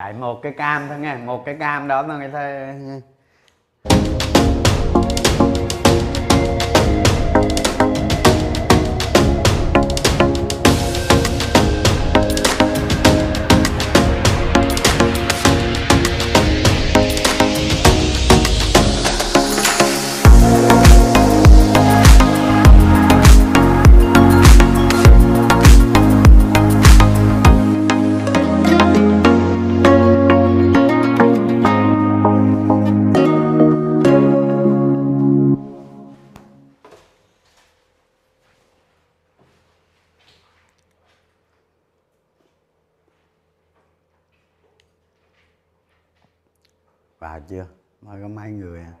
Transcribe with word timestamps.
tại 0.00 0.12
một 0.12 0.42
cái 0.42 0.52
cam 0.52 0.88
thôi 0.88 0.98
nghe 0.98 1.16
một 1.16 1.44
cái 1.44 1.54
cam 1.60 1.88
đó 1.88 2.02
thôi 2.02 2.18
người 2.18 2.28
ta 2.28 2.74
vào 47.40 47.48
chưa? 47.48 47.66
Mời 48.00 48.22
có 48.22 48.28
mấy 48.28 48.50
người 48.50 48.80
à? 48.80 48.92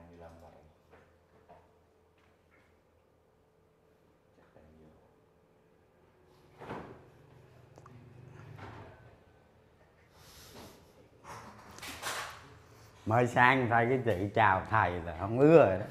Mời 13.06 13.26
sang 13.26 13.68
thấy 13.70 13.86
cái 13.88 14.00
chị 14.04 14.30
chào 14.34 14.66
thầy 14.70 14.90
là 14.90 15.16
không 15.20 15.38
ứa 15.38 15.66
rồi 15.66 15.78
đó. 15.78 15.86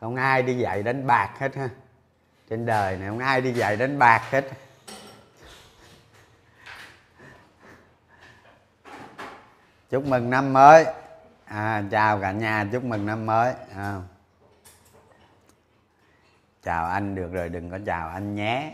Không 0.00 0.16
ai 0.16 0.42
đi 0.42 0.58
dạy 0.58 0.82
đánh 0.82 1.06
bạc 1.06 1.34
hết 1.38 1.54
ha 1.54 1.68
trên 2.50 2.66
đời 2.66 2.96
này 2.96 3.08
không 3.08 3.18
ai 3.18 3.40
đi 3.40 3.52
dạy 3.52 3.76
đánh 3.76 3.98
bạc 3.98 4.22
hết. 4.30 4.44
Chúc 9.90 10.06
mừng 10.06 10.30
năm 10.30 10.52
mới. 10.52 10.86
À, 11.44 11.82
chào 11.90 12.20
cả 12.20 12.32
nhà 12.32 12.66
chúc 12.72 12.84
mừng 12.84 13.06
năm 13.06 13.26
mới. 13.26 13.54
À. 13.74 14.00
chào 16.62 16.86
anh 16.86 17.14
được 17.14 17.32
rồi 17.32 17.48
đừng 17.48 17.70
có 17.70 17.78
chào 17.86 18.08
anh 18.08 18.34
nhé. 18.34 18.72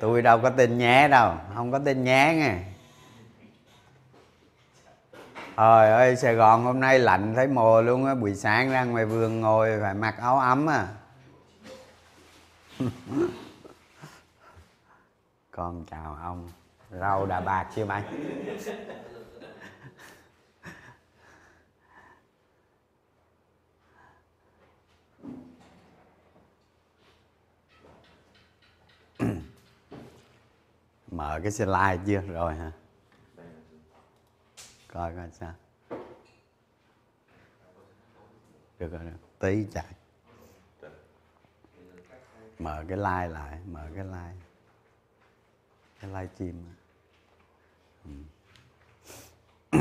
Tôi 0.00 0.22
đâu 0.22 0.40
có 0.42 0.50
tin 0.50 0.78
nhé 0.78 1.08
đâu 1.08 1.36
không 1.54 1.72
có 1.72 1.78
tin 1.78 2.04
nhé 2.04 2.34
nghe. 2.36 2.71
Trời 5.62 5.90
ơi, 5.90 6.16
Sài 6.16 6.34
Gòn 6.34 6.64
hôm 6.64 6.80
nay 6.80 6.98
lạnh 6.98 7.34
thấy 7.34 7.48
mồ 7.48 7.82
luôn 7.82 8.06
á. 8.06 8.14
Buổi 8.14 8.34
sáng 8.34 8.70
ra 8.70 8.84
ngoài 8.84 9.04
vườn 9.04 9.40
ngồi 9.40 9.78
phải 9.80 9.94
mặc 9.94 10.14
áo 10.18 10.38
ấm 10.38 10.66
à. 10.70 10.88
Con 15.50 15.84
chào 15.90 16.18
ông. 16.22 16.50
Rau 17.00 17.26
đà 17.26 17.40
bạc 17.40 17.66
chưa 17.76 17.84
mày? 17.84 18.02
Mở 31.10 31.40
cái 31.42 31.52
slide 31.52 31.98
chưa? 32.06 32.20
Rồi 32.20 32.54
hả? 32.54 32.72
Coi 34.92 35.14
coi 35.16 35.30
sao. 35.30 35.54
Được 38.78 38.92
rồi, 38.92 39.04
được. 39.04 39.18
tí 39.38 39.66
chạy. 39.72 39.94
Mở 42.58 42.84
cái 42.88 42.98
like 42.98 43.28
lại, 43.28 43.60
mở 43.66 43.88
cái 43.94 44.04
like. 44.04 44.36
Cái 46.00 46.10
live 46.10 46.28
stream. 46.34 46.54
Ừ. 48.04 48.10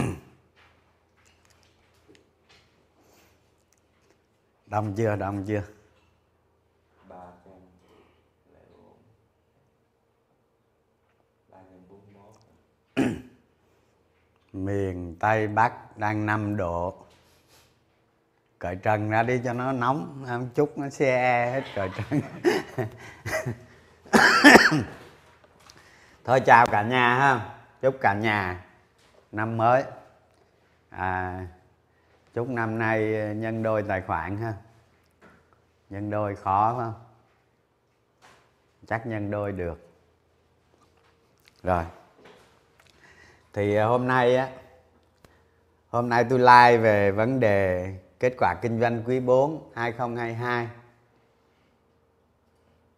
đông 4.67 4.93
chưa 4.97 5.15
đông 5.15 5.45
chưa 5.47 5.63
ba 7.09 7.31
trăm 7.45 7.53
lẻ 8.53 8.59
bốn 8.73 8.97
ba 11.49 11.57
trăm 11.57 11.87
bốn 11.89 11.99
mươi 12.05 12.13
mốt 12.13 12.35
miền 14.53 15.15
tây 15.19 15.47
bắc 15.47 15.97
đang 15.97 16.25
5 16.25 16.57
độ. 16.57 16.95
Cởi 18.59 18.75
trần 18.75 19.09
ra 19.09 19.23
đi 19.23 19.41
cho 19.43 19.53
nó 19.53 19.71
nóng 19.71 20.25
một 20.27 20.45
chút 20.55 20.77
nó 20.77 20.89
xe 20.89 21.17
e 21.17 21.51
hết 21.51 21.63
cởi 21.75 21.89
trần. 21.95 22.21
Thôi 26.23 26.41
chào 26.45 26.67
cả 26.71 26.81
nhà 26.81 27.15
ha 27.15 27.55
chúc 27.81 27.95
cả 28.01 28.13
nhà 28.13 28.65
năm 29.31 29.57
mới. 29.57 29.83
À, 30.89 31.47
chúc 32.33 32.49
năm 32.49 32.79
nay 32.79 32.99
nhân 33.35 33.63
đôi 33.63 33.83
tài 33.83 34.01
khoản 34.01 34.37
ha. 34.37 34.53
Nhân 35.89 36.09
đôi 36.09 36.35
khó 36.35 36.75
không 36.77 36.93
chắc 38.87 39.07
nhân 39.07 39.31
đôi 39.31 39.51
được. 39.51 39.89
Rồi 41.63 41.85
thì 43.53 43.75
ờ, 43.75 43.87
hôm 43.87 44.07
nay 44.07 44.35
á, 44.35 44.49
hôm 45.89 46.09
nay 46.09 46.25
tôi 46.29 46.39
like 46.39 46.77
về 46.77 47.11
vấn 47.11 47.39
đề 47.39 47.93
kết 48.19 48.33
quả 48.37 48.55
kinh 48.61 48.79
doanh 48.81 49.03
quý 49.05 49.19
4 49.19 49.71
2022 49.75 50.67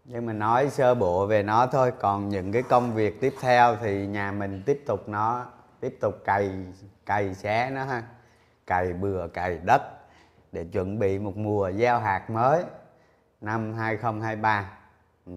nhưng 0.06 0.26
mà 0.26 0.34
nói 0.34 0.70
sơ 0.70 0.96
bộ 0.96 1.26
về 1.26 1.44
nó 1.44 1.68
thôi, 1.68 1.92
còn 2.00 2.30
những 2.30 2.52
cái 2.52 2.64
công 2.64 2.94
việc 2.94 3.22
tiếp 3.22 3.34
theo 3.42 3.76
thì 3.76 4.08
nhà 4.08 4.32
mình 4.32 4.64
tiếp 4.66 4.84
tục 4.86 5.10
nó, 5.10 5.46
tiếp 5.80 5.98
tục 6.02 6.16
cày 6.26 6.52
cày 7.06 7.34
xé 7.34 7.70
nó 7.70 7.84
ha, 7.84 8.04
cày 8.68 8.94
bừa, 8.94 9.28
cày 9.28 9.58
đất 9.64 9.82
để 10.52 10.66
chuẩn 10.72 11.00
bị 11.00 11.20
một 11.20 11.38
mùa 11.38 11.72
gieo 11.72 12.00
hạt 12.00 12.30
mới 12.30 12.64
năm 13.42 13.74
2023 13.74 14.72
ừ 15.26 15.34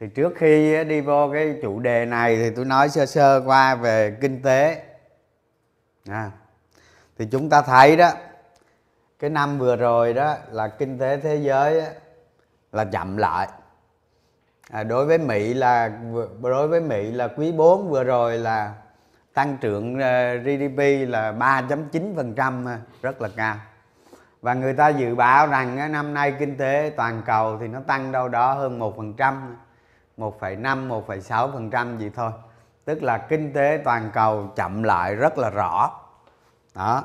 thì 0.00 0.06
trước 0.08 0.32
khi 0.36 0.84
đi 0.84 1.00
vô 1.00 1.30
cái 1.32 1.58
chủ 1.62 1.80
đề 1.80 2.06
này 2.06 2.36
thì 2.36 2.50
tôi 2.56 2.64
nói 2.64 2.88
sơ 2.88 3.06
sơ 3.06 3.42
qua 3.46 3.74
về 3.74 4.16
kinh 4.20 4.42
tế. 4.42 4.82
À, 6.08 6.30
thì 7.18 7.26
chúng 7.32 7.50
ta 7.50 7.62
thấy 7.62 7.96
đó 7.96 8.10
cái 9.18 9.30
năm 9.30 9.58
vừa 9.58 9.76
rồi 9.76 10.14
đó 10.14 10.36
là 10.50 10.68
kinh 10.68 10.98
tế 10.98 11.16
thế 11.16 11.36
giới 11.36 11.82
là 12.72 12.84
chậm 12.84 13.16
lại. 13.16 13.48
À, 14.70 14.82
đối 14.82 15.06
với 15.06 15.18
mỹ 15.18 15.54
là 15.54 15.92
đối 16.42 16.68
với 16.68 16.80
mỹ 16.80 17.10
là 17.10 17.28
quý 17.28 17.52
4 17.52 17.90
vừa 17.90 18.04
rồi 18.04 18.38
là 18.38 18.74
tăng 19.34 19.56
trưởng 19.60 19.98
ờ, 20.00 20.36
GDP 20.36 21.08
là 21.08 21.32
3.9% 21.32 22.66
à, 22.66 22.78
rất 23.02 23.22
là 23.22 23.28
cao. 23.36 23.56
Và 24.40 24.54
người 24.54 24.72
ta 24.72 24.88
dự 24.88 25.14
báo 25.14 25.46
rằng 25.46 25.92
năm 25.92 26.14
nay 26.14 26.34
kinh 26.38 26.56
tế 26.56 26.92
toàn 26.96 27.22
cầu 27.26 27.58
thì 27.60 27.68
nó 27.68 27.80
tăng 27.86 28.12
đâu 28.12 28.28
đó 28.28 28.54
hơn 28.54 28.78
1%, 28.78 29.34
1,5, 30.20 30.88
1,6% 30.88 31.98
gì 31.98 32.10
thôi. 32.14 32.32
Tức 32.84 33.02
là 33.02 33.18
kinh 33.18 33.52
tế 33.52 33.80
toàn 33.84 34.10
cầu 34.14 34.52
chậm 34.56 34.82
lại 34.82 35.14
rất 35.14 35.38
là 35.38 35.50
rõ. 35.50 36.00
Đó. 36.74 37.04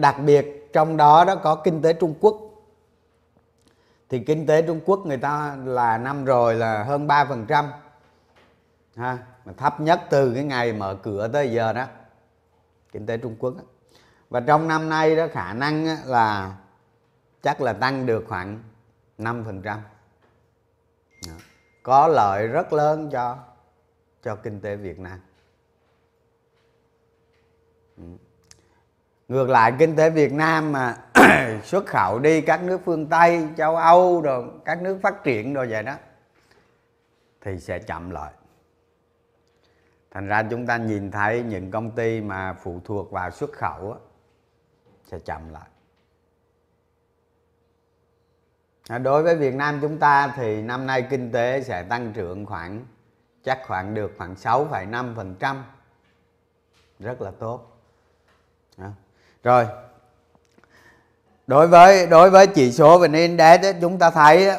Đặc 0.00 0.16
biệt 0.24 0.70
trong 0.72 0.96
đó 0.96 1.24
đó 1.24 1.34
có 1.36 1.54
kinh 1.54 1.82
tế 1.82 1.92
Trung 1.92 2.14
Quốc. 2.20 2.36
Thì 4.08 4.18
kinh 4.18 4.46
tế 4.46 4.62
Trung 4.62 4.80
Quốc 4.86 5.06
người 5.06 5.16
ta 5.16 5.56
là 5.64 5.98
năm 5.98 6.24
rồi 6.24 6.54
là 6.54 6.84
hơn 6.84 7.06
3%. 7.06 7.64
Ha, 8.96 9.18
mà 9.44 9.52
thấp 9.56 9.80
nhất 9.80 10.00
từ 10.10 10.34
cái 10.34 10.44
ngày 10.44 10.72
mở 10.72 10.96
cửa 11.02 11.28
tới 11.28 11.52
giờ 11.52 11.72
đó. 11.72 11.84
Kinh 12.92 13.06
tế 13.06 13.16
Trung 13.16 13.36
Quốc. 13.38 13.54
Đó 13.56 13.62
và 14.30 14.40
trong 14.40 14.68
năm 14.68 14.88
nay 14.88 15.16
đó 15.16 15.26
khả 15.32 15.52
năng 15.52 15.96
là 16.06 16.56
chắc 17.42 17.60
là 17.60 17.72
tăng 17.72 18.06
được 18.06 18.24
khoảng 18.28 18.62
5% 19.18 19.78
có 21.82 22.08
lợi 22.08 22.46
rất 22.46 22.72
lớn 22.72 23.08
cho 23.12 23.38
cho 24.22 24.36
kinh 24.36 24.60
tế 24.60 24.76
Việt 24.76 24.98
Nam. 24.98 25.18
Ừ. 27.96 28.02
Ngược 29.28 29.48
lại 29.48 29.72
kinh 29.78 29.96
tế 29.96 30.10
Việt 30.10 30.32
Nam 30.32 30.72
mà 30.72 30.98
xuất 31.64 31.86
khẩu 31.86 32.18
đi 32.18 32.40
các 32.40 32.62
nước 32.62 32.80
phương 32.84 33.06
Tây 33.06 33.48
châu 33.56 33.76
Âu 33.76 34.20
rồi 34.20 34.44
các 34.64 34.82
nước 34.82 34.98
phát 35.02 35.24
triển 35.24 35.54
rồi 35.54 35.66
vậy 35.70 35.82
đó 35.82 35.96
thì 37.40 37.58
sẽ 37.58 37.78
chậm 37.78 38.10
lại. 38.10 38.32
Thành 40.10 40.26
ra 40.26 40.42
chúng 40.50 40.66
ta 40.66 40.76
nhìn 40.76 41.10
thấy 41.10 41.42
những 41.42 41.70
công 41.70 41.90
ty 41.90 42.20
mà 42.20 42.52
phụ 42.62 42.80
thuộc 42.84 43.10
vào 43.10 43.30
xuất 43.30 43.52
khẩu 43.52 43.92
á, 43.92 43.98
sẽ 45.04 45.18
chậm 45.18 45.52
lại 45.52 45.68
à, 45.68 45.72
À, 48.88 48.98
đối 48.98 49.22
với 49.22 49.36
Việt 49.36 49.54
Nam 49.54 49.78
chúng 49.82 49.98
ta 49.98 50.32
thì 50.36 50.62
năm 50.62 50.86
nay 50.86 51.06
kinh 51.10 51.32
tế 51.32 51.62
sẽ 51.62 51.82
tăng 51.82 52.12
trưởng 52.12 52.46
khoảng 52.46 52.84
chắc 53.44 53.58
khoảng 53.66 53.94
được 53.94 54.12
khoảng 54.18 54.34
6,5% 54.34 55.56
rất 56.98 57.22
là 57.22 57.30
tốt. 57.38 57.80
À. 58.78 58.90
rồi. 59.42 59.66
Đối 61.46 61.66
với 61.66 62.06
đối 62.06 62.30
với 62.30 62.46
chỉ 62.46 62.72
số 62.72 62.98
VN 62.98 63.12
Index 63.12 63.60
chúng 63.80 63.98
ta 63.98 64.10
thấy 64.10 64.50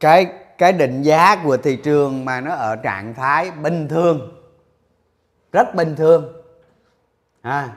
cái 0.00 0.32
cái 0.58 0.72
định 0.72 1.02
giá 1.02 1.36
của 1.44 1.56
thị 1.56 1.76
trường 1.76 2.24
mà 2.24 2.40
nó 2.40 2.54
ở 2.54 2.76
trạng 2.76 3.14
thái 3.14 3.50
bình 3.50 3.88
thường 3.88 4.42
rất 5.52 5.74
bình 5.74 5.96
thường. 5.96 6.32
À, 7.42 7.68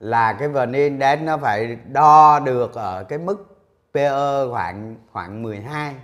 là 0.00 0.32
cái 0.32 0.48
VN 0.48 0.72
Index 0.72 1.20
nó 1.20 1.36
phải 1.36 1.78
đo 1.86 2.40
được 2.40 2.74
ở 2.74 3.04
cái 3.04 3.18
mức 3.18 3.59
PE 3.94 4.10
khoảng 4.50 4.96
khoảng 5.12 5.42
12 5.42 5.94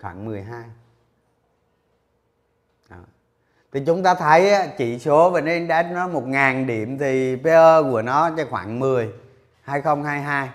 khoảng 0.00 0.24
12 0.24 0.62
Đó. 2.90 2.96
thì 3.72 3.80
chúng 3.86 4.02
ta 4.02 4.14
thấy 4.14 4.68
chỉ 4.78 4.98
số 4.98 5.30
và 5.30 5.40
nên 5.40 5.58
Index 5.58 5.86
nó 5.92 6.08
1.000 6.08 6.66
điểm 6.66 6.98
thì 6.98 7.36
PE 7.36 7.82
của 7.90 8.02
nó 8.02 8.30
cho 8.36 8.44
khoảng 8.50 8.78
10 8.78 9.12
2022 9.62 10.50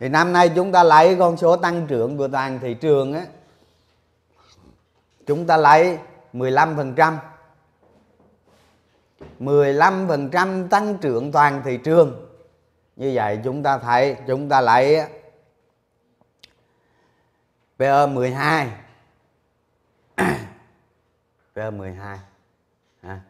thì 0.00 0.08
năm 0.08 0.32
nay 0.32 0.50
chúng 0.56 0.72
ta 0.72 0.82
lấy 0.82 1.16
con 1.18 1.36
số 1.36 1.56
tăng 1.56 1.86
trưởng 1.86 2.18
của 2.18 2.28
toàn 2.28 2.58
thị 2.62 2.74
trường 2.74 3.14
á, 3.14 3.22
chúng 5.26 5.46
ta 5.46 5.56
lấy 5.56 5.98
15% 6.32 7.16
15% 9.40 10.68
tăng 10.68 10.98
trưởng 10.98 11.32
toàn 11.32 11.62
thị 11.64 11.76
trường 11.76 12.29
như 13.00 13.10
vậy 13.14 13.40
chúng 13.44 13.62
ta 13.62 13.78
thấy 13.78 14.16
chúng 14.26 14.48
ta 14.48 14.60
lấy 14.60 15.02
PE 17.78 18.06
12 18.06 18.70
PE 21.54 21.70
12 21.70 22.18
à, 23.02 23.20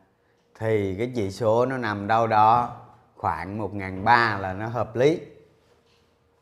thì 0.58 0.96
cái 0.98 1.12
chỉ 1.14 1.30
số 1.30 1.66
nó 1.66 1.76
nằm 1.76 2.06
đâu 2.06 2.26
đó 2.26 2.76
khoảng 3.16 3.58
1.300 3.58 4.40
là 4.40 4.52
nó 4.52 4.66
hợp 4.66 4.96
lý. 4.96 5.20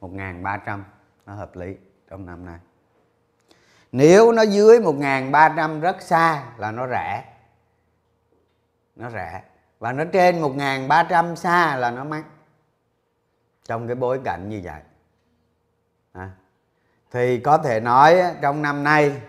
1.300 0.01 0.83
nó 1.27 1.35
hợp 1.35 1.57
lý 1.57 1.77
trong 2.11 2.27
năm 2.27 2.47
nay. 2.47 2.59
Nếu 3.93 4.33
nó 4.33 4.43
dưới 4.43 4.81
1.300 4.81 5.81
rất 5.81 6.03
xa 6.03 6.45
là 6.59 6.71
nó 6.71 6.89
rẻ. 6.89 7.25
Nó 8.97 9.11
rẻ. 9.11 9.43
Và 9.79 9.93
nó 9.93 10.05
trên 10.13 10.43
1.300 10.43 11.35
xa 11.35 11.77
là 11.77 11.91
nó 11.91 12.05
mắc 12.05 12.25
trong 13.69 13.87
cái 13.87 13.97
bối 13.97 14.20
cảnh 14.25 14.49
như 14.49 14.61
vậy 14.65 14.82
à. 16.12 16.31
thì 17.11 17.41
có 17.41 17.59
thể 17.59 17.81
nói 17.81 18.23
trong 18.43 18.62
năm 18.62 18.85
nay 18.85 19.20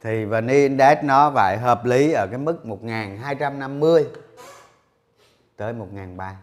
thì 0.00 0.24
VN 0.24 0.46
Index 0.46 0.98
nó 1.02 1.32
phải 1.34 1.58
hợp 1.58 1.84
lý 1.84 2.12
ở 2.12 2.26
cái 2.30 2.38
mức 2.38 2.66
1250 2.66 4.06
tới 5.56 5.72
1003 5.72 6.36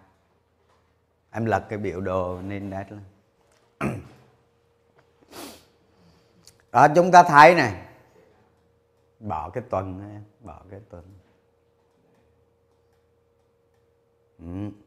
em 1.31 1.45
lật 1.45 1.65
cái 1.69 1.79
biểu 1.79 2.01
đồ 2.01 2.35
VN 2.35 2.49
Index 2.49 2.87
lên 2.89 3.03
đó, 6.71 6.87
chúng 6.95 7.11
ta 7.11 7.23
thấy 7.23 7.55
này, 7.55 7.85
bỏ 9.19 9.49
cái 9.49 9.63
tuần 9.69 10.21
bỏ 10.39 10.61
cái 10.71 10.79
tuần 10.89 11.03
ừ 14.39 14.82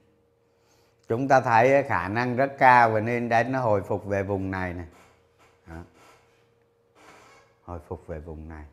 chúng 1.08 1.28
ta 1.28 1.40
thấy 1.40 1.82
khả 1.82 2.08
năng 2.08 2.36
rất 2.36 2.52
cao 2.58 2.90
và 2.90 3.00
nên 3.00 3.28
đến 3.28 3.52
nó 3.52 3.60
hồi 3.60 3.82
phục 3.82 4.04
về 4.04 4.22
vùng 4.22 4.50
này 4.50 4.74
này 4.74 4.86
đó. 5.66 5.76
hồi 7.64 7.78
phục 7.88 8.06
về 8.06 8.18
vùng 8.18 8.48
này 8.48 8.64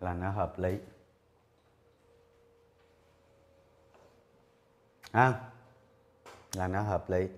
là 0.00 0.14
nó 0.14 0.30
hợp 0.30 0.58
lý. 0.58 0.78
À, 5.12 5.32
là 6.54 6.68
nó 6.68 6.80
hợp 6.80 7.10
lý. 7.10 7.28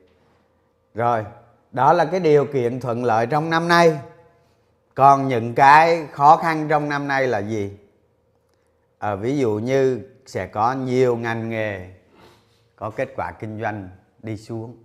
Rồi 0.94 1.24
đó 1.72 1.92
là 1.92 2.04
cái 2.04 2.20
điều 2.20 2.46
kiện 2.46 2.80
thuận 2.80 3.04
lợi 3.04 3.26
trong 3.26 3.50
năm 3.50 3.68
nay. 3.68 3.98
Còn 4.94 5.28
những 5.28 5.54
cái 5.54 6.06
khó 6.12 6.36
khăn 6.36 6.68
trong 6.68 6.88
năm 6.88 7.08
nay 7.08 7.26
là 7.26 7.38
gì? 7.38 7.78
À, 8.98 9.14
ví 9.14 9.38
dụ 9.38 9.58
như 9.58 10.08
sẽ 10.26 10.46
có 10.46 10.72
nhiều 10.72 11.16
ngành 11.16 11.48
nghề 11.48 11.99
có 12.80 12.90
kết 12.90 13.08
quả 13.16 13.32
kinh 13.32 13.60
doanh 13.60 13.88
đi 14.22 14.36
xuống. 14.36 14.84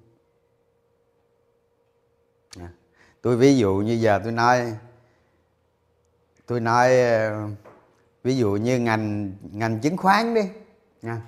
Tôi 3.22 3.38
ví 3.38 3.58
dụ 3.58 3.76
như 3.76 3.94
giờ 3.94 4.20
tôi 4.24 4.32
nói 4.32 4.74
tôi 6.46 6.60
nói 6.60 7.02
ờ, 7.02 7.48
ví 8.24 8.38
dụ 8.38 8.52
như 8.52 8.80
ngành 8.80 9.32
ngành 9.52 9.80
chứng 9.80 9.98
khoán 9.98 10.34
đi, 10.34 10.42
nha. 11.02 11.22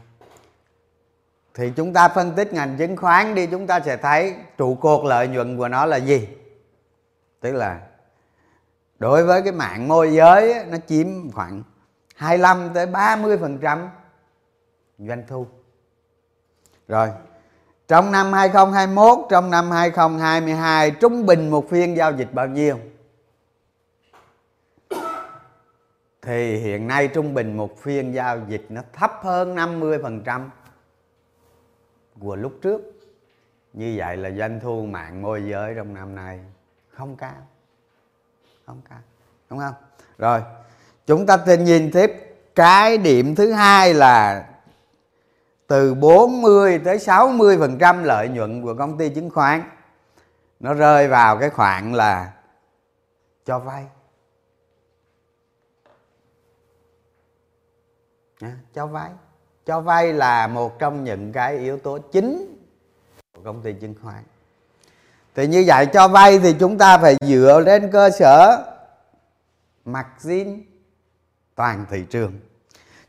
Thì 1.53 1.71
chúng 1.75 1.93
ta 1.93 2.09
phân 2.09 2.35
tích 2.35 2.53
ngành 2.53 2.77
chứng 2.77 2.95
khoán 2.95 3.35
đi, 3.35 3.47
chúng 3.47 3.67
ta 3.67 3.79
sẽ 3.79 3.97
thấy 3.97 4.35
trụ 4.57 4.75
cột 4.75 5.05
lợi 5.05 5.27
nhuận 5.27 5.57
của 5.57 5.67
nó 5.67 5.85
là 5.85 5.97
gì. 5.97 6.27
Tức 7.39 7.51
là 7.51 7.87
đối 8.99 9.23
với 9.23 9.41
cái 9.41 9.51
mạng 9.51 9.87
môi 9.87 10.13
giới 10.13 10.65
nó 10.65 10.77
chiếm 10.87 11.31
khoảng 11.31 11.63
25 12.15 12.69
tới 12.73 12.85
30 12.85 13.37
phần 13.37 13.57
trăm 13.57 13.89
doanh 14.97 15.23
thu 15.27 15.47
rồi. 16.87 17.09
Trong 17.87 18.11
năm 18.11 18.33
2021 18.33 19.19
trong 19.29 19.49
năm 19.49 19.71
2022 19.71 20.91
trung 20.91 21.25
bình 21.25 21.49
một 21.49 21.69
phiên 21.69 21.97
giao 21.97 22.11
dịch 22.11 22.33
bao 22.33 22.47
nhiêu? 22.47 22.77
Thì 26.21 26.57
hiện 26.57 26.87
nay 26.87 27.07
trung 27.07 27.33
bình 27.33 27.57
một 27.57 27.79
phiên 27.81 28.13
giao 28.13 28.39
dịch 28.47 28.65
nó 28.69 28.81
thấp 28.93 29.11
hơn 29.21 29.55
50% 29.55 30.49
của 32.19 32.35
lúc 32.35 32.53
trước. 32.61 32.81
Như 33.73 33.93
vậy 33.97 34.17
là 34.17 34.31
doanh 34.31 34.59
thu 34.59 34.85
mạng 34.85 35.21
môi 35.21 35.43
giới 35.43 35.73
trong 35.75 35.93
năm 35.93 36.15
nay 36.15 36.39
không 36.89 37.15
cao. 37.15 37.47
Không 38.65 38.81
cao, 38.89 38.99
đúng 39.49 39.59
không? 39.59 39.73
Rồi, 40.17 40.41
chúng 41.07 41.25
ta 41.25 41.37
nhìn 41.59 41.91
tiếp. 41.91 42.11
Cái 42.55 42.97
điểm 42.97 43.35
thứ 43.35 43.51
hai 43.51 43.93
là 43.93 44.45
từ 45.67 45.93
40 45.93 46.79
tới 46.85 46.99
60 46.99 47.57
phần 47.59 47.77
trăm 47.77 48.03
lợi 48.03 48.29
nhuận 48.29 48.61
của 48.61 48.73
công 48.73 48.97
ty 48.97 49.09
chứng 49.09 49.29
khoán, 49.29 49.63
nó 50.59 50.73
rơi 50.73 51.07
vào 51.07 51.37
cái 51.37 51.49
khoản 51.49 51.93
là 51.93 52.33
cho 53.45 53.59
vay. 53.59 53.85
Cho 58.73 58.87
vay. 58.87 59.09
Cho 59.65 59.81
vay 59.81 60.13
là 60.13 60.47
một 60.47 60.79
trong 60.79 61.03
những 61.03 61.31
cái 61.31 61.57
yếu 61.57 61.77
tố 61.77 61.97
chính 61.97 62.57
của 63.35 63.41
công 63.43 63.61
ty 63.61 63.73
chứng 63.73 63.95
khoán. 64.03 64.23
Thì 65.35 65.47
như 65.47 65.63
vậy 65.67 65.85
cho 65.93 66.07
vay 66.07 66.39
thì 66.39 66.55
chúng 66.59 66.77
ta 66.77 66.97
phải 66.97 67.15
dựa 67.21 67.59
lên 67.65 67.91
cơ 67.91 68.09
sở 68.09 68.65
margin 69.85 70.63
toàn 71.55 71.85
thị 71.89 72.05
trường 72.09 72.39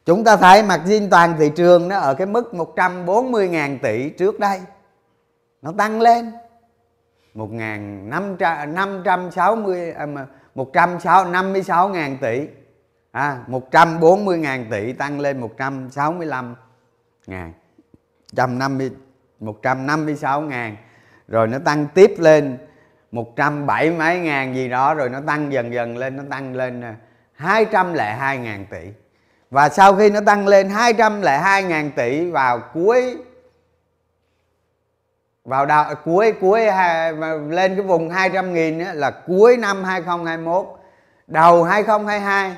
chúng 0.08 0.24
ta 0.24 0.36
thấy 0.36 0.62
mặt 0.62 0.80
zin 0.84 1.08
toàn 1.10 1.34
thị 1.38 1.50
trường 1.56 1.88
nó 1.88 1.98
ở 1.98 2.14
cái 2.14 2.26
mức 2.26 2.50
140.000 2.52 3.78
tỷ 3.82 4.10
trước 4.10 4.40
đây. 4.40 4.60
Nó 5.62 5.72
tăng 5.78 6.00
lên. 6.00 6.32
1.560 7.34 10.26
156 10.54 11.88
ngàn 11.88 12.18
tỷ. 12.20 12.48
À, 13.10 13.38
140.000 13.48 14.64
tỷ 14.70 14.92
tăng 14.92 15.20
lên 15.20 15.40
165 15.40 16.54
ngàn 17.26 17.52
150 18.32 18.90
156 19.40 20.40
ngàn 20.40 20.76
rồi 21.28 21.48
nó 21.48 21.58
tăng 21.58 21.86
tiếp 21.94 22.14
lên 22.18 22.58
170 23.12 23.98
mấy 23.98 24.20
ngàn 24.20 24.54
gì 24.54 24.68
đó 24.68 24.94
rồi 24.94 25.08
nó 25.08 25.20
tăng 25.26 25.52
dần 25.52 25.72
dần 25.72 25.96
lên 25.96 26.16
nó 26.16 26.22
tăng 26.30 26.54
lên 26.54 26.80
à, 26.80 26.96
202 27.34 28.38
ngàn 28.38 28.66
tỷ 28.70 28.88
và 29.50 29.68
sau 29.68 29.96
khi 29.96 30.10
nó 30.10 30.20
tăng 30.20 30.46
lên 30.46 30.68
202 30.68 31.62
ngàn 31.62 31.90
tỷ 31.90 32.30
vào 32.30 32.60
cuối 32.74 33.16
vào 35.44 35.66
đầu 35.66 35.84
cuối 36.04 36.32
cuối 36.40 36.66
lên 37.48 37.76
cái 37.76 37.82
vùng 37.86 38.10
200 38.10 38.54
nghìn 38.54 38.78
là 38.78 39.10
cuối 39.10 39.56
năm 39.56 39.84
2021 39.84 40.66
đầu 41.26 41.64
2022 41.64 42.56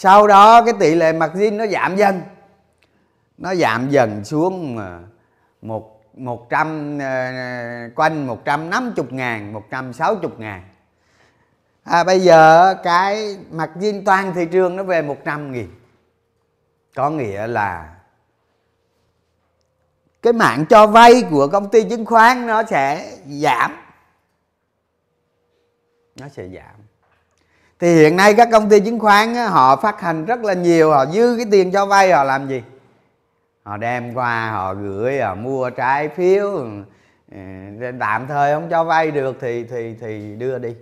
sau 0.00 0.26
đó 0.26 0.62
cái 0.64 0.74
tỷ 0.80 0.94
lệ 0.94 1.12
margin 1.12 1.56
nó 1.56 1.66
giảm 1.66 1.96
dần. 1.96 2.22
Nó 3.38 3.54
giảm 3.54 3.90
dần 3.90 4.24
xuống 4.24 4.78
à, 4.78 5.00
một 5.62 5.94
một 6.14 6.50
trăm 6.50 6.98
ờ, 6.98 7.32
quanh 7.94 8.26
một 8.26 8.44
trăm 8.44 8.70
năm 8.70 8.92
chục 8.96 9.12
ngàn 9.12 9.52
một 9.52 9.62
trăm 9.70 9.92
sáu 9.92 10.16
chục 10.16 10.40
ngàn 10.40 10.62
à, 11.84 12.04
bây 12.04 12.20
giờ 12.20 12.74
cái 12.82 13.36
margin 13.50 14.04
toàn 14.04 14.34
thị 14.34 14.46
trường 14.46 14.76
nó 14.76 14.82
về 14.82 15.02
một 15.02 15.16
trăm 15.24 15.52
nghìn 15.52 15.68
có 16.94 17.10
nghĩa 17.10 17.46
là 17.46 17.94
cái 20.22 20.32
mạng 20.32 20.64
cho 20.70 20.86
vay 20.86 21.22
của 21.30 21.48
công 21.48 21.70
ty 21.70 21.84
chứng 21.84 22.04
khoán 22.04 22.46
nó 22.46 22.62
sẽ 22.70 23.16
giảm. 23.26 23.76
Nó 26.16 26.28
sẽ 26.28 26.48
giảm. 26.48 26.74
Thì 27.78 27.94
hiện 27.94 28.16
nay 28.16 28.34
các 28.34 28.48
công 28.52 28.68
ty 28.68 28.80
chứng 28.80 28.98
khoán 28.98 29.34
á, 29.34 29.48
họ 29.48 29.76
phát 29.76 30.00
hành 30.00 30.24
rất 30.24 30.40
là 30.44 30.54
nhiều 30.54 30.90
họ 30.90 31.06
dư 31.06 31.36
cái 31.36 31.46
tiền 31.50 31.72
cho 31.72 31.86
vay 31.86 32.12
họ 32.12 32.24
làm 32.24 32.48
gì? 32.48 32.62
Họ 33.62 33.76
đem 33.76 34.14
qua 34.14 34.50
họ 34.50 34.74
gửi 34.74 35.20
họ 35.20 35.34
mua 35.34 35.70
trái 35.70 36.08
phiếu. 36.08 36.66
Ừ, 37.32 37.38
tạm 38.00 38.26
thời 38.26 38.54
không 38.54 38.70
cho 38.70 38.84
vay 38.84 39.10
được 39.10 39.36
thì 39.40 39.64
thì 39.64 39.94
thì 40.00 40.36
đưa 40.38 40.58
đi. 40.58 40.74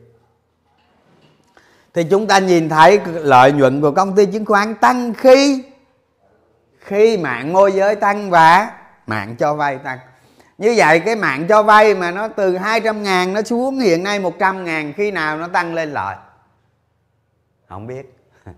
Thì 1.94 2.04
chúng 2.10 2.26
ta 2.26 2.38
nhìn 2.38 2.68
thấy 2.68 3.00
lợi 3.06 3.52
nhuận 3.52 3.80
của 3.80 3.90
công 3.90 4.16
ty 4.16 4.26
chứng 4.26 4.44
khoán 4.44 4.74
tăng 4.74 5.14
khi 5.14 5.64
khi 6.86 7.16
mạng 7.16 7.52
môi 7.52 7.72
giới 7.72 7.96
tăng 7.96 8.30
và 8.30 8.78
mạng 9.06 9.36
cho 9.38 9.54
vay 9.54 9.78
tăng. 9.78 9.98
Như 10.58 10.74
vậy 10.76 11.00
cái 11.00 11.16
mạng 11.16 11.46
cho 11.48 11.62
vay 11.62 11.94
mà 11.94 12.10
nó 12.10 12.28
từ 12.28 12.56
200 12.56 13.02
ngàn 13.02 13.32
nó 13.32 13.42
xuống 13.42 13.78
hiện 13.78 14.02
nay 14.02 14.18
100 14.18 14.64
ngàn 14.64 14.92
khi 14.92 15.10
nào 15.10 15.38
nó 15.38 15.48
tăng 15.48 15.74
lên 15.74 15.92
lợi? 15.92 16.16
Không 17.68 17.86
biết. 17.86 18.16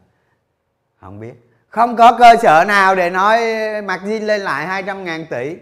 Không 1.00 1.20
biết. 1.20 1.34
Không 1.68 1.96
có 1.96 2.18
cơ 2.18 2.36
sở 2.42 2.64
nào 2.68 2.94
để 2.94 3.10
nói 3.10 3.40
margin 3.82 4.22
lên 4.22 4.40
lại 4.40 4.66
200 4.66 5.04
ngàn 5.04 5.26
tỷ. 5.30 5.56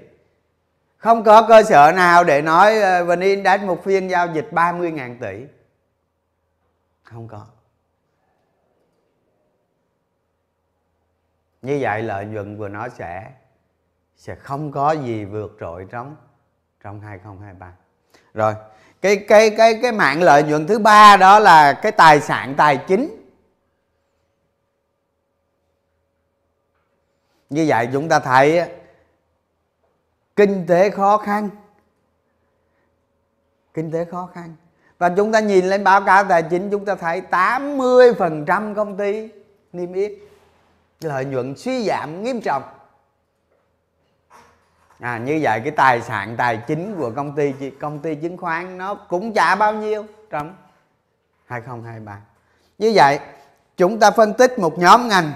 Không 0.98 1.24
có 1.24 1.42
cơ 1.48 1.62
sở 1.62 1.92
nào 1.96 2.24
để 2.24 2.42
nói 2.42 2.80
ờ, 2.80 3.04
VN 3.04 3.20
Index 3.20 3.60
một 3.60 3.84
phiên 3.84 4.10
giao 4.10 4.26
dịch 4.34 4.52
30 4.52 4.90
ngàn 4.90 5.18
tỷ. 5.20 5.44
Không 7.02 7.28
có. 7.28 7.46
Như 11.62 11.78
vậy 11.80 12.02
lợi 12.02 12.26
nhuận 12.26 12.58
của 12.58 12.68
nó 12.68 12.88
sẽ 12.88 13.32
sẽ 14.16 14.34
không 14.34 14.72
có 14.72 14.92
gì 14.92 15.24
vượt 15.24 15.56
trội 15.60 15.86
trong 15.90 16.16
trong 16.82 17.00
2023 17.00 17.72
rồi, 18.36 18.54
cái 19.00 19.24
cái 19.28 19.50
cái 19.50 19.78
cái 19.82 19.92
mạng 19.92 20.22
lợi 20.22 20.42
nhuận 20.42 20.66
thứ 20.66 20.78
ba 20.78 21.16
đó 21.16 21.38
là 21.38 21.72
cái 21.72 21.92
tài 21.92 22.20
sản 22.20 22.54
tài 22.56 22.76
chính. 22.88 23.26
Như 27.50 27.64
vậy 27.68 27.88
chúng 27.92 28.08
ta 28.08 28.20
thấy 28.20 28.70
kinh 30.36 30.66
tế 30.66 30.90
khó 30.90 31.18
khăn. 31.18 31.48
Kinh 33.74 33.92
tế 33.92 34.04
khó 34.04 34.28
khăn. 34.34 34.56
Và 34.98 35.08
chúng 35.16 35.32
ta 35.32 35.40
nhìn 35.40 35.64
lên 35.64 35.84
báo 35.84 36.00
cáo 36.00 36.24
tài 36.24 36.42
chính, 36.42 36.70
chúng 36.70 36.84
ta 36.84 36.94
thấy 36.94 37.22
80% 37.30 38.74
công 38.74 38.96
ty 38.96 39.28
niêm 39.72 39.92
yết 39.92 40.12
lợi 41.00 41.24
nhuận 41.24 41.56
suy 41.56 41.84
giảm 41.84 42.22
nghiêm 42.22 42.40
trọng. 42.40 42.62
À, 45.00 45.18
như 45.18 45.38
vậy 45.42 45.60
cái 45.60 45.70
tài 45.70 46.00
sản 46.00 46.34
tài 46.36 46.56
chính 46.66 46.96
của 46.98 47.10
công 47.16 47.34
ty 47.34 47.70
công 47.80 47.98
ty 47.98 48.14
chứng 48.14 48.36
khoán 48.36 48.78
nó 48.78 48.94
cũng 48.94 49.32
trả 49.32 49.54
bao 49.54 49.74
nhiêu 49.74 50.04
trong 50.30 50.56
2023 51.46 52.20
như 52.78 52.92
vậy 52.94 53.18
chúng 53.76 53.98
ta 53.98 54.10
phân 54.10 54.34
tích 54.34 54.58
một 54.58 54.78
nhóm 54.78 55.08
ngành 55.08 55.32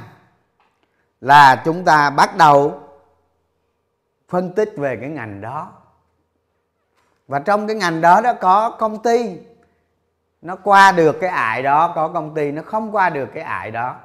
là 1.20 1.62
chúng 1.64 1.84
ta 1.84 2.10
bắt 2.10 2.36
đầu 2.36 2.80
phân 4.28 4.52
tích 4.52 4.72
về 4.76 4.96
cái 5.00 5.08
ngành 5.08 5.40
đó. 5.40 5.72
Và 7.28 7.38
trong 7.38 7.66
cái 7.66 7.76
ngành 7.76 8.00
đó 8.00 8.20
đó 8.20 8.32
có 8.34 8.70
công 8.70 9.02
ty 9.02 9.38
nó 10.42 10.56
qua 10.56 10.92
được 10.92 11.16
cái 11.20 11.30
ải 11.30 11.62
đó 11.62 11.92
có 11.94 12.08
công 12.08 12.34
ty 12.34 12.52
nó 12.52 12.62
không 12.62 12.94
qua 12.94 13.10
được 13.10 13.28
cái 13.34 13.42
ải 13.42 13.70
đó 13.70 13.96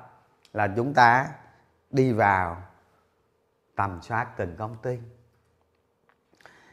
là 0.53 0.67
chúng 0.75 0.93
ta 0.93 1.27
đi 1.95 2.13
vào 2.13 2.61
tầm 3.75 3.99
soát 4.01 4.27
từng 4.37 4.55
công 4.57 4.77
ty 4.81 4.99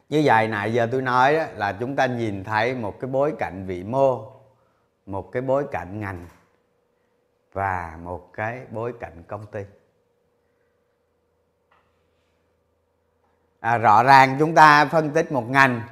như 0.08 0.22
vậy 0.24 0.48
nãy 0.48 0.72
giờ 0.72 0.88
tôi 0.92 1.02
nói 1.02 1.36
đó, 1.36 1.44
là 1.54 1.76
chúng 1.80 1.96
ta 1.96 2.06
nhìn 2.06 2.44
thấy 2.44 2.74
một 2.74 3.00
cái 3.00 3.10
bối 3.10 3.34
cảnh 3.38 3.66
vĩ 3.66 3.82
mô 3.82 4.32
một 5.06 5.32
cái 5.32 5.42
bối 5.42 5.66
cảnh 5.70 6.00
ngành 6.00 6.26
và 7.52 7.98
một 8.02 8.32
cái 8.32 8.66
bối 8.70 8.94
cảnh 9.00 9.22
công 9.28 9.46
ty 9.46 9.64
à, 13.60 13.78
rõ 13.78 14.02
ràng 14.02 14.36
chúng 14.38 14.54
ta 14.54 14.84
phân 14.84 15.10
tích 15.10 15.32
một 15.32 15.44
ngành. 15.48 15.82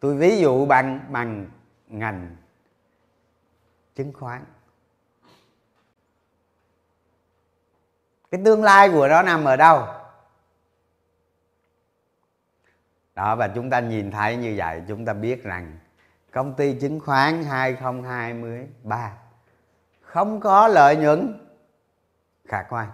Tôi 0.00 0.16
ví 0.16 0.38
dụ 0.40 0.66
bằng 0.66 1.00
bằng 1.08 1.46
ngành 1.86 2.36
chứng 3.94 4.12
khoán. 4.12 4.44
Cái 8.30 8.40
tương 8.44 8.62
lai 8.62 8.90
của 8.90 9.08
nó 9.08 9.22
nằm 9.22 9.44
ở 9.44 9.56
đâu? 9.56 9.86
Đó 13.14 13.36
và 13.36 13.48
chúng 13.48 13.70
ta 13.70 13.80
nhìn 13.80 14.10
thấy 14.10 14.36
như 14.36 14.54
vậy 14.56 14.82
chúng 14.88 15.04
ta 15.04 15.12
biết 15.12 15.44
rằng 15.44 15.78
công 16.32 16.54
ty 16.54 16.74
chứng 16.80 17.00
khoán 17.00 17.44
2023 17.44 19.12
không 20.02 20.40
có 20.40 20.68
lợi 20.68 20.96
nhuận 20.96 21.48
khả 22.48 22.62
quan. 22.62 22.88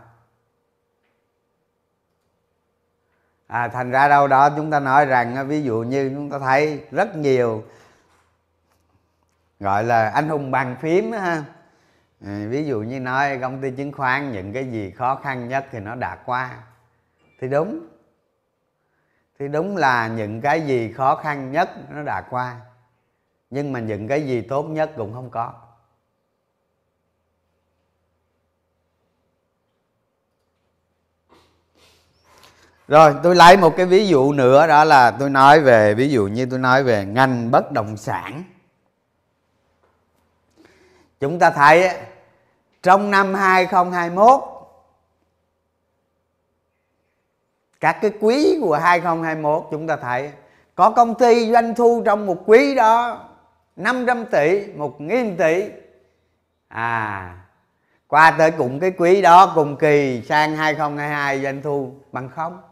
À, 3.47 3.69
thành 3.69 3.91
ra 3.91 4.09
đâu 4.09 4.29
đó 4.29 4.51
chúng 4.51 4.71
ta 4.71 4.81
nói 4.81 5.07
rằng 5.07 5.37
à, 5.37 5.43
ví 5.43 5.63
dụ 5.63 5.83
như 5.83 6.11
chúng 6.15 6.31
ta 6.31 6.39
thấy 6.39 6.85
rất 6.91 7.17
nhiều 7.17 7.65
gọi 9.61 9.85
là 9.85 10.11
anh 10.11 10.29
hùng 10.29 10.51
bàn 10.51 10.77
phím 10.81 11.13
ha 11.13 11.45
à, 12.21 12.47
ví 12.49 12.65
dụ 12.67 12.81
như 12.81 13.01
nói 13.01 13.39
công 13.41 13.63
ty 13.63 13.71
chứng 13.71 13.93
khoán 13.93 14.33
những 14.33 14.53
cái 14.53 14.71
gì 14.71 14.91
khó 14.91 15.17
khăn 15.17 15.49
nhất 15.49 15.67
thì 15.71 15.81
nó 15.81 15.95
đã 15.95 16.17
qua. 16.27 16.63
Thì 17.41 17.49
đúng. 17.49 17.87
Thì 19.39 19.49
đúng 19.49 19.77
là 19.77 20.09
những 20.09 20.41
cái 20.41 20.61
gì 20.61 20.93
khó 20.93 21.17
khăn 21.17 21.53
nhất 21.53 21.71
nó 21.91 22.03
đã 22.03 22.23
qua. 22.31 22.57
Nhưng 23.51 23.73
mà 23.73 23.81
những 23.81 24.09
cái 24.09 24.27
gì 24.27 24.43
tốt 24.43 24.63
nhất 24.63 24.91
cũng 24.97 25.13
không 25.15 25.31
có. 25.31 25.53
Rồi 32.89 33.15
tôi 33.23 33.37
lấy 33.37 33.57
một 33.57 33.77
cái 33.77 33.87
ví 33.87 34.09
dụ 34.09 34.33
nữa 34.33 34.67
đó 34.67 34.85
là 34.85 35.11
tôi 35.11 35.31
nói 35.31 35.61
về 35.61 35.95
ví 35.95 36.11
dụ 36.11 36.27
như 36.27 36.47
tôi 36.47 36.59
nói 36.59 36.85
về 36.85 37.05
ngành 37.05 37.51
bất 37.51 37.73
động 37.73 37.97
sản 37.97 38.45
chúng 41.25 41.39
ta 41.39 41.51
thấy 41.51 41.91
trong 42.83 43.11
năm 43.11 43.35
2021 43.35 44.41
các 47.81 47.99
cái 48.03 48.13
quý 48.21 48.59
của 48.61 48.75
2021 48.75 49.67
chúng 49.71 49.87
ta 49.87 49.97
thấy 49.97 50.33
có 50.75 50.91
công 50.91 51.15
ty 51.15 51.53
doanh 51.53 51.75
thu 51.75 52.03
trong 52.07 52.27
một 52.27 52.43
quý 52.47 52.75
đó 52.75 53.21
500 53.77 54.27
tỷ, 54.27 54.67
1.000 54.77 55.37
tỷ. 55.37 55.71
À 56.69 57.37
qua 58.07 58.35
tới 58.39 58.51
cùng 58.51 58.81
cái 58.81 58.93
quý 58.99 59.23
đó 59.23 59.53
cùng 59.55 59.77
kỳ 59.77 60.23
sang 60.29 60.57
2022 60.57 61.43
doanh 61.43 61.63
thu 61.63 61.95
bằng 62.13 62.29
không? 62.29 62.63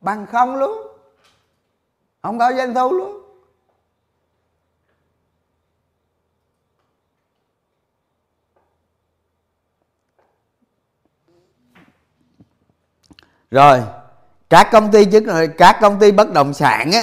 Bằng 0.00 0.26
không 0.26 0.56
luôn. 0.56 0.86
Không 2.22 2.38
có 2.38 2.52
doanh 2.52 2.74
thu 2.74 2.92
luôn. 2.92 3.21
Rồi 13.52 13.82
các 14.50 14.68
công 14.72 14.90
ty 14.90 15.04
chứng 15.04 15.26
các 15.58 15.78
công 15.80 15.98
ty 15.98 16.12
bất 16.12 16.32
động 16.32 16.54
sản 16.54 16.92
á 16.92 17.02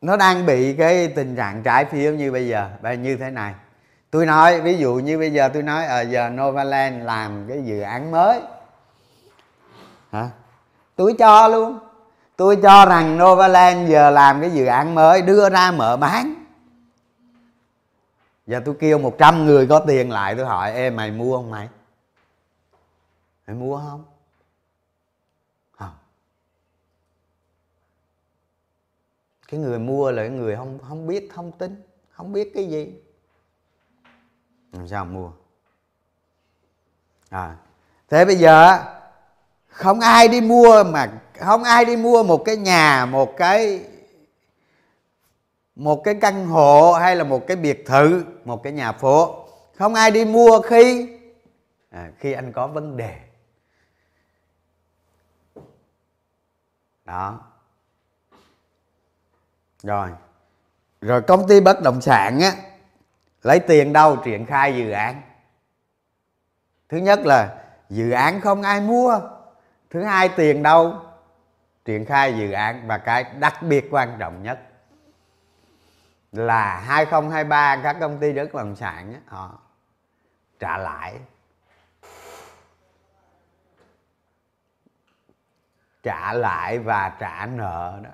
nó 0.00 0.16
đang 0.16 0.46
bị 0.46 0.74
cái 0.74 1.08
tình 1.08 1.36
trạng 1.36 1.62
trái 1.62 1.84
phiếu 1.84 2.12
như 2.12 2.32
bây 2.32 2.48
giờ 2.48 2.70
như 3.00 3.16
thế 3.16 3.30
này. 3.30 3.54
Tôi 4.10 4.26
nói 4.26 4.60
ví 4.60 4.78
dụ 4.78 4.94
như 4.94 5.18
bây 5.18 5.32
giờ 5.32 5.48
tôi 5.48 5.62
nói 5.62 5.86
ở 5.86 5.98
à, 5.98 6.00
giờ 6.00 6.30
Novaland 6.30 7.04
làm 7.04 7.46
cái 7.48 7.62
dự 7.64 7.80
án 7.80 8.10
mới. 8.10 8.40
Hả? 10.12 10.30
Tôi 10.96 11.14
cho 11.18 11.48
luôn. 11.48 11.78
Tôi 12.36 12.56
cho 12.62 12.86
rằng 12.86 13.18
Novaland 13.18 13.90
giờ 13.90 14.10
làm 14.10 14.40
cái 14.40 14.50
dự 14.50 14.66
án 14.66 14.94
mới 14.94 15.22
đưa 15.22 15.50
ra 15.50 15.70
mở 15.70 15.96
bán. 15.96 16.34
Giờ 18.46 18.60
tôi 18.64 18.74
kêu 18.80 18.98
100 18.98 19.46
người 19.46 19.66
có 19.66 19.78
tiền 19.78 20.10
lại 20.10 20.34
tôi 20.34 20.46
hỏi 20.46 20.72
ê 20.72 20.90
mày 20.90 21.10
mua 21.10 21.36
không 21.36 21.50
mày? 21.50 21.68
Mày 23.46 23.56
mua 23.56 23.78
không? 23.78 24.04
Cái 29.52 29.60
người 29.60 29.78
mua 29.78 30.10
là 30.10 30.22
cái 30.22 30.30
người 30.30 30.56
không 30.56 30.78
không 30.88 31.06
biết 31.06 31.28
thông 31.34 31.52
tin 31.52 31.82
không 32.10 32.32
biết 32.32 32.52
cái 32.54 32.64
gì. 32.64 32.94
Làm 34.72 34.88
sao 34.88 35.04
mua? 35.04 35.30
À 37.30 37.56
thế 38.08 38.24
bây 38.24 38.36
giờ 38.36 38.84
không 39.68 40.00
ai 40.00 40.28
đi 40.28 40.40
mua 40.40 40.84
mà 40.84 41.20
không 41.38 41.62
ai 41.62 41.84
đi 41.84 41.96
mua 41.96 42.22
một 42.22 42.42
cái 42.44 42.56
nhà 42.56 43.06
một 43.06 43.36
cái 43.36 43.84
một 45.76 46.04
cái 46.04 46.14
căn 46.20 46.46
hộ 46.46 46.92
hay 46.92 47.16
là 47.16 47.24
một 47.24 47.46
cái 47.46 47.56
biệt 47.56 47.84
thự 47.86 48.24
một 48.44 48.62
cái 48.62 48.72
nhà 48.72 48.92
phố. 48.92 49.46
Không 49.74 49.94
ai 49.94 50.10
đi 50.10 50.24
mua 50.24 50.60
khi 50.60 51.18
à, 51.90 52.10
khi 52.18 52.32
anh 52.32 52.52
có 52.52 52.66
vấn 52.66 52.96
đề. 52.96 53.18
Đó 57.04 57.51
rồi. 59.82 60.10
Rồi 61.00 61.22
công 61.22 61.48
ty 61.48 61.60
bất 61.60 61.82
động 61.82 62.00
sản 62.00 62.40
á, 62.40 62.52
lấy 63.42 63.58
tiền 63.60 63.92
đâu 63.92 64.16
triển 64.16 64.46
khai 64.46 64.76
dự 64.76 64.90
án? 64.90 65.22
Thứ 66.88 66.96
nhất 66.96 67.20
là 67.24 67.64
dự 67.88 68.10
án 68.10 68.40
không 68.40 68.62
ai 68.62 68.80
mua. 68.80 69.20
Thứ 69.90 70.04
hai, 70.04 70.28
tiền 70.28 70.62
đâu 70.62 71.00
triển 71.84 72.04
khai 72.04 72.38
dự 72.38 72.52
án? 72.52 72.86
Và 72.86 72.98
cái 72.98 73.24
đặc 73.24 73.62
biệt 73.62 73.88
quan 73.90 74.16
trọng 74.18 74.42
nhất 74.42 74.60
là 76.32 76.80
2023 76.80 77.80
các 77.82 77.96
công 78.00 78.18
ty 78.18 78.32
bất 78.32 78.54
động 78.54 78.76
sản 78.76 79.22
họ 79.26 79.58
trả 80.58 80.78
lãi. 80.78 81.18
Trả 86.02 86.32
lãi 86.32 86.78
và 86.78 87.16
trả 87.18 87.46
nợ 87.46 88.00
đó 88.04 88.10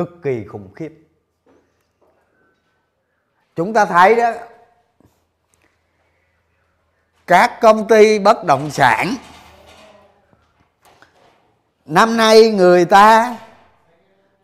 cực 0.00 0.22
kỳ 0.22 0.44
khủng 0.44 0.72
khiếp. 0.74 0.92
Chúng 3.56 3.72
ta 3.72 3.84
thấy 3.84 4.16
đó 4.16 4.32
các 7.26 7.60
công 7.60 7.88
ty 7.88 8.18
bất 8.18 8.44
động 8.44 8.70
sản 8.70 9.14
năm 11.84 12.16
nay 12.16 12.50
người 12.50 12.84
ta 12.84 13.36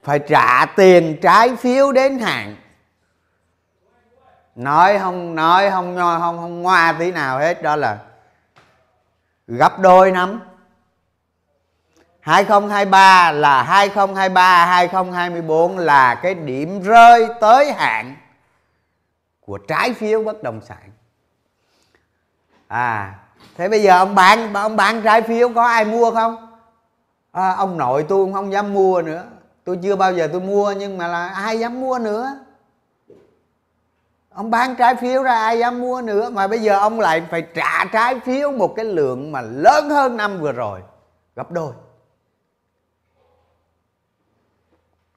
phải 0.03 0.19
trả 0.19 0.67
tiền 0.77 1.19
trái 1.23 1.57
phiếu 1.57 1.93
đến 1.93 2.19
hạn. 2.19 2.57
Nói 4.55 4.99
không 4.99 5.35
nói 5.35 5.71
không 5.71 5.97
không 5.97 6.21
không, 6.21 6.39
không 6.39 6.63
ngoa 6.63 6.97
tí 6.99 7.13
nào 7.13 7.39
hết 7.39 7.63
đó 7.63 7.77
là 7.77 7.99
gấp 9.47 9.79
đôi 9.79 10.11
năm. 10.11 10.41
2023 12.27 13.33
là 13.33 13.63
2023 13.63 14.67
2024 14.67 15.79
là 15.79 16.15
cái 16.15 16.35
điểm 16.35 16.83
rơi 16.83 17.29
tới 17.41 17.73
hạn 17.73 18.17
của 19.41 19.59
trái 19.59 19.95
phiếu 19.95 20.23
bất 20.23 20.43
động 20.43 20.61
sản. 20.69 20.91
À 22.69 23.15
thế 23.57 23.69
bây 23.69 23.83
giờ 23.83 23.99
ông 23.99 24.15
bán 24.15 24.55
ông 24.55 24.77
bán 24.77 25.03
trái 25.03 25.23
phiếu 25.23 25.49
có 25.55 25.67
ai 25.67 25.85
mua 25.85 26.11
không? 26.11 26.59
À, 27.33 27.55
ông 27.55 27.79
nội 27.79 28.05
tôi 28.09 28.25
cũng 28.25 28.33
không 28.33 28.53
dám 28.53 28.73
mua 28.73 29.03
nữa. 29.03 29.25
Tôi 29.65 29.79
chưa 29.83 29.97
bao 29.97 30.13
giờ 30.13 30.29
tôi 30.33 30.41
mua 30.41 30.73
nhưng 30.73 30.99
mà 30.99 31.09
là 31.09 31.29
ai 31.29 31.59
dám 31.59 31.81
mua 31.81 31.99
nữa? 31.99 32.39
Ông 34.35 34.51
bán 34.51 34.77
trái 34.77 34.95
phiếu 34.95 35.23
ra 35.23 35.35
ai 35.35 35.59
dám 35.59 35.81
mua 35.81 36.03
nữa? 36.03 36.31
Mà 36.31 36.47
bây 36.47 36.59
giờ 36.59 36.79
ông 36.79 37.01
lại 37.01 37.23
phải 37.31 37.43
trả 37.55 37.85
trái 37.85 38.21
phiếu 38.21 38.53
một 38.53 38.73
cái 38.77 38.85
lượng 38.85 39.33
mà 39.33 39.41
lớn 39.41 39.91
hơn 39.91 40.17
năm 40.17 40.39
vừa 40.39 40.53
rồi 40.53 40.81
gấp 41.37 41.51
đôi. 41.51 41.73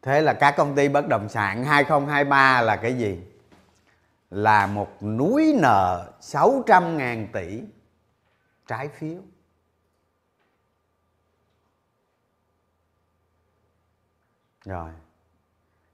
Thế 0.02 0.22
là 0.22 0.34
các 0.34 0.52
công 0.58 0.76
ty 0.76 0.90
bất 0.90 1.08
động 1.08 1.30
sản 1.30 1.64
2023 1.64 2.62
là 2.62 2.76
cái 2.76 2.98
gì? 2.98 3.20
Là 4.30 4.68
một 4.68 5.04
núi 5.04 5.56
nợ 5.62 6.12
600 6.22 6.98
ngàn 6.98 7.28
tỷ 7.34 7.62
trái 8.68 8.88
phiếu. 8.88 9.22
Rồi. 14.66 14.92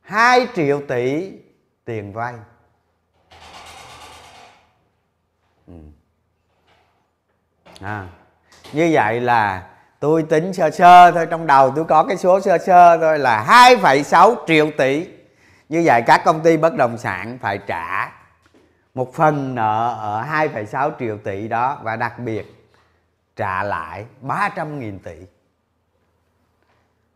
2 0.01 0.47
triệu 0.55 0.81
tỷ 0.87 1.31
tiền 1.85 2.13
vay. 2.13 2.35
Ừ. 5.67 5.73
à, 7.79 8.09
như 8.73 8.89
vậy 8.93 9.21
là 9.21 9.74
tôi 9.99 10.23
tính 10.23 10.53
sơ 10.53 10.69
sơ 10.69 11.11
thôi 11.11 11.27
trong 11.29 11.47
đầu 11.47 11.71
tôi 11.75 11.85
có 11.85 12.03
cái 12.03 12.17
số 12.17 12.39
sơ 12.39 12.57
sơ 12.57 12.97
thôi 12.97 13.19
là 13.19 13.45
2,6 13.75 14.35
triệu 14.47 14.71
tỷ. 14.77 15.07
Như 15.69 15.81
vậy 15.85 16.01
các 16.07 16.21
công 16.25 16.41
ty 16.41 16.57
bất 16.57 16.75
động 16.75 16.97
sản 16.97 17.37
phải 17.41 17.57
trả 17.57 18.11
một 18.93 19.13
phần 19.13 19.55
nợ 19.55 19.97
ở 19.99 20.23
2,6 20.47 20.91
triệu 20.99 21.17
tỷ 21.17 21.47
đó 21.47 21.79
và 21.83 21.95
đặc 21.95 22.19
biệt 22.19 22.71
trả 23.35 23.63
lại 23.63 24.05
300.000 24.21 24.99
tỷ. 25.03 25.15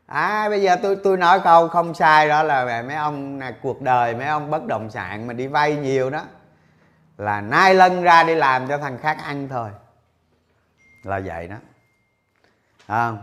À 0.06 0.49
bây 0.49 0.62
giờ 0.62 0.75
tôi 0.84 0.97
tôi 1.04 1.17
nói 1.17 1.39
câu 1.43 1.67
không 1.67 1.93
sai 1.93 2.27
đó 2.27 2.43
là 2.43 2.84
mấy 2.88 2.95
ông 2.95 3.39
là 3.39 3.54
cuộc 3.62 3.82
đời 3.82 4.15
mấy 4.15 4.27
ông 4.27 4.49
bất 4.49 4.65
động 4.65 4.89
sản 4.89 5.27
mà 5.27 5.34
đi 5.34 5.47
vay 5.47 5.75
nhiều 5.75 6.10
đó 6.10 6.21
là 7.17 7.41
nai 7.41 7.73
lân 7.73 8.04
ra 8.04 8.23
đi 8.23 8.36
làm 8.36 8.67
cho 8.67 8.77
thằng 8.77 8.97
khác 8.97 9.17
ăn 9.23 9.47
thôi. 9.49 9.69
Là 11.04 11.21
vậy 11.25 11.47
đó 11.47 11.56
à, 12.89 13.13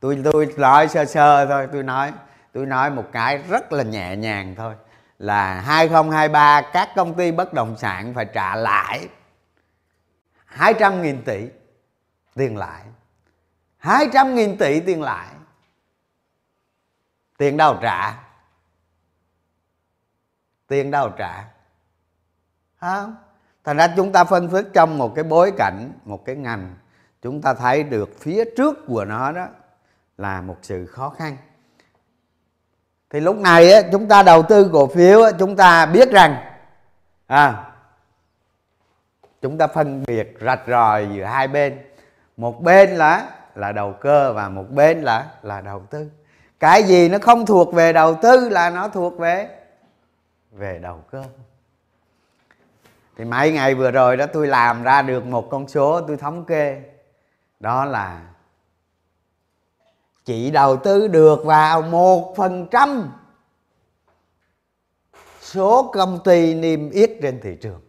tôi 0.00 0.22
tôi 0.24 0.54
nói 0.56 0.88
sơ 0.88 1.04
sơ 1.04 1.46
thôi. 1.46 1.68
Tôi 1.72 1.82
nói 1.82 2.12
tôi 2.52 2.66
nói 2.66 2.90
một 2.90 3.04
cái 3.12 3.38
rất 3.38 3.72
là 3.72 3.82
nhẹ 3.82 4.16
nhàng 4.16 4.54
thôi. 4.54 4.74
Là 5.18 5.60
2023 5.60 6.62
các 6.72 6.88
công 6.96 7.14
ty 7.14 7.32
bất 7.32 7.52
động 7.52 7.76
sản 7.76 8.14
phải 8.14 8.24
trả 8.24 8.56
lãi 8.56 9.08
200.000 10.56 11.22
tỷ 11.24 11.48
tiền 12.34 12.56
lãi. 12.56 12.82
200.000 13.82 14.56
tỷ 14.56 14.80
tiền 14.80 15.02
lãi. 15.02 15.28
Tiền 17.38 17.56
đâu 17.56 17.78
trả? 17.82 18.14
Tiền 20.66 20.90
đâu 20.90 21.10
trả? 21.18 21.44
Không? 22.80 23.16
Thành 23.64 23.76
ra 23.76 23.88
chúng 23.96 24.12
ta 24.12 24.24
phân 24.24 24.48
tích 24.50 24.66
trong 24.74 24.98
một 24.98 25.12
cái 25.14 25.24
bối 25.24 25.52
cảnh 25.56 25.92
một 26.04 26.24
cái 26.24 26.36
ngành 26.36 26.74
chúng 27.22 27.42
ta 27.42 27.54
thấy 27.54 27.82
được 27.82 28.20
phía 28.20 28.44
trước 28.56 28.86
của 28.86 29.04
nó 29.04 29.32
đó 29.32 29.46
là 30.18 30.40
một 30.40 30.56
sự 30.62 30.86
khó 30.86 31.08
khăn. 31.08 31.36
Thì 33.10 33.20
lúc 33.20 33.36
này 33.36 33.72
á, 33.72 33.80
chúng 33.92 34.08
ta 34.08 34.22
đầu 34.22 34.42
tư 34.42 34.70
cổ 34.72 34.86
phiếu 34.86 35.22
á, 35.22 35.30
chúng 35.38 35.56
ta 35.56 35.86
biết 35.86 36.10
rằng 36.10 36.36
à, 37.26 37.64
chúng 39.42 39.58
ta 39.58 39.66
phân 39.66 40.04
biệt 40.06 40.36
rạch 40.40 40.60
ròi 40.68 41.08
giữa 41.14 41.24
hai 41.24 41.48
bên. 41.48 41.78
Một 42.36 42.62
bên 42.62 42.90
là 42.90 43.30
là 43.54 43.72
đầu 43.72 43.92
cơ 43.92 44.32
và 44.32 44.48
một 44.48 44.64
bên 44.70 45.02
là 45.02 45.30
là 45.42 45.60
đầu 45.60 45.82
tư. 45.90 46.10
Cái 46.60 46.82
gì 46.82 47.08
nó 47.08 47.18
không 47.18 47.46
thuộc 47.46 47.74
về 47.74 47.92
đầu 47.92 48.14
tư 48.22 48.48
là 48.48 48.70
nó 48.70 48.88
thuộc 48.88 49.18
về 49.18 49.48
về 50.52 50.78
đầu 50.78 51.02
cơ. 51.10 51.24
Thì 53.16 53.24
mấy 53.24 53.52
ngày 53.52 53.74
vừa 53.74 53.90
rồi 53.90 54.16
đó 54.16 54.26
tôi 54.32 54.46
làm 54.46 54.82
ra 54.82 55.02
được 55.02 55.26
một 55.26 55.48
con 55.50 55.68
số 55.68 56.00
tôi 56.00 56.16
thống 56.16 56.44
kê 56.44 56.82
đó 57.60 57.84
là 57.84 58.28
chỉ 60.24 60.50
đầu 60.50 60.76
tư 60.76 61.08
được 61.08 61.44
vào 61.44 61.82
một 61.82 62.34
phần 62.36 62.66
trăm 62.70 63.12
số 65.40 65.90
công 65.94 66.20
ty 66.24 66.54
niêm 66.54 66.90
yết 66.90 67.10
trên 67.22 67.40
thị 67.40 67.56
trường. 67.60 67.80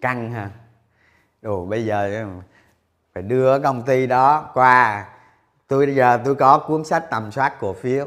Căng 0.00 0.32
ha. 0.32 0.50
Đồ 1.42 1.64
bây 1.64 1.84
giờ 1.84 2.26
phải 3.14 3.22
đưa 3.22 3.58
công 3.58 3.82
ty 3.82 4.06
đó 4.06 4.50
qua. 4.54 5.08
Tôi, 5.66 5.86
bây 5.86 5.94
giờ 5.94 6.20
tôi 6.24 6.34
có 6.34 6.58
cuốn 6.58 6.84
sách 6.84 7.04
tầm 7.10 7.32
soát 7.32 7.56
cổ 7.60 7.72
phiếu. 7.72 8.06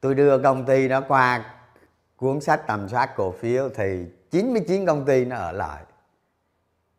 Tôi 0.00 0.14
đưa 0.14 0.42
công 0.42 0.66
ty 0.66 0.88
đó 0.88 1.00
qua 1.08 1.54
cuốn 2.16 2.40
sách 2.40 2.66
tầm 2.66 2.88
soát 2.88 3.10
cổ 3.16 3.32
phiếu 3.32 3.68
thì 3.74 4.06
99 4.30 4.86
công 4.86 5.04
ty 5.04 5.24
nó 5.24 5.36
ở 5.36 5.52
lại 5.52 5.82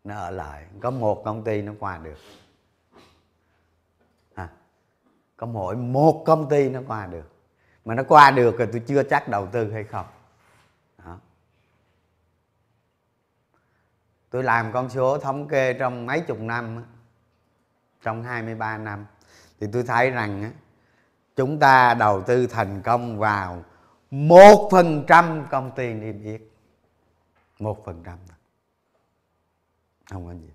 nó 0.05 0.15
ở 0.15 0.31
lại. 0.31 0.65
Có 0.79 0.91
một 0.91 1.21
công 1.25 1.43
ty 1.43 1.61
nó 1.61 1.73
qua 1.79 1.97
được. 1.97 2.17
À, 4.35 4.49
có 5.37 5.47
mỗi 5.47 5.75
một 5.75 6.23
công 6.25 6.49
ty 6.49 6.69
nó 6.69 6.79
qua 6.87 7.05
được. 7.07 7.31
Mà 7.85 7.95
nó 7.95 8.03
qua 8.07 8.31
được 8.31 8.55
thì 8.59 8.65
tôi 8.71 8.81
chưa 8.87 9.03
chắc 9.03 9.29
đầu 9.29 9.47
tư 9.47 9.71
hay 9.71 9.83
không. 9.83 10.05
Đó. 11.05 11.19
tôi 14.29 14.43
làm 14.43 14.71
con 14.73 14.89
số 14.89 15.17
thống 15.17 15.47
kê 15.47 15.73
trong 15.73 16.05
mấy 16.05 16.21
chục 16.21 16.39
năm 16.39 16.83
trong 18.01 18.23
23 18.23 18.77
năm. 18.77 19.05
Thì 19.59 19.67
tôi 19.73 19.83
thấy 19.83 20.11
rằng 20.11 20.51
chúng 21.35 21.59
ta 21.59 21.93
đầu 21.93 22.21
tư 22.21 22.47
thành 22.47 22.81
công 22.81 23.19
vào 23.19 23.63
một 24.11 24.69
phần 24.71 25.03
trăm 25.07 25.45
công 25.51 25.71
ty 25.75 25.93
niêm 25.93 26.23
yết. 26.23 26.41
Một 27.59 27.85
phần 27.85 28.03
trăm 28.05 28.17
không 30.11 30.25
có 30.25 30.33
gì. 30.33 30.51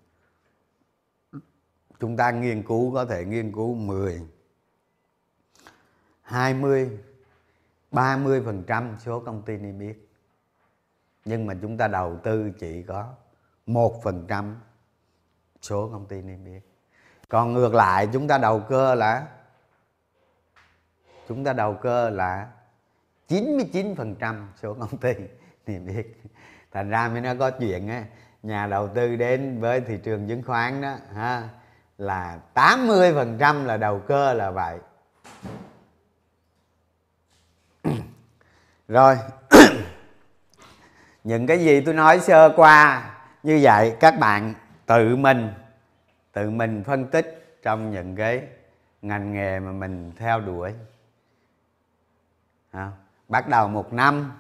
Chúng 2.00 2.16
ta 2.16 2.30
nghiên 2.30 2.62
cứu 2.62 2.94
có 2.94 3.04
thể 3.04 3.24
nghiên 3.24 3.52
cứu 3.52 3.74
10 3.74 4.22
20 6.22 6.98
30 7.90 8.42
phần 8.44 8.64
trăm 8.66 8.96
số 8.98 9.20
công 9.20 9.42
ty 9.42 9.56
niêm 9.56 9.78
yết. 9.78 9.96
Nhưng 11.24 11.46
mà 11.46 11.54
chúng 11.62 11.76
ta 11.76 11.88
đầu 11.88 12.18
tư 12.22 12.50
chỉ 12.58 12.82
có 12.82 13.14
một 13.66 14.00
phần 14.02 14.26
trăm 14.28 14.60
số 15.62 15.88
công 15.92 16.06
ty 16.06 16.22
niêm 16.22 16.44
yết. 16.44 16.62
Còn 17.28 17.52
ngược 17.52 17.74
lại, 17.74 18.08
chúng 18.12 18.28
ta 18.28 18.38
đầu 18.38 18.60
cơ 18.68 18.94
là, 18.94 19.28
chúng 21.28 21.44
ta 21.44 21.52
đầu 21.52 21.74
cơ 21.82 22.10
là 22.10 22.52
99% 23.28 24.46
số 24.62 24.74
công 24.74 24.98
ty 24.98 25.12
niêm 25.66 25.86
yết. 25.86 26.06
Thành 26.70 26.90
ra 26.90 27.08
mới 27.08 27.20
nó 27.20 27.34
có 27.38 27.50
chuyện 27.50 27.88
á 27.88 28.04
nhà 28.42 28.66
đầu 28.66 28.88
tư 28.88 29.16
đến 29.16 29.60
với 29.60 29.80
thị 29.80 29.98
trường 30.02 30.28
chứng 30.28 30.42
khoán 30.42 30.82
đó 30.82 30.96
ha 31.14 31.48
là 31.98 32.38
80% 32.54 33.64
là 33.64 33.76
đầu 33.76 33.98
cơ 33.98 34.32
là 34.32 34.50
vậy. 34.50 34.78
Rồi 38.88 39.16
những 41.24 41.46
cái 41.46 41.64
gì 41.64 41.80
tôi 41.80 41.94
nói 41.94 42.20
sơ 42.20 42.52
qua 42.56 43.10
như 43.42 43.58
vậy 43.62 43.96
các 44.00 44.18
bạn 44.20 44.54
tự 44.86 45.16
mình 45.16 45.52
tự 46.32 46.50
mình 46.50 46.84
phân 46.84 47.06
tích 47.06 47.58
trong 47.62 47.90
những 47.90 48.16
cái 48.16 48.42
ngành 49.02 49.32
nghề 49.32 49.60
mà 49.60 49.72
mình 49.72 50.12
theo 50.16 50.40
đuổi. 50.40 50.72
À, 52.70 52.90
bắt 53.28 53.48
đầu 53.48 53.68
một 53.68 53.92
năm 53.92 54.32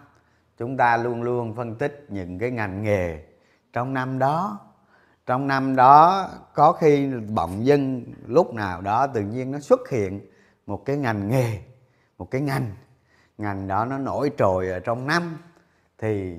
chúng 0.58 0.76
ta 0.76 0.96
luôn 0.96 1.22
luôn 1.22 1.54
phân 1.54 1.74
tích 1.74 2.06
những 2.08 2.38
cái 2.38 2.50
ngành 2.50 2.82
nghề 2.82 3.29
trong 3.72 3.94
năm 3.94 4.18
đó, 4.18 4.58
trong 5.26 5.46
năm 5.46 5.76
đó 5.76 6.28
có 6.54 6.72
khi 6.72 7.06
bọn 7.28 7.64
dân 7.64 8.04
lúc 8.26 8.54
nào 8.54 8.80
đó 8.80 9.06
tự 9.06 9.20
nhiên 9.20 9.50
nó 9.50 9.58
xuất 9.58 9.88
hiện 9.90 10.20
một 10.66 10.82
cái 10.84 10.96
ngành 10.96 11.28
nghề, 11.28 11.62
một 12.18 12.30
cái 12.30 12.40
ngành. 12.40 12.76
Ngành 13.38 13.68
đó 13.68 13.84
nó 13.84 13.98
nổi 13.98 14.30
trội 14.38 14.68
ở 14.68 14.80
trong 14.80 15.06
năm. 15.06 15.38
Thì 15.98 16.36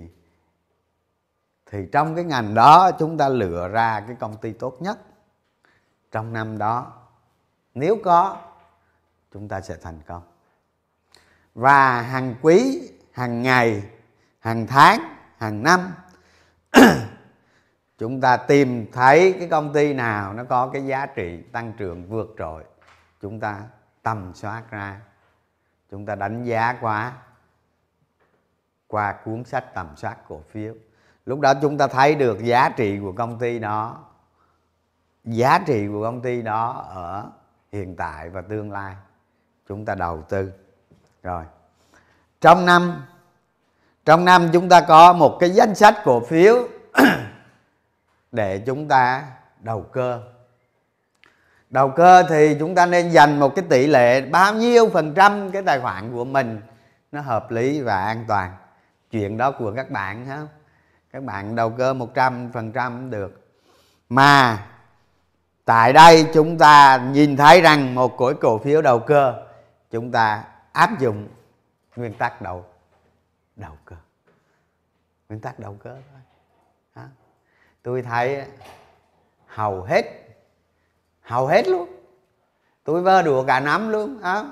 thì 1.72 1.88
trong 1.91 2.15
cái 2.15 2.24
ngành 2.24 2.54
đó 2.54 2.91
chúng 3.00 3.17
ta 3.17 3.30
lựa 3.30 3.67
ra 3.67 4.04
cái 4.08 4.15
công 4.20 4.38
ty 4.38 4.54
tốt 4.54 4.82
nhất. 4.82 5.00
Trong 6.12 6.34
năm 6.34 6.58
đó, 6.58 6.94
nếu 7.74 7.98
có, 8.04 8.38
chúng 9.34 9.48
ta 9.48 9.62
sẽ 9.62 9.78
thành 9.82 10.00
công. 10.08 10.22
Và 11.56 12.02
hàng 12.02 12.36
quý, 12.41 12.89
hàng 13.12 13.41
ngày, 13.41 13.84
hàng 14.39 14.67
tháng, 14.67 15.00
hàng 15.38 15.63
năm 15.63 15.94
chúng 18.02 18.22
ta 18.22 18.38
tìm 18.38 18.92
thấy 18.92 19.36
cái 19.40 19.48
công 19.48 19.74
ty 19.74 19.94
nào 19.94 20.34
nó 20.34 20.44
có 20.44 20.68
cái 20.68 20.86
giá 20.86 21.06
trị 21.06 21.42
tăng 21.52 21.74
trưởng 21.78 22.06
vượt 22.06 22.36
trội, 22.38 22.64
chúng 23.22 23.40
ta 23.40 23.62
tầm 24.04 24.32
soát 24.36 24.64
ra. 24.72 25.02
Chúng 25.92 26.06
ta 26.06 26.16
đánh 26.16 26.44
giá 26.44 26.78
qua 26.82 27.14
qua 28.88 29.12
cuốn 29.26 29.44
sách 29.44 29.74
tầm 29.74 29.88
soát 29.96 30.18
cổ 30.28 30.42
phiếu. 30.52 30.74
Lúc 31.26 31.40
đó 31.40 31.54
chúng 31.62 31.78
ta 31.78 31.88
thấy 31.88 32.16
được 32.16 32.44
giá 32.44 32.70
trị 32.70 33.00
của 33.02 33.12
công 33.12 33.40
ty 33.40 33.60
đó, 33.60 33.98
giá 35.24 35.60
trị 35.60 35.88
của 35.88 36.04
công 36.04 36.22
ty 36.22 36.42
đó 36.42 36.86
ở 36.90 37.30
hiện 37.72 37.96
tại 37.96 38.30
và 38.30 38.42
tương 38.42 38.72
lai. 38.72 38.96
Chúng 39.68 39.86
ta 39.86 39.96
đầu 39.96 40.22
tư. 40.30 40.54
Rồi. 41.24 41.44
Trong 42.42 42.66
năm 42.66 43.06
trong 44.06 44.26
năm 44.26 44.50
chúng 44.54 44.70
ta 44.70 44.82
có 44.82 45.14
một 45.14 45.38
cái 45.40 45.50
danh 45.50 45.76
sách 45.76 45.96
cổ 46.04 46.20
phiếu 46.20 46.68
để 48.32 48.60
chúng 48.65 48.88
ta 48.88 49.26
đầu 49.60 49.82
cơ. 49.82 50.22
Đầu 51.70 51.89
cơ 51.89 52.24
thì 52.30 52.56
chúng 52.60 52.76
ta 52.76 52.86
nên 52.86 53.10
dành 53.10 53.39
một 53.39 53.56
cái 53.56 53.65
tỷ 53.70 53.88
lệ 53.88 54.22
bao 54.22 54.54
nhiêu 54.54 54.89
phần 54.89 55.13
trăm 55.13 55.52
cái 55.52 55.62
tài 55.62 55.80
khoản 55.80 56.12
của 56.13 56.26
mình 56.26 56.62
nó 57.12 57.22
hợp 57.22 57.52
lý 57.52 57.82
và 57.82 58.04
an 58.04 58.26
toàn. 58.28 58.56
Chuyện 59.12 59.38
đó 59.38 59.52
của 59.52 59.74
các 59.76 59.91
bạn 59.91 60.26
ha. 60.26 60.48
Các 61.12 61.24
bạn 61.24 61.56
đầu 61.56 61.70
cơ 61.70 61.94
một 61.94 62.13
trăm 62.13 62.52
phần 62.52 62.72
trăm 62.72 63.10
được. 63.10 63.48
Mà 64.10 64.65
tại 65.65 65.94
đây 65.94 66.28
chúng 66.34 66.58
ta 66.58 66.98
nhìn 67.12 67.38
thấy 67.38 67.62
rằng 67.62 67.96
một 67.96 68.17
cổ 68.17 68.34
cổ 68.41 68.58
phiếu 68.58 68.82
đầu 68.82 69.00
cơ, 69.00 69.46
chúng 69.91 70.12
ta 70.12 70.44
áp 70.72 71.00
dụng 71.00 71.28
nguyên 71.96 72.13
tắc 72.13 72.41
đầu 72.41 72.65
đầu 73.56 73.78
cơ. 73.86 73.96
Nguyên 75.30 75.41
tắc 75.41 75.60
đầu 75.60 75.78
cơ 75.84 75.89
thôi. 75.89 76.02
đó 76.13 76.21
tôi 77.84 78.02
thấy 78.02 78.44
hầu 79.48 79.82
hết 79.84 80.06
hầu 81.22 81.48
hết 81.48 81.67
luôn. 81.67 81.89
Tôi 82.84 83.02
vơ 83.02 83.22
đùa 83.22 83.44
cả 83.44 83.60
năm 83.60 83.89
luôn, 83.89 84.22
á. 84.24 84.44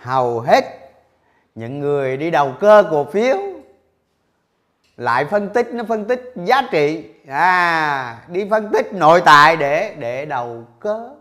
Hầu 0.00 0.40
hết 0.40 0.64
những 1.54 1.80
người 1.80 2.16
đi 2.16 2.30
đầu 2.30 2.54
cơ 2.60 2.84
cổ 2.90 3.04
phiếu 3.04 3.36
lại 4.96 5.24
phân 5.24 5.50
tích, 5.54 5.68
nó 5.72 5.84
phân 5.84 6.04
tích 6.04 6.32
giá 6.36 6.62
trị. 6.70 7.10
À 7.28 8.24
đi 8.28 8.46
phân 8.50 8.72
tích 8.72 8.92
nội 8.92 9.22
tại 9.24 9.56
để 9.56 9.94
để 9.98 10.26
đầu 10.26 10.64
cơ. 10.80 11.14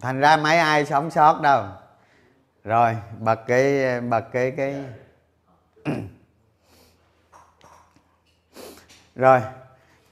Thành 0.00 0.20
ra 0.20 0.36
mấy 0.36 0.58
ai 0.58 0.86
sống 0.86 1.10
sót 1.10 1.40
đâu 1.40 1.64
rồi 2.64 2.96
bật 3.18 3.40
cái 3.46 4.00
bật 4.00 4.24
cái 4.32 4.54
cái 4.56 4.84
rồi, 9.14 9.42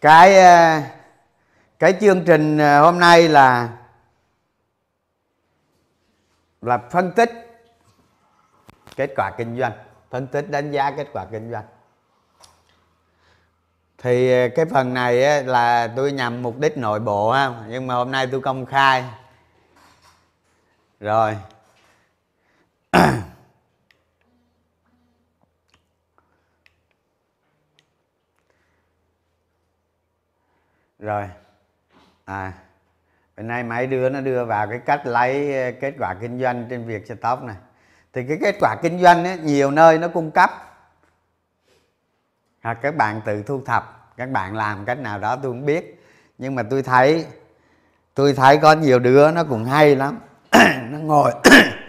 cái 0.00 0.38
ờ, 0.38 0.80
cái 1.78 1.94
chương 2.00 2.24
trình 2.24 2.58
ờ, 2.58 2.80
hôm 2.80 2.98
nay 2.98 3.28
là 3.28 3.68
là 6.62 6.78
phân 6.78 7.12
tích 7.12 7.30
kết 8.96 9.10
quả 9.16 9.30
kinh 9.38 9.58
doanh, 9.58 9.72
phân 10.10 10.26
tích 10.26 10.50
đánh 10.50 10.70
giá 10.70 10.90
kết 10.90 11.06
quả 11.12 11.24
kinh 11.30 11.50
doanh. 11.50 11.64
Thì 13.98 14.32
ờ, 14.32 14.48
cái 14.54 14.66
phần 14.66 14.94
này 14.94 15.44
là 15.44 15.92
tôi 15.96 16.12
nhằm 16.12 16.42
mục 16.42 16.58
đích 16.58 16.76
nội 16.76 17.00
bộ 17.00 17.30
ha, 17.30 17.64
nhưng 17.68 17.86
mà 17.86 17.94
hôm 17.94 18.10
nay 18.10 18.28
tôi 18.32 18.40
công 18.40 18.66
khai. 18.66 19.04
Rồi 21.00 21.36
rồi. 30.98 31.28
À 32.24 32.52
bữa 33.37 33.42
nay 33.42 33.62
mấy 33.62 33.87
đứa 33.87 34.09
nó 34.09 34.20
đưa 34.20 34.44
vào 34.44 34.66
cái 34.66 34.78
cách 34.78 35.07
lấy 35.07 35.62
ờ, 35.62 35.72
kết 35.81 35.94
quả 35.98 36.14
kinh 36.20 36.40
doanh 36.40 36.66
trên 36.70 36.87
việc 36.87 37.07
stop 37.07 37.42
này. 37.42 37.57
Thì 38.12 38.24
cái 38.28 38.38
kết 38.40 38.57
quả 38.61 38.76
kinh 38.83 38.98
doanh 38.98 39.24
ấy, 39.24 39.38
nhiều 39.38 39.70
nơi 39.70 39.98
nó 39.98 40.09
cung 40.09 40.31
cấp. 40.31 40.50
Hoặc 42.62 42.78
các 42.83 42.96
bạn 42.96 43.20
tự 43.24 43.42
thu 43.42 43.62
thập 43.66 44.02
các 44.16 44.31
bạn 44.31 44.57
làm 44.57 44.85
cách 44.85 44.98
nào 44.98 45.18
đó 45.18 45.37
tôi 45.37 45.52
không 45.52 45.66
biết. 45.66 46.05
Nhưng 46.38 46.55
mà 46.55 46.62
tôi 46.62 46.83
thấy 46.83 47.26
tôi 48.14 48.33
thấy 48.33 48.59
có 48.59 48.72
nhiều 48.72 48.98
đứa 48.98 49.31
nó 49.31 49.44
cũng 49.44 49.64
hay 49.64 49.96
lắm. 49.96 50.18
Nó 50.90 50.98
ngồi 50.98 51.33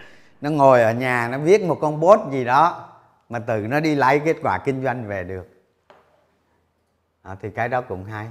nó 0.44 0.50
ngồi 0.50 0.82
ở 0.82 0.92
nhà 0.92 1.28
nó 1.32 1.38
viết 1.38 1.62
một 1.62 1.78
con 1.80 2.00
bốt 2.00 2.20
gì 2.32 2.44
đó 2.44 2.88
mà 3.28 3.38
tự 3.38 3.66
nó 3.68 3.80
đi 3.80 3.94
lấy 3.94 4.20
kết 4.24 4.36
quả 4.42 4.58
kinh 4.64 4.82
doanh 4.82 5.06
về 5.06 5.24
được. 5.24 5.48
À, 7.22 7.36
thì 7.42 7.50
cái 7.50 7.68
đó 7.68 7.80
cũng 7.80 8.04
hay. 8.04 8.26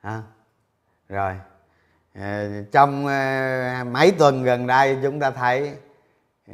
À, 0.00 0.22
rồi. 1.08 1.34
Ờ, 2.14 2.62
trong 2.72 3.06
ờ, 3.06 3.84
mấy 3.84 4.12
tuần 4.18 4.42
gần 4.42 4.66
đây 4.66 4.98
chúng 5.02 5.20
ta 5.20 5.30
thấy 5.30 5.76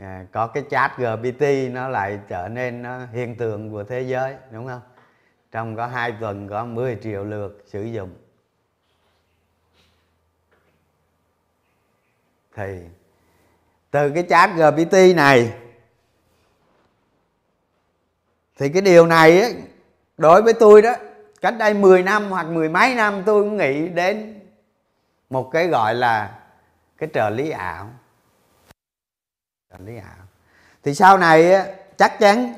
ờ, 0.01 0.09
có 0.33 0.47
cái 0.47 0.64
chat 0.71 0.99
GPT 0.99 1.43
nó 1.73 1.88
lại 1.88 2.21
trở 2.29 2.49
nên 2.49 2.83
nó 2.83 3.07
hiện 3.12 3.37
tượng 3.37 3.71
của 3.71 3.85
thế 3.85 4.01
giới 4.01 4.37
đúng 4.51 4.67
không? 4.67 4.83
Trong 5.53 5.77
có 5.77 5.87
hai 5.87 6.12
tuần 6.21 6.49
có 6.49 6.64
10 6.64 6.99
triệu 7.03 7.25
lượt 7.25 7.64
sử 7.67 7.83
dụng. 7.83 8.14
Thì 12.55 12.81
từ 13.94 14.11
cái 14.11 14.24
chat 14.28 14.50
GPT 14.57 15.16
này 15.16 15.52
thì 18.57 18.68
cái 18.68 18.83
điều 18.83 19.07
này 19.07 19.40
ấy, 19.40 19.54
đối 20.16 20.42
với 20.42 20.52
tôi 20.52 20.83
đó 20.83 20.94
cách 21.40 21.54
đây 21.59 21.74
10 21.74 22.02
năm 22.02 22.30
hoặc 22.30 22.46
mười 22.46 22.68
mấy 22.68 22.94
năm 22.94 23.22
tôi 23.26 23.42
cũng 23.42 23.57
nghĩ 23.57 23.88
đến 23.88 24.40
một 25.30 25.50
cái 25.52 25.66
gọi 25.66 25.94
là 25.94 26.38
cái 26.98 27.09
trợ 27.14 27.30
lý 27.30 27.50
ảo. 27.50 27.90
Trợ 29.70 29.76
lý 29.85 29.96
ảo. 29.96 30.26
Thì 30.83 30.94
sau 30.94 31.18
này 31.18 31.52
ấy, 31.52 31.74
chắc 31.96 32.18
chắn 32.18 32.54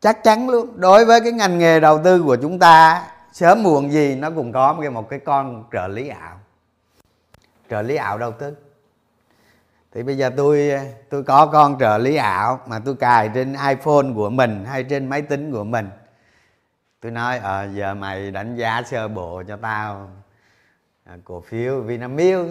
chắc 0.00 0.24
chắn 0.24 0.50
luôn. 0.50 0.80
Đối 0.80 1.04
với 1.04 1.20
cái 1.20 1.32
ngành 1.32 1.58
nghề 1.58 1.80
đầu 1.80 2.00
tư 2.04 2.22
của 2.22 2.36
chúng 2.42 2.58
ta 2.58 3.06
sớm 3.32 3.62
muộn 3.62 3.92
gì 3.92 4.14
nó 4.14 4.30
cũng 4.30 4.52
có 4.52 4.72
một 4.72 5.08
cái 5.10 5.18
con 5.18 5.64
trợ 5.72 5.88
lý 5.88 6.08
ảo. 6.08 6.40
Trợ 7.70 7.82
lý 7.82 7.96
ảo 7.96 8.18
đầu 8.18 8.32
tư 8.32 8.56
thì 9.96 10.02
bây 10.02 10.16
giờ 10.16 10.30
tôi 10.36 10.70
tôi 11.10 11.22
có 11.22 11.46
con 11.46 11.76
trợ 11.80 11.98
lý 11.98 12.16
ảo 12.16 12.60
mà 12.66 12.78
tôi 12.84 12.96
cài 12.96 13.30
trên 13.34 13.52
iphone 13.52 14.06
của 14.14 14.30
mình 14.30 14.64
hay 14.64 14.84
trên 14.84 15.08
máy 15.08 15.22
tính 15.22 15.52
của 15.52 15.64
mình. 15.64 15.90
Tôi 17.00 17.12
nói 17.12 17.38
ờ 17.38 17.60
à, 17.60 17.64
giờ 17.64 17.94
mày 17.94 18.30
đánh 18.30 18.56
giá 18.56 18.82
sơ 18.82 19.08
bộ 19.08 19.42
cho 19.48 19.56
tao 19.56 20.10
à, 21.04 21.16
cổ 21.24 21.40
phiếu 21.40 21.80
vinamilk 21.80 22.50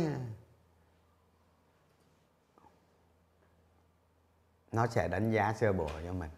nó 4.71 4.87
sẽ 4.87 5.07
đánh 5.07 5.31
giá 5.31 5.53
sơ 5.53 5.73
bộ 5.73 5.89
cho 6.05 6.13
mình. 6.13 6.29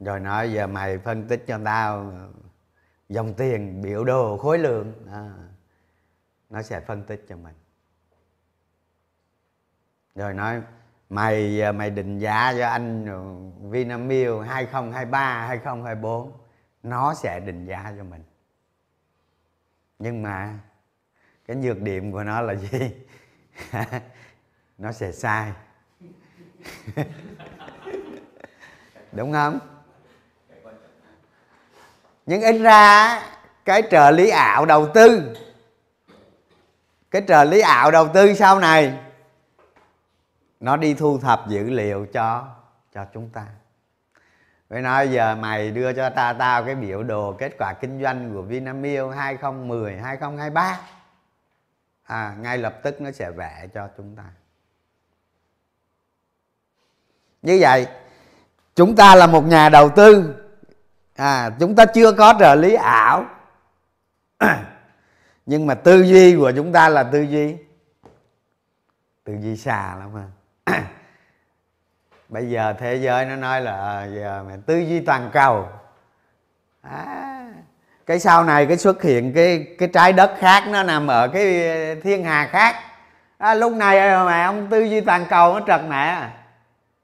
Rồi 0.00 0.20
nói 0.20 0.52
giờ 0.52 0.66
mày 0.66 0.98
phân 0.98 1.28
tích 1.28 1.44
cho 1.46 1.58
tao 1.64 2.12
dòng 3.08 3.34
tiền 3.34 3.82
biểu 3.82 4.04
đồ 4.04 4.36
khối 4.36 4.58
lượng. 4.58 5.06
À, 5.12 5.32
nó 6.50 6.62
sẽ 6.62 6.80
phân 6.80 7.04
tích 7.04 7.24
cho 7.28 7.36
mình. 7.36 7.54
Rồi 10.14 10.34
nói 10.34 10.62
mày 11.10 11.62
à, 11.62 11.72
mày 11.72 11.90
định 11.90 12.18
giá 12.18 12.54
cho 12.58 12.68
anh 12.68 13.06
ờ, 13.06 13.22
Vinamilk 13.70 14.46
2023 14.46 15.46
2024 15.46 16.32
nó 16.82 17.14
sẽ 17.14 17.40
định 17.40 17.66
giá 17.66 17.94
cho 17.98 18.04
mình. 18.04 18.22
Nhưng 19.98 20.22
mà 20.22 20.58
cái 21.46 21.56
nhược 21.56 21.80
điểm 21.80 22.12
của 22.12 22.24
nó 22.24 22.40
là 22.40 22.54
gì? 22.54 22.90
Nó 24.78 24.92
sẽ 24.92 25.12
sai. 25.12 25.52
Đúng 29.12 29.32
không? 29.32 29.73
Nhưng 32.26 32.42
ít 32.42 32.58
ra 32.58 33.22
cái 33.64 33.82
trợ 33.90 34.10
lý 34.10 34.28
ảo 34.28 34.66
đầu 34.66 34.88
tư. 34.94 35.36
Cái 37.10 37.22
trợ 37.28 37.44
lý 37.44 37.60
ảo 37.60 37.90
đầu 37.90 38.08
tư 38.08 38.34
sau 38.34 38.58
này 38.58 38.98
nó 40.60 40.76
đi 40.76 40.94
thu 40.94 41.18
thập 41.18 41.48
dữ 41.48 41.70
liệu 41.70 42.06
cho 42.12 42.48
cho 42.94 43.04
chúng 43.14 43.30
ta. 43.30 43.46
Vậy 44.68 44.82
nói 44.82 45.08
giờ 45.08 45.34
mày 45.34 45.70
đưa 45.70 45.92
cho 45.92 46.10
ta 46.10 46.32
tao 46.32 46.64
cái 46.64 46.74
biểu 46.74 47.02
đồ 47.02 47.32
kết 47.38 47.52
quả 47.58 47.72
kinh 47.72 48.02
doanh 48.02 48.34
của 48.34 48.42
Vinamilk 48.42 49.14
2010 49.14 49.98
2023 49.98 50.80
à, 52.04 52.34
ngay 52.40 52.58
lập 52.58 52.80
tức 52.82 53.00
nó 53.00 53.10
sẽ 53.10 53.30
vẽ 53.30 53.66
cho 53.74 53.88
chúng 53.96 54.16
ta. 54.16 54.24
Như 57.42 57.58
vậy 57.60 57.86
chúng 58.74 58.96
ta 58.96 59.14
là 59.14 59.26
một 59.26 59.46
nhà 59.46 59.68
đầu 59.68 59.88
tư 59.88 60.34
à, 61.16 61.50
chúng 61.60 61.74
ta 61.74 61.84
chưa 61.86 62.12
có 62.12 62.34
trợ 62.38 62.54
lý 62.54 62.74
ảo. 62.74 63.24
Nhưng 65.46 65.66
mà 65.66 65.74
tư 65.74 66.02
duy 66.02 66.36
của 66.36 66.52
chúng 66.56 66.72
ta 66.72 66.88
là 66.88 67.02
tư 67.02 67.22
duy. 67.22 67.56
Tư 69.24 69.36
duy 69.40 69.56
xà 69.56 69.96
lắm 69.96 70.10
mà. 70.14 70.24
Bây 72.28 72.50
giờ 72.50 72.74
thế 72.78 72.96
giới 72.96 73.26
nó 73.26 73.36
nói 73.36 73.60
là 73.60 73.76
ờ, 73.76 74.06
giờ 74.14 74.44
mà 74.48 74.56
tư 74.66 74.78
duy 74.78 75.00
toàn 75.00 75.30
cầu. 75.32 75.68
À, 76.82 77.52
cái 78.06 78.18
sau 78.18 78.44
này 78.44 78.66
cái 78.66 78.76
xuất 78.76 79.02
hiện 79.02 79.32
cái 79.34 79.66
cái 79.78 79.88
trái 79.88 80.12
đất 80.12 80.34
khác 80.38 80.64
nó 80.68 80.82
nằm 80.82 81.06
ở 81.06 81.28
cái 81.28 81.44
thiên 82.02 82.24
hà 82.24 82.46
khác. 82.46 82.76
À, 83.38 83.54
lúc 83.54 83.72
này 83.72 84.24
mà 84.24 84.44
ông 84.44 84.66
tư 84.70 84.80
duy 84.80 85.00
toàn 85.00 85.26
cầu 85.30 85.54
nó 85.54 85.60
trật 85.66 85.80
mẹ 85.88 86.28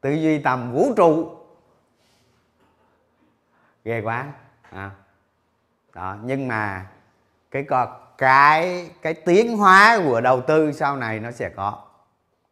tư 0.01 0.11
duy 0.11 0.39
tầm 0.39 0.73
vũ 0.73 0.95
trụ 0.97 1.40
ghê 3.85 4.01
quá. 4.01 4.27
À. 4.71 4.91
đó, 5.95 6.17
nhưng 6.23 6.49
mà 6.49 6.87
cái 7.51 7.65
cái 8.19 8.91
cái 9.03 9.15
tiến 9.15 9.57
hóa 9.57 10.01
của 10.05 10.21
đầu 10.21 10.41
tư 10.41 10.73
sau 10.73 10.97
này 10.97 11.21
nó 11.21 11.31
sẽ 11.31 11.49
có. 11.49 11.79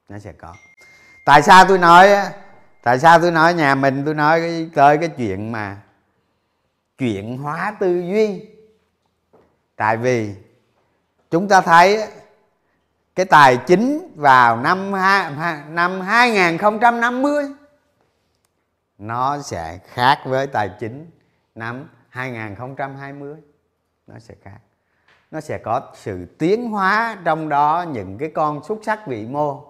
Nó 0.09 0.19
sẽ 0.19 0.33
có. 0.33 0.55
Tại 1.25 1.43
sao 1.43 1.65
tôi 1.69 1.79
nói 1.79 2.09
tại 2.83 2.99
sao 2.99 3.21
tôi 3.21 3.31
nói, 3.31 3.55
nhà 3.55 3.75
mình 3.75 4.03
tôi 4.05 4.15
nói 4.15 4.69
tới 4.75 4.99
cái 4.99 5.09
chuyện 5.09 5.53
mà 5.53 5.77
chuyển 6.99 7.39
hóa 7.39 7.77
tư 7.81 8.01
duy. 8.01 8.47
Tại 9.77 9.97
vì 9.97 10.35
chúng 11.31 11.49
ta 11.49 11.61
thấy 11.61 12.09
cái 13.15 13.27
tài 13.27 13.57
chính 13.57 14.13
vào 14.17 14.57
năm 14.57 14.93
năm 15.69 16.01
2050 16.01 17.45
nó 18.99 19.43
sẽ 19.43 19.79
khác 19.87 20.19
với 20.25 20.47
tài 20.47 20.71
chính 20.81 21.11
năm 21.59 21.89
2020 22.09 23.37
nó 24.07 24.19
sẽ 24.19 24.35
khác. 24.43 24.59
Nó 25.31 25.41
sẽ 25.41 25.59
có 25.59 25.93
sự 25.95 26.27
tiến 26.39 26.71
hóa 26.71 27.19
trong 27.25 27.49
đó 27.49 27.85
những 27.93 28.19
cái 28.19 28.31
con 28.35 28.65
xuất 28.65 28.79
sắc 28.83 29.07
vị 29.07 29.27
mô. 29.27 29.65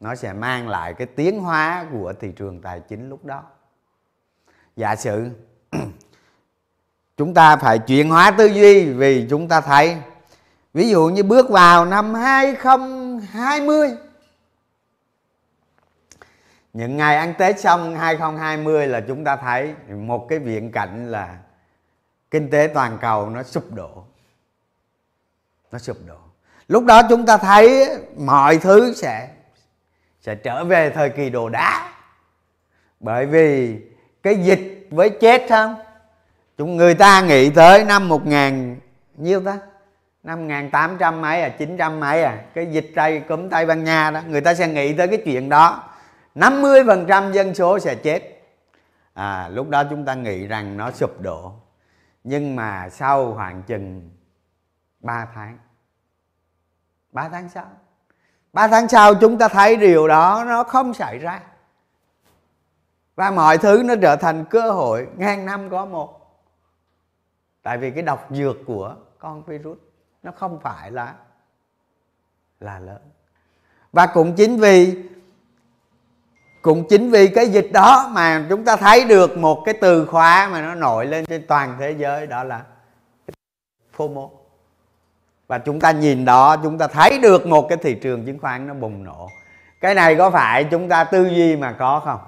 Nó 0.00 0.14
sẽ 0.14 0.32
mang 0.32 0.68
lại 0.68 0.94
cái 0.94 1.06
tiến 1.06 1.40
hóa 1.40 1.86
của 1.92 2.12
thị 2.20 2.32
trường 2.36 2.62
tài 2.62 2.80
chính 2.80 3.08
lúc 3.08 3.24
đó. 3.24 3.42
Giả 4.76 4.96
sử 4.96 5.30
chúng 7.16 7.34
ta 7.34 7.56
phải 7.56 7.78
chuyển 7.78 8.10
hóa 8.10 8.30
tư 8.30 8.46
duy 8.46 8.92
vì 8.92 9.26
chúng 9.30 9.48
ta 9.48 9.60
thấy, 9.60 9.96
ví 10.74 10.90
dụ 10.90 11.08
như 11.08 11.22
bước 11.22 11.50
vào 11.50 11.84
năm 11.84 12.14
2020 12.14 13.88
những 16.72 16.96
ngày 16.96 17.16
ăn 17.16 17.34
Tết 17.38 17.60
xong 17.60 17.96
2020 17.96 18.86
là 18.86 19.00
chúng 19.08 19.24
ta 19.24 19.36
thấy 19.36 19.74
một 19.88 20.26
cái 20.28 20.38
viễn 20.38 20.72
cảnh 20.72 21.10
là 21.10 21.36
kinh 22.30 22.50
tế 22.50 22.70
toàn 22.74 22.98
cầu 23.00 23.30
nó 23.30 23.42
sụp 23.42 23.72
đổ. 23.72 24.04
Nó 25.72 25.78
sụp 25.78 25.96
đổ. 26.06 26.16
Lúc 26.68 26.84
đó 26.84 27.02
chúng 27.08 27.26
ta 27.26 27.36
thấy 27.36 27.88
mọi 28.16 28.58
thứ 28.58 28.94
sẽ 28.94 29.28
sẽ 30.20 30.34
trở 30.34 30.64
về 30.64 30.90
thời 30.90 31.10
kỳ 31.10 31.30
đồ 31.30 31.48
đá. 31.48 31.92
Bởi 33.00 33.26
vì 33.26 33.78
cái 34.22 34.36
dịch 34.36 34.88
với 34.90 35.10
chết 35.10 35.46
không 35.48 35.76
chúng 36.58 36.76
người 36.76 36.94
ta 36.94 37.20
nghĩ 37.22 37.50
tới 37.50 37.84
năm 37.84 38.08
1000 38.08 38.80
nhiêu 39.16 39.40
ta? 39.44 39.58
Năm 40.22 40.48
ngàn 40.48 40.70
tám 40.70 40.96
trăm 40.98 41.20
mấy 41.20 41.42
à 41.42 41.48
chín 41.48 41.76
trăm 41.76 42.00
mấy 42.00 42.22
à 42.22 42.38
cái 42.54 42.66
dịch 42.66 42.92
tay 42.94 43.20
cúm 43.28 43.48
tây 43.48 43.66
ban 43.66 43.84
nha 43.84 44.10
đó, 44.10 44.20
người 44.28 44.40
ta 44.40 44.54
sẽ 44.54 44.68
nghĩ 44.68 44.92
tới 44.92 45.08
cái 45.08 45.22
chuyện 45.24 45.48
đó. 45.48 45.91
50% 46.34 47.32
dân 47.32 47.54
số 47.54 47.78
sẽ 47.78 47.94
chết. 47.94 48.42
À, 49.14 49.48
lúc 49.48 49.68
đó 49.68 49.84
chúng 49.90 50.04
ta 50.04 50.14
nghĩ 50.14 50.46
rằng 50.46 50.76
nó 50.76 50.90
sụp 50.90 51.20
đổ. 51.20 51.52
Nhưng 52.24 52.56
mà 52.56 52.88
sau 52.88 53.34
khoảng 53.34 53.62
chừng 53.62 54.10
3 55.00 55.28
tháng 55.34 55.58
3 57.12 57.28
tháng 57.28 57.48
sau 57.48 57.66
3 58.52 58.68
tháng 58.68 58.88
sau 58.88 59.14
chúng 59.14 59.38
ta 59.38 59.48
thấy 59.48 59.76
điều 59.76 60.08
đó 60.08 60.44
nó 60.46 60.64
không 60.64 60.94
xảy 60.94 61.18
ra. 61.18 61.42
Và 63.14 63.30
mọi 63.30 63.58
thứ 63.58 63.82
nó 63.84 63.94
trở 64.02 64.16
thành 64.16 64.44
cơ 64.50 64.70
hội 64.70 65.08
ngàn 65.16 65.46
năm 65.46 65.70
có 65.70 65.84
một. 65.84 66.18
Tại 67.62 67.78
vì 67.78 67.90
cái 67.90 68.02
độc 68.02 68.26
dược 68.30 68.56
của 68.66 68.96
con 69.18 69.44
virus 69.44 69.78
nó 70.22 70.32
không 70.36 70.60
phải 70.60 70.90
là 70.90 71.14
là 72.60 72.78
lớn. 72.78 73.02
Và 73.92 74.06
cũng 74.06 74.34
chính 74.36 74.56
vì 74.56 75.02
cũng 76.62 76.88
chính 76.88 77.10
vì 77.10 77.28
cái 77.28 77.46
dịch 77.48 77.68
đó 77.72 78.10
mà 78.12 78.46
chúng 78.48 78.64
ta 78.64 78.76
thấy 78.76 79.04
được 79.04 79.38
một 79.38 79.62
cái 79.64 79.74
từ 79.80 80.06
khóa 80.06 80.48
mà 80.52 80.60
nó 80.60 80.74
nổi 80.74 81.06
lên 81.06 81.24
trên 81.24 81.46
toàn 81.46 81.76
thế 81.80 81.94
giới, 81.98 82.26
đó 82.26 82.44
là 82.44 82.62
FOMO. 83.96 84.28
Và 85.46 85.58
chúng 85.58 85.80
ta 85.80 85.90
nhìn 85.90 86.24
đó, 86.24 86.56
chúng 86.62 86.78
ta 86.78 86.86
thấy 86.86 87.18
được 87.18 87.46
một 87.46 87.68
cái 87.68 87.78
thị 87.78 87.94
trường 87.94 88.26
chứng 88.26 88.38
khoán 88.38 88.66
nó 88.66 88.74
bùng 88.74 89.04
nổ. 89.04 89.28
Cái 89.80 89.94
này 89.94 90.16
có 90.16 90.30
phải 90.30 90.64
chúng 90.64 90.88
ta 90.88 91.04
tư 91.04 91.28
duy 91.28 91.56
mà 91.56 91.72
có 91.72 92.00
không? 92.04 92.20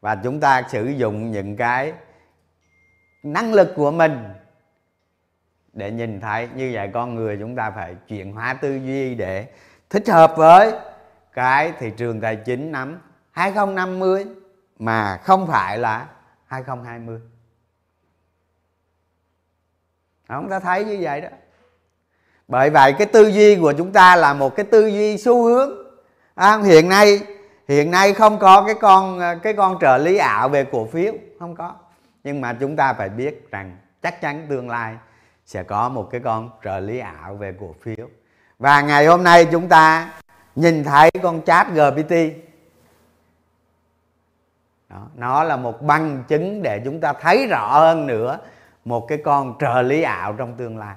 Và 0.00 0.14
chúng 0.14 0.40
ta 0.40 0.62
sử 0.68 0.84
dụng 0.84 1.30
những 1.30 1.56
cái 1.56 1.92
năng 3.22 3.54
lực 3.54 3.72
của 3.76 3.90
mình 3.90 4.28
để 5.72 5.90
nhìn 5.90 6.20
thấy 6.20 6.48
như 6.54 6.70
vậy 6.74 6.90
con 6.94 7.14
người 7.14 7.36
chúng 7.40 7.56
ta 7.56 7.70
phải 7.70 7.94
chuyển 8.08 8.32
hóa 8.32 8.54
tư 8.54 8.76
duy 8.76 9.14
để 9.14 9.46
thích 9.90 10.08
hợp 10.08 10.32
với 10.36 10.72
cái 11.32 11.72
thị 11.78 11.92
trường 11.96 12.20
tài 12.20 12.36
chính 12.36 12.72
nắm 12.72 13.00
2050 13.36 14.26
mà 14.78 15.16
không 15.16 15.46
phải 15.46 15.78
là 15.78 16.06
2020 16.46 17.20
chúng 20.28 20.48
ta 20.48 20.60
thấy 20.60 20.84
như 20.84 20.98
vậy 21.00 21.20
đó. 21.20 21.28
Bởi 22.48 22.70
vậy 22.70 22.92
cái 22.98 23.06
tư 23.06 23.26
duy 23.26 23.56
của 23.56 23.72
chúng 23.72 23.92
ta 23.92 24.16
là 24.16 24.34
một 24.34 24.56
cái 24.56 24.66
tư 24.66 24.86
duy 24.86 25.18
xu 25.18 25.44
hướng. 25.44 25.70
À, 26.34 26.58
hiện 26.58 26.88
nay 26.88 27.20
hiện 27.68 27.90
nay 27.90 28.12
không 28.12 28.38
có 28.38 28.62
cái 28.66 28.74
con 28.74 29.20
cái 29.42 29.52
con 29.52 29.78
trợ 29.80 29.98
lý 29.98 30.16
ảo 30.16 30.48
về 30.48 30.64
cổ 30.72 30.86
phiếu 30.86 31.12
không 31.38 31.54
có. 31.56 31.74
Nhưng 32.24 32.40
mà 32.40 32.56
chúng 32.60 32.76
ta 32.76 32.92
phải 32.92 33.08
biết 33.08 33.50
rằng 33.50 33.76
chắc 34.02 34.20
chắn 34.20 34.46
tương 34.48 34.70
lai 34.70 34.94
sẽ 35.46 35.62
có 35.62 35.88
một 35.88 36.08
cái 36.10 36.20
con 36.24 36.50
trợ 36.64 36.80
lý 36.80 36.98
ảo 36.98 37.34
về 37.34 37.54
cổ 37.60 37.74
phiếu. 37.82 38.08
Và 38.58 38.80
ngày 38.80 39.06
hôm 39.06 39.24
nay 39.24 39.46
chúng 39.52 39.68
ta 39.68 40.12
nhìn 40.54 40.84
thấy 40.84 41.10
con 41.22 41.42
chat 41.46 41.66
gpt 41.74 42.12
đó, 44.96 45.08
nó 45.16 45.44
là 45.44 45.56
một 45.56 45.82
bằng 45.82 46.24
chứng 46.28 46.62
để 46.62 46.80
chúng 46.84 47.00
ta 47.00 47.12
thấy 47.12 47.46
rõ 47.46 47.80
hơn 47.80 48.06
nữa 48.06 48.38
một 48.84 49.06
cái 49.08 49.18
con 49.24 49.54
trợ 49.60 49.82
lý 49.82 50.02
ảo 50.02 50.32
trong 50.32 50.54
tương 50.54 50.78
lai. 50.78 50.96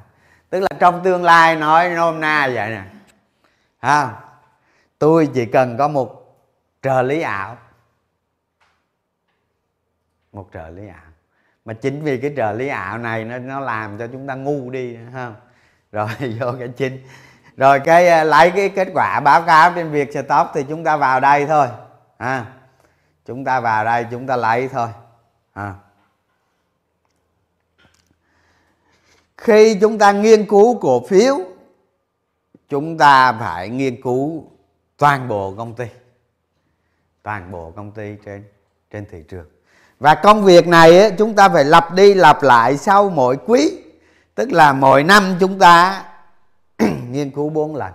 Tức 0.49 0.59
là 0.59 0.69
trong 0.79 1.03
tương 1.03 1.23
lai 1.23 1.55
nói 1.55 1.89
nôm 1.89 2.19
na 2.19 2.49
vậy 2.53 2.69
nè 2.69 2.83
ha 3.79 4.09
tôi 4.99 5.29
chỉ 5.33 5.45
cần 5.45 5.77
có 5.77 5.87
một 5.87 6.37
trợ 6.81 7.01
lý 7.01 7.21
ảo. 7.21 7.57
Một 10.31 10.49
trợ 10.53 10.69
lý 10.69 10.87
ảo. 10.87 11.11
Mà 11.65 11.73
chính 11.73 12.03
vì 12.03 12.17
cái 12.17 12.33
trợ 12.37 12.51
lý 12.51 12.67
ảo 12.67 12.97
này 12.97 13.25
nó 13.25 13.37
nó 13.37 13.59
làm 13.59 13.97
cho 13.97 14.07
chúng 14.07 14.27
ta 14.27 14.35
ngu 14.35 14.69
đi 14.69 14.97
ha. 15.13 15.31
Rồi 15.91 16.07
vô 16.39 16.51
cái 16.59 16.67
chính. 16.67 17.03
Rồi 17.57 17.79
cái 17.79 18.07
à, 18.07 18.23
lấy 18.23 18.51
cái 18.51 18.69
kết 18.69 18.87
quả 18.93 19.19
báo 19.19 19.41
cáo 19.41 19.71
trên 19.75 19.91
việc 19.91 20.11
stop 20.11 20.47
thì 20.53 20.65
chúng 20.69 20.83
ta 20.83 20.97
vào 20.97 21.19
đây 21.19 21.45
thôi 21.45 21.67
ha 22.19 22.45
chúng 23.29 23.43
ta 23.43 23.59
vào 23.59 23.85
đây 23.85 24.05
chúng 24.11 24.27
ta 24.27 24.35
lấy 24.35 24.67
thôi. 24.67 24.87
À. 25.53 25.75
khi 29.37 29.77
chúng 29.81 29.97
ta 29.97 30.11
nghiên 30.11 30.47
cứu 30.47 30.79
cổ 30.79 31.05
phiếu 31.07 31.39
chúng 32.69 32.97
ta 32.97 33.33
phải 33.33 33.69
nghiên 33.69 34.01
cứu 34.01 34.43
toàn 34.97 35.27
bộ 35.27 35.53
công 35.57 35.75
ty. 35.75 35.85
Toàn 37.23 37.51
bộ 37.51 37.71
công 37.75 37.91
ty 37.91 38.15
trên 38.25 38.43
trên 38.91 39.05
thị 39.11 39.23
trường. 39.29 39.45
Và 39.99 40.15
công 40.15 40.43
việc 40.43 40.67
này 40.67 40.99
ấy, 40.99 41.11
chúng 41.17 41.35
ta 41.35 41.49
phải 41.49 41.65
lặp 41.65 41.93
đi 41.93 42.13
lặp 42.13 42.43
lại 42.43 42.77
sau 42.77 43.09
mỗi 43.09 43.37
quý. 43.45 43.77
Tức 44.35 44.51
là 44.51 44.73
mỗi 44.73 45.03
năm 45.03 45.37
chúng 45.39 45.59
ta 45.59 46.05
nghiên 47.09 47.31
cứu 47.31 47.49
bốn 47.49 47.75
lần. 47.75 47.93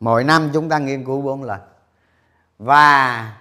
Mỗi 0.00 0.24
năm 0.24 0.50
chúng 0.52 0.68
ta 0.68 0.78
nghiên 0.78 1.04
cứu 1.04 1.22
bốn 1.22 1.42
lần 1.42 1.60
và 2.58 3.32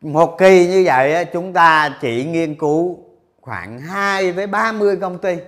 một 0.00 0.36
kỳ 0.38 0.66
như 0.66 0.82
vậy 0.86 1.24
chúng 1.32 1.52
ta 1.52 1.98
chỉ 2.00 2.24
nghiên 2.24 2.58
cứu 2.58 2.98
khoảng 3.40 3.80
2 3.80 4.32
với 4.32 4.46
30 4.46 4.96
công 5.00 5.18
ty. 5.18 5.38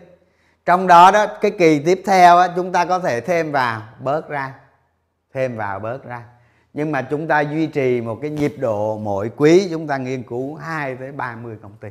Trong 0.65 0.87
đó 0.87 1.11
đó, 1.11 1.27
cái 1.41 1.51
kỳ 1.51 1.83
tiếp 1.87 2.03
theo 2.07 2.39
chúng 2.57 2.73
ta 2.73 2.85
có 2.85 2.99
thể 2.99 3.21
thêm 3.21 3.53
vào, 3.53 3.83
bớt 4.01 4.29
ra, 4.29 4.55
thêm 5.33 5.57
vào, 5.57 5.81
bớt 5.81 6.05
ra. 6.05 6.25
Nhưng 6.73 6.93
mà 6.93 7.03
chúng 7.03 7.29
ta 7.29 7.41
duy 7.41 7.67
trì 7.67 8.01
một 8.01 8.19
cái 8.23 8.31
nhịp 8.31 8.55
độ 8.59 8.99
mỗi 8.99 9.31
quý, 9.37 9.69
chúng 9.71 9.87
ta 9.87 9.97
nghiên 9.97 10.23
cứu 10.23 10.55
2 10.55 10.97
tới 10.97 11.13
30 11.13 11.59
công 11.63 11.77
ty. 11.81 11.89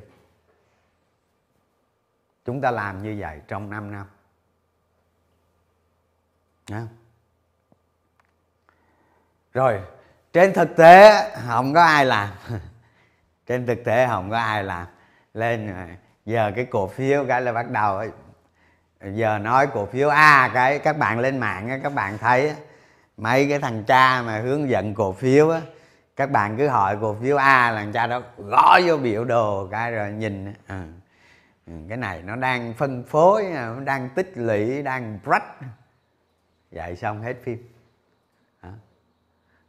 Chúng 2.46 2.62
ta 2.62 2.72
làm 2.72 3.04
như 3.04 3.16
vậy 3.20 3.40
trong 3.48 3.70
5 3.70 3.92
năm. 3.92 4.06
Đấy. 6.70 6.88
rồi 9.54 9.82
trên 10.36 10.54
thực 10.54 10.76
tế 10.76 11.30
không 11.48 11.74
có 11.74 11.82
ai 11.82 12.06
làm. 12.06 12.30
Trên 13.48 13.66
thực 13.66 13.84
tế 13.86 14.08
không 14.08 14.30
có 14.30 14.38
ai 14.38 14.64
làm. 14.64 14.88
Lên 15.34 15.68
ờ, 15.68 15.86
giờ 16.26 16.52
cái 16.56 16.66
cổ 16.66 16.88
phiếu 16.88 17.26
cái 17.28 17.42
là 17.42 17.54
bắt 17.54 17.72
đầu 17.72 18.04
giờ 19.14 19.38
nói 19.38 19.68
cổ 19.68 19.86
phiếu 19.86 20.10
a 20.10 20.52
cái 20.54 20.80
các 20.80 20.98
bạn 20.98 21.20
lên 21.20 21.38
mạng 21.38 21.80
các 21.84 21.94
bạn 21.94 22.18
thấy 22.18 22.54
mấy 23.18 23.50
cái 23.50 23.60
thằng 23.60 23.84
cha 23.84 24.22
mà 24.22 24.40
hướng 24.40 24.70
dẫn 24.70 24.94
cổ 24.94 25.14
phiếu 25.14 25.50
á 25.50 25.62
các 26.16 26.32
bạn 26.32 26.58
cứ 26.58 26.68
hỏi 26.68 26.98
cổ 27.02 27.16
phiếu 27.22 27.38
a 27.38 27.72
là 27.72 27.82
thằng 27.82 27.92
cha 27.92 28.08
đó 28.08 28.22
gõ 28.38 28.80
vô 28.86 28.98
biểu 28.98 29.26
đồ 29.26 29.68
cái 29.72 29.92
rồi 29.92 30.12
nhìn 30.12 30.54
à, 30.68 30.84
cái 31.90 31.98
này 31.98 32.22
nó 32.22 32.36
đang 32.36 32.74
phân 32.74 33.04
phối 33.04 33.46
ờ, 33.46 33.74
nó 33.78 33.84
đang 33.84 34.10
tích 34.10 34.32
lũy 34.36 34.82
đang 34.84 35.20
brush 35.24 35.72
vậy 36.72 36.96
xong 36.96 37.22
hết 37.22 37.36
phim 37.44 37.75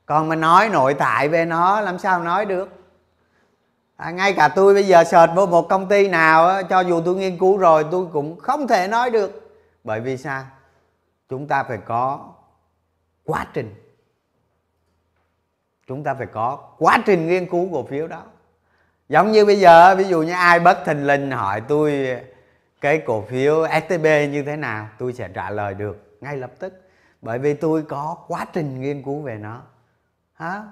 còn 0.06 0.28
mà 0.28 0.36
nói 0.36 0.68
nội 0.68 0.94
tại 0.94 1.28
về 1.28 1.44
nó 1.44 1.80
làm 1.80 1.98
sao 1.98 2.22
nói 2.22 2.46
được? 2.46 2.68
À, 3.96 4.10
ngay 4.10 4.32
cả 4.32 4.48
tôi 4.48 4.74
bây 4.74 4.86
giờ 4.86 5.04
search 5.04 5.34
vô 5.34 5.46
một 5.46 5.68
công 5.68 5.88
ty 5.88 6.08
nào 6.08 6.62
cho 6.62 6.80
dù 6.80 7.02
tôi 7.04 7.14
nghiên 7.14 7.38
cứu 7.38 7.58
rồi 7.58 7.84
tôi 7.90 8.06
cũng 8.12 8.38
không 8.40 8.68
thể 8.68 8.88
nói 8.88 9.10
được. 9.10 9.58
Bởi 9.84 10.00
vì 10.00 10.16
sao? 10.16 10.44
Chúng 11.28 11.48
ta 11.48 11.62
phải 11.62 11.78
có 11.78 12.32
quá 13.24 13.46
trình. 13.52 13.74
Chúng 15.86 16.04
ta 16.04 16.14
phải 16.14 16.26
có 16.26 16.58
quá 16.78 16.98
trình 17.06 17.28
nghiên 17.28 17.50
cứu 17.50 17.68
cổ 17.72 17.82
phiếu 17.82 18.06
đó. 18.06 18.22
Giống 19.08 19.32
như 19.32 19.44
bây 19.44 19.60
giờ 19.60 19.94
ví 19.94 20.04
dụ 20.04 20.22
như 20.22 20.32
ai 20.32 20.60
bất 20.60 20.78
thình 20.84 21.06
lình 21.06 21.30
hỏi 21.30 21.60
tôi 21.60 22.18
cái 22.80 23.02
cổ 23.06 23.22
phiếu 23.22 23.66
STB 23.66 24.04
như 24.04 24.42
thế 24.46 24.56
nào 24.56 24.88
tôi 24.98 25.12
sẽ 25.12 25.28
trả 25.34 25.50
lời 25.50 25.74
được 25.74 26.18
ngay 26.20 26.36
lập 26.36 26.50
tức. 26.58 26.82
Bởi 27.22 27.38
vì 27.38 27.54
tôi 27.54 27.82
có 27.82 28.16
quá 28.28 28.46
trình 28.52 28.80
nghiên 28.80 29.02
cứu 29.02 29.22
về 29.22 29.34
nó 29.34 29.62
hả? 30.36 30.62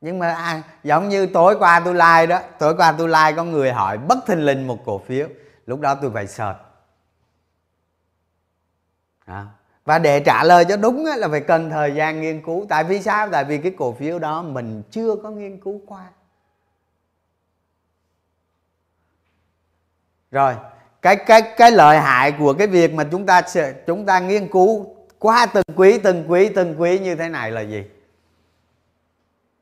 Nhưng 0.00 0.18
mà 0.18 0.34
à, 0.34 0.62
giống 0.84 1.08
như 1.08 1.26
tối 1.26 1.56
qua 1.58 1.80
tôi 1.84 1.94
like 1.94 2.26
đó 2.26 2.40
tối 2.58 2.76
qua 2.76 2.92
tôi 2.98 3.08
like 3.08 3.32
có 3.36 3.44
người 3.44 3.72
hỏi 3.72 3.98
bất 3.98 4.18
thình 4.26 4.44
lình 4.44 4.66
một 4.66 4.78
cổ 4.84 4.98
phiếu 4.98 5.28
lúc 5.66 5.80
đó 5.80 5.94
tôi 5.94 6.10
phải 6.14 6.26
sợ. 6.26 6.54
à. 9.24 9.46
và 9.84 9.98
để 9.98 10.20
trả 10.20 10.44
lời 10.44 10.64
cho 10.64 10.76
đúng 10.76 11.04
là 11.04 11.28
phải 11.28 11.40
cần 11.40 11.70
thời 11.70 11.94
gian 11.94 12.20
nghiên 12.20 12.42
cứu. 12.42 12.66
Tại 12.68 12.84
vì 12.84 13.02
sao? 13.02 13.28
Tại 13.28 13.44
vì 13.44 13.58
cái 13.58 13.72
cổ 13.78 13.92
phiếu 13.92 14.18
đó 14.18 14.42
mình 14.42 14.82
chưa 14.90 15.16
có 15.22 15.30
nghiên 15.30 15.60
cứu 15.60 15.80
qua. 15.86 16.06
Rồi 20.30 20.54
cái 21.02 21.16
cái 21.16 21.42
cái 21.56 21.70
lợi 21.70 21.98
hại 21.98 22.32
của 22.32 22.54
cái 22.54 22.66
việc 22.66 22.94
mà 22.94 23.04
chúng 23.10 23.26
ta 23.26 23.42
chúng 23.86 24.06
ta 24.06 24.20
nghiên 24.20 24.48
cứu 24.48 24.96
qua 25.18 25.46
từng 25.46 25.64
quý 25.76 25.98
từng 25.98 26.30
quý 26.30 26.48
từng 26.48 26.80
quý 26.80 26.98
như 26.98 27.14
thế 27.14 27.28
này 27.28 27.50
là 27.50 27.60
gì? 27.60 27.84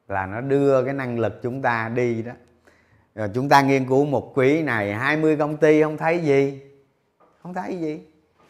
Là 0.09 0.27
nó 0.27 0.40
đưa 0.40 0.85
cái 0.85 0.95
năng 0.95 1.19
lực 1.19 1.42
chúng 1.42 1.62
ta 1.62 1.88
đi 1.88 2.23
đó. 2.23 2.33
Rồi 3.14 3.31
chúng 3.35 3.49
ta 3.49 3.62
nghiên 3.62 3.88
cứu 3.88 4.05
một 4.05 4.33
quý 4.35 4.62
này 4.62 4.95
20 4.95 5.37
công 5.37 5.57
ty 5.57 5.83
không 5.83 5.97
thấy 5.97 6.21
gì 6.21 6.62
không 7.42 7.55
thấy 7.55 7.79
gì. 7.81 8.01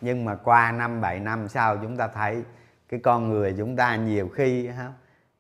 Nhưng 0.01 0.25
mà 0.25 0.35
qua 0.35 0.73
năm 0.73 1.01
bảy 1.01 1.21
năm 1.21 1.49
sau 1.49 1.77
chúng 1.77 1.97
ta 1.97 2.09
thấy 2.09 2.43
cái 2.89 3.01
con 3.01 3.29
người 3.29 3.55
chúng 3.59 3.77
ta 3.77 3.97
nhiều 3.97 4.29
khi 4.29 4.67
ha, 4.67 4.93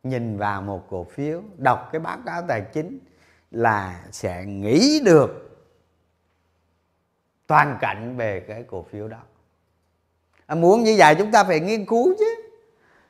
nhìn 0.02 0.38
vào 0.38 0.62
một 0.62 0.87
cổ 0.90 1.05
phiếu 1.05 1.42
đọc 1.57 1.88
cái 1.92 2.00
báo 2.00 2.18
cáo 2.26 2.42
tài 2.48 2.61
chính 2.61 2.98
là 3.50 4.00
sẽ 4.11 4.44
nghĩ 4.44 5.00
được 5.05 5.61
toàn 7.46 7.79
cảnh 7.81 8.16
về 8.16 8.40
cái 8.40 8.62
cổ 8.62 8.87
phiếu 8.90 9.09
đó. 9.09 9.18
À, 10.46 10.55
muốn 10.55 10.85
như 10.85 10.94
vậy 10.98 11.14
chúng 11.18 11.33
ta 11.33 11.44
phải 11.44 11.61
nghiên 11.61 11.87
cứu 11.87 12.14
chứ. 12.18 12.35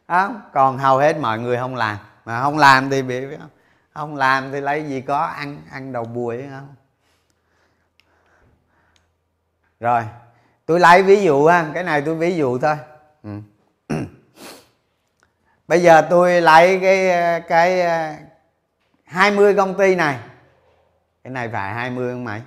À, 0.07 0.31
còn 0.53 0.79
hầu 0.79 0.99
hết 0.99 1.19
mọi 1.21 1.39
người 1.39 1.57
không 1.57 1.77
làm 1.77 1.97
mà 2.27 2.43
không 2.43 2.59
làm 2.59 2.91
thì 2.91 3.03
bị 3.03 3.25
không? 3.93 4.17
Làm 4.17 4.53
thì 4.53 4.61
lấy 4.61 4.85
gì 4.85 5.01
có 5.01 5.19
ăn 5.19 5.63
ăn 5.71 5.93
đầu 5.93 6.05
bùi 6.05 6.43
không? 6.43 6.75
Rồi 9.81 10.03
tôi 10.67 10.81
lấy 10.81 11.03
ví 11.03 11.23
dụ 11.23 11.47
ha 11.47 11.71
cái 11.75 11.85
này 11.85 12.03
tôi 12.03 12.15
ví 12.15 12.37
dụ 12.37 12.59
thôi. 12.59 12.77
Ừ. 13.23 13.31
bây 15.69 15.83
giờ 15.83 16.03
tôi 16.11 16.41
lấy 16.41 16.81
cái 16.81 17.41
cái 17.41 17.87
20 19.05 19.55
công 19.55 19.79
ty 19.79 19.95
này. 19.95 20.19
Cái 21.25 21.31
này 21.31 21.49
phải 21.49 21.75
20 21.75 22.13
không 22.13 22.25
mày? 22.25 22.43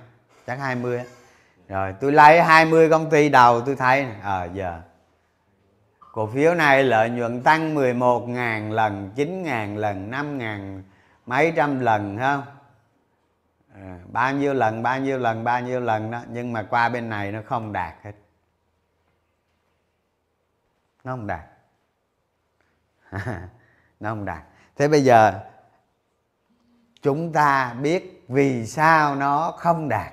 Chắc 0.46 0.58
20 0.58 1.00
rồi 1.68 1.94
tôi 2.00 2.12
lấy 2.12 2.42
20 2.42 2.90
công 2.90 3.10
ty 3.10 3.28
đầu 3.28 3.60
tôi 3.60 3.76
thấy 3.76 4.06
ờ 4.22 4.42
à, 4.42 4.44
giờ 4.44 4.80
cổ 6.12 6.26
phiếu 6.26 6.54
này 6.54 6.84
lợi 6.84 7.10
nhuận 7.10 7.42
tăng 7.42 7.74
11.000 7.74 8.72
lần 8.72 9.10
9.000 9.16 9.76
lần 9.76 10.10
5.000 10.10 10.82
mấy 11.26 11.52
trăm 11.56 11.80
lần 11.80 12.18
không? 12.18 12.42
À, 13.74 14.00
bao 14.12 14.32
nhiêu 14.32 14.54
lần 14.54 14.82
bao 14.82 15.00
nhiêu 15.00 15.18
lần 15.18 15.44
bao 15.44 15.60
nhiêu 15.60 15.80
lần 15.80 16.10
đó 16.10 16.22
nhưng 16.28 16.52
mà 16.52 16.66
qua 16.70 16.88
bên 16.88 17.08
này 17.08 17.32
nó 17.32 17.40
không 17.46 17.72
đạt 17.72 17.94
hết. 18.02 18.12
Nó 21.04 21.12
không 21.12 21.26
đạt. 21.26 21.44
Nó 24.00 24.10
không 24.10 24.24
đạt. 24.24 24.42
Thế 24.76 24.88
bây 24.88 25.04
giờ 25.04 25.40
chúng 27.02 27.32
ta 27.32 27.74
biết 27.74 28.24
vì 28.28 28.66
sao 28.66 29.16
nó 29.16 29.54
không 29.58 29.88
đạt. 29.88 30.12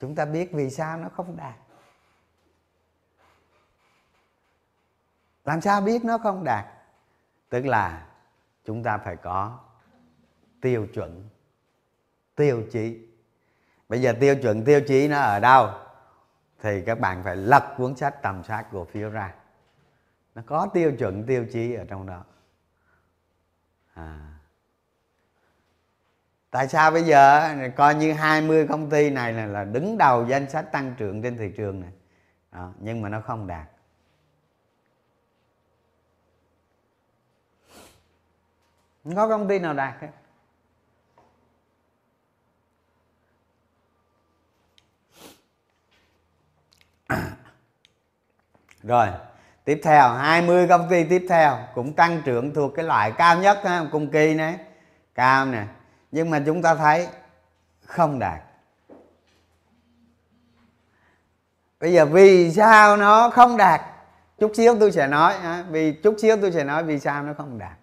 Chúng 0.00 0.14
ta 0.14 0.24
biết 0.24 0.52
vì 0.52 0.70
sao 0.70 0.98
nó 0.98 1.08
không 1.08 1.36
đạt. 1.36 1.54
Làm 5.44 5.60
sao 5.60 5.80
biết 5.80 6.04
nó 6.04 6.18
không 6.18 6.44
đạt? 6.44 6.66
Tức 7.48 7.66
là 7.66 8.06
chúng 8.64 8.82
ta 8.82 8.98
phải 8.98 9.16
có 9.16 9.58
tiêu 10.60 10.86
chuẩn 10.94 11.28
tiêu 12.34 12.62
chí. 12.72 13.08
Bây 13.88 14.02
giờ 14.02 14.14
tiêu 14.20 14.36
chuẩn 14.42 14.64
tiêu 14.64 14.80
chí 14.88 15.08
nó 15.08 15.18
ở 15.18 15.40
đâu? 15.40 15.70
Thì 16.60 16.82
các 16.86 17.00
bạn 17.00 17.22
phải 17.24 17.36
lật 17.36 17.74
cuốn 17.76 17.96
sách 17.96 18.22
tầm 18.22 18.44
soát 18.44 18.66
cổ 18.72 18.84
phiếu 18.84 19.10
ra. 19.10 19.34
Nó 20.34 20.42
có 20.46 20.66
tiêu 20.66 20.92
chuẩn 20.98 21.26
tiêu 21.26 21.46
chí 21.52 21.74
ở 21.74 21.84
trong 21.84 22.06
đó. 22.06 22.24
À. 23.94 24.18
tại 26.50 26.68
sao 26.68 26.90
bây 26.90 27.02
giờ 27.02 27.54
coi 27.76 27.94
như 27.94 28.12
20 28.12 28.66
công 28.68 28.90
ty 28.90 29.10
này 29.10 29.32
là, 29.32 29.46
là 29.46 29.64
đứng 29.64 29.98
đầu 29.98 30.26
danh 30.26 30.50
sách 30.50 30.72
tăng 30.72 30.94
trưởng 30.98 31.22
trên 31.22 31.36
thị 31.36 31.52
trường 31.56 31.80
này? 31.80 31.90
Đó, 32.52 32.72
nhưng 32.78 33.02
mà 33.02 33.08
nó 33.08 33.20
không 33.20 33.46
đạt. 33.46 33.68
Không 39.04 39.16
có 39.16 39.28
công 39.28 39.48
ty 39.48 39.58
nào 39.58 39.74
đạt 39.74 39.94
hết 40.00 40.08
rồi 48.82 49.08
tiếp 49.64 49.80
theo 49.84 50.08
20 50.08 50.68
công 50.68 50.88
ty 50.90 51.04
tiếp 51.04 51.26
theo 51.28 51.58
cũng 51.74 51.92
tăng 51.92 52.22
trưởng 52.24 52.54
thuộc 52.54 52.72
cái 52.74 52.84
loại 52.84 53.12
cao 53.12 53.38
nhất 53.38 53.60
ha, 53.64 53.86
cùng 53.92 54.10
kỳ 54.10 54.34
này 54.34 54.58
cao 55.14 55.46
nè 55.46 55.66
nhưng 56.12 56.30
mà 56.30 56.42
chúng 56.46 56.62
ta 56.62 56.74
thấy 56.74 57.08
không 57.86 58.18
đạt. 58.18 58.40
Bây 61.80 61.92
giờ 61.92 62.06
vì 62.06 62.52
sao 62.52 62.96
nó 62.96 63.30
không 63.30 63.56
đạt? 63.56 63.80
Chút 64.38 64.52
xíu 64.56 64.76
tôi 64.80 64.92
sẽ 64.92 65.06
nói 65.06 65.34
vì 65.70 65.92
chút 65.92 66.16
xíu 66.18 66.36
tôi 66.36 66.52
sẽ 66.52 66.64
nói 66.64 66.84
vì 66.84 66.98
sao 66.98 67.22
nó 67.22 67.32
không 67.34 67.58
đạt 67.58 67.81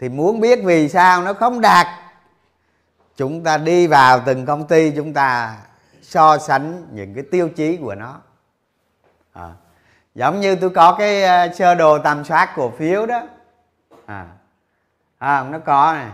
thì 0.00 0.08
muốn 0.08 0.40
biết 0.40 0.58
vì 0.64 0.88
sao 0.88 1.22
nó 1.22 1.32
không 1.32 1.60
đạt 1.60 1.86
chúng 3.16 3.44
ta 3.44 3.58
đi 3.58 3.86
vào 3.86 4.20
từng 4.26 4.46
công 4.46 4.66
ty 4.66 4.92
chúng 4.96 5.12
ta 5.12 5.56
so 6.02 6.38
sánh 6.38 6.86
những 6.92 7.14
cái 7.14 7.24
tiêu 7.30 7.48
chí 7.48 7.76
của 7.76 7.94
nó. 7.94 8.20
À. 9.32 9.52
giống 10.14 10.40
như 10.40 10.56
tôi 10.56 10.70
có 10.70 10.96
cái 10.98 11.22
ờ, 11.22 11.52
sơ 11.52 11.74
đồ 11.74 11.98
tầm 11.98 12.24
soát 12.24 12.52
cổ 12.56 12.70
phiếu 12.70 13.06
đó. 13.06 13.22
À, 14.06 14.26
à 15.18 15.44
nó 15.50 15.58
có 15.58 15.92
này. 15.92 16.10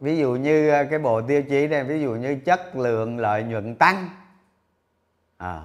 Ví 0.00 0.18
dụ 0.18 0.30
như 0.32 0.70
ờ, 0.70 0.84
cái 0.90 0.98
bộ 0.98 1.22
tiêu 1.22 1.42
chí 1.42 1.66
này 1.66 1.84
ví 1.84 2.00
dụ 2.00 2.10
như 2.10 2.38
chất 2.44 2.76
lượng 2.76 3.18
lợi 3.18 3.42
nhuận 3.42 3.74
tăng. 3.74 4.08
À, 5.38 5.62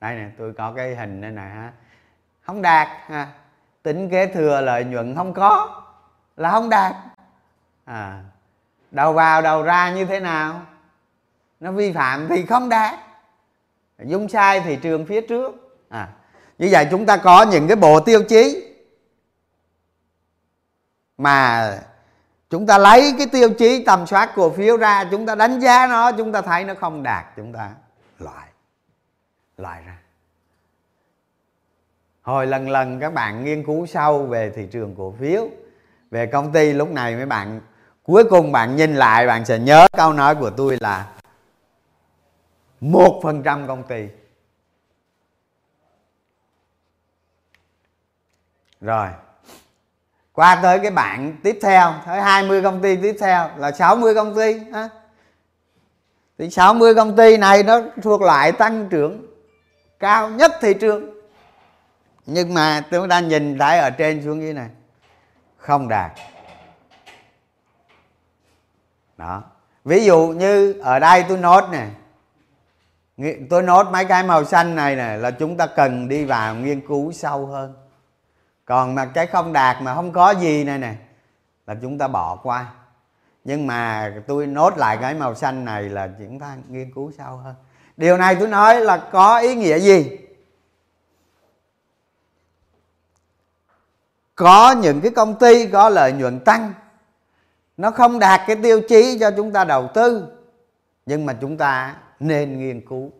đây 0.00 0.14
nè 0.14 0.28
tôi 0.38 0.52
có 0.52 0.72
cái 0.72 0.96
hình 0.96 1.20
đây 1.20 1.30
này 1.30 1.50
ha. 1.50 1.72
Không 2.40 2.62
đạt 2.62 2.88
ha. 3.06 3.28
Tính 3.82 4.10
kế 4.10 4.26
thừa 4.26 4.60
lợi 4.60 4.84
nhuận 4.84 5.14
không 5.14 5.34
có 5.34 5.82
là 6.36 6.50
không 6.50 6.68
đạt. 6.68 6.96
À, 7.84 8.22
đầu 8.90 9.12
vào 9.12 9.42
đầu 9.42 9.62
ra 9.62 9.90
như 9.90 10.04
thế 10.04 10.20
nào? 10.20 10.66
Nó 11.60 11.72
vi 11.72 11.92
phạm 11.92 12.28
thì 12.28 12.46
không 12.46 12.68
đạt. 12.68 12.94
Dung 13.98 14.28
sai 14.28 14.60
thị 14.60 14.78
trường 14.82 15.06
phía 15.06 15.20
trước. 15.20 15.78
À, 15.88 16.08
như 16.58 16.68
vậy 16.70 16.86
chúng 16.90 17.06
ta 17.06 17.16
có 17.16 17.46
những 17.50 17.68
cái 17.68 17.76
bộ 17.76 18.00
tiêu 18.00 18.22
chí. 18.28 18.72
Mà 21.18 21.70
chúng 22.50 22.66
ta 22.66 22.78
lấy 22.78 23.14
cái 23.18 23.26
tiêu 23.32 23.50
chí 23.58 23.84
tầm 23.84 24.06
soát 24.06 24.32
cổ 24.34 24.50
phiếu 24.50 24.76
ra 24.76 25.04
chúng 25.10 25.26
ta 25.26 25.34
đánh 25.34 25.60
giá 25.60 25.86
nó 25.86 26.12
chúng 26.12 26.32
ta 26.32 26.40
thấy 26.40 26.64
nó 26.64 26.74
không 26.74 27.02
đạt 27.02 27.24
chúng 27.36 27.52
ta 27.52 27.70
loại 28.18 28.48
loại 29.56 29.82
ra. 29.86 29.98
Hồi 32.22 32.46
lần 32.46 32.70
lần 32.70 33.00
các 33.00 33.14
bạn 33.14 33.44
nghiên 33.44 33.64
cứu 33.66 33.86
sâu 33.86 34.26
về 34.26 34.50
thị 34.50 34.68
trường 34.70 34.94
cổ 34.98 35.14
phiếu 35.20 35.48
về 36.16 36.26
công 36.26 36.52
ty 36.52 36.72
lúc 36.72 36.90
này 36.90 37.16
mấy 37.16 37.26
bạn, 37.26 37.60
cuối 38.02 38.24
cùng 38.30 38.52
bạn 38.52 38.76
nhìn 38.76 38.94
lại, 38.94 39.26
bạn 39.26 39.44
sẽ 39.44 39.58
nhớ 39.58 39.86
câu 39.92 40.12
nói 40.12 40.34
của 40.34 40.50
tôi 40.50 40.76
là 40.80 41.06
một 42.80 43.20
phần 43.22 43.42
trăm 43.42 43.66
công 43.66 43.82
ty. 43.82 44.08
Rồi. 48.80 49.08
Qua 50.32 50.60
tới 50.62 50.78
cái 50.78 50.90
bạn 50.90 51.36
tiếp 51.42 51.58
theo, 51.62 51.94
tới 52.06 52.20
20 52.20 52.62
công 52.62 52.82
ty 52.82 52.96
tiếp 52.96 53.16
theo 53.20 53.50
là 53.56 53.72
60 53.72 54.14
công 54.14 54.36
ty, 54.36 54.58
ha? 54.72 54.88
Thì 56.38 56.50
60 56.50 56.94
công 56.94 57.16
ty 57.16 57.36
này 57.36 57.62
nó 57.62 57.80
thuộc 58.02 58.22
lại 58.22 58.52
tăng 58.52 58.88
trưởng 58.88 59.26
cao 59.98 60.30
nhất 60.30 60.52
thị 60.60 60.74
trường. 60.74 61.14
Nhưng 62.26 62.54
mà 62.54 62.84
chúng 62.90 63.08
ta 63.08 63.20
nhìn 63.20 63.58
thấy 63.58 63.78
ở 63.78 63.90
trên 63.90 64.22
xuống 64.24 64.40
dưới 64.40 64.52
này 64.52 64.68
không 65.66 65.88
đạt. 65.88 66.12
Đó. 69.16 69.42
Ví 69.84 70.04
dụ 70.04 70.26
như 70.26 70.72
ở 70.72 70.98
đây 70.98 71.24
tôi 71.28 71.38
nốt 71.38 71.64
này 71.72 71.90
tôi 73.50 73.62
nốt 73.62 73.86
mấy 73.90 74.04
cái 74.04 74.22
màu 74.22 74.44
xanh 74.44 74.74
này 74.74 74.96
nè 74.96 75.16
là 75.16 75.30
chúng 75.30 75.56
ta 75.56 75.66
cần 75.66 76.08
đi 76.08 76.24
vào 76.24 76.54
nghiên 76.54 76.86
cứu 76.86 77.12
sâu 77.12 77.46
hơn. 77.46 77.74
Còn 78.64 78.94
mà 78.94 79.04
cái 79.04 79.26
không 79.26 79.52
đạt 79.52 79.82
mà 79.82 79.94
không 79.94 80.12
có 80.12 80.30
gì 80.30 80.64
này 80.64 80.78
nè 80.78 80.94
là 81.66 81.74
chúng 81.82 81.98
ta 81.98 82.08
bỏ 82.08 82.36
qua. 82.42 82.72
Nhưng 83.44 83.66
mà 83.66 84.12
tôi 84.26 84.46
nốt 84.46 84.78
lại 84.78 84.98
cái 85.00 85.14
màu 85.14 85.34
xanh 85.34 85.64
này 85.64 85.82
là 85.82 86.08
chúng 86.18 86.38
ta 86.38 86.56
nghiên 86.68 86.92
cứu 86.94 87.12
sâu 87.18 87.36
hơn. 87.36 87.54
Điều 87.96 88.16
này 88.16 88.34
tôi 88.34 88.48
nói 88.48 88.80
là 88.80 88.96
có 88.96 89.38
ý 89.38 89.54
nghĩa 89.54 89.78
gì? 89.78 90.18
Có 94.36 94.72
những 94.72 95.00
cái 95.00 95.10
công 95.10 95.38
ty 95.38 95.66
có 95.66 95.88
lợi 95.88 96.12
nhuận 96.12 96.40
tăng. 96.40 96.72
Nó 97.76 97.90
không 97.90 98.18
đạt 98.18 98.40
cái 98.46 98.56
tiêu 98.62 98.80
chí 98.88 99.18
cho 99.20 99.30
chúng 99.30 99.52
ta 99.52 99.64
đầu 99.64 99.88
tư. 99.94 100.26
Nhưng 101.06 101.26
mà 101.26 101.32
chúng 101.40 101.56
ta 101.56 101.96
nên 102.20 102.58
nghiên 102.58 102.86
cứu. 102.88 103.10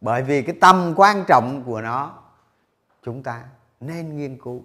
Bởi 0.00 0.22
vì 0.22 0.42
cái 0.42 0.56
tầm 0.60 0.94
quan 0.96 1.24
trọng 1.28 1.62
của 1.66 1.80
nó, 1.80 2.12
chúng 3.04 3.22
ta 3.22 3.40
nên 3.80 4.16
nghiên 4.16 4.38
cứu. 4.44 4.62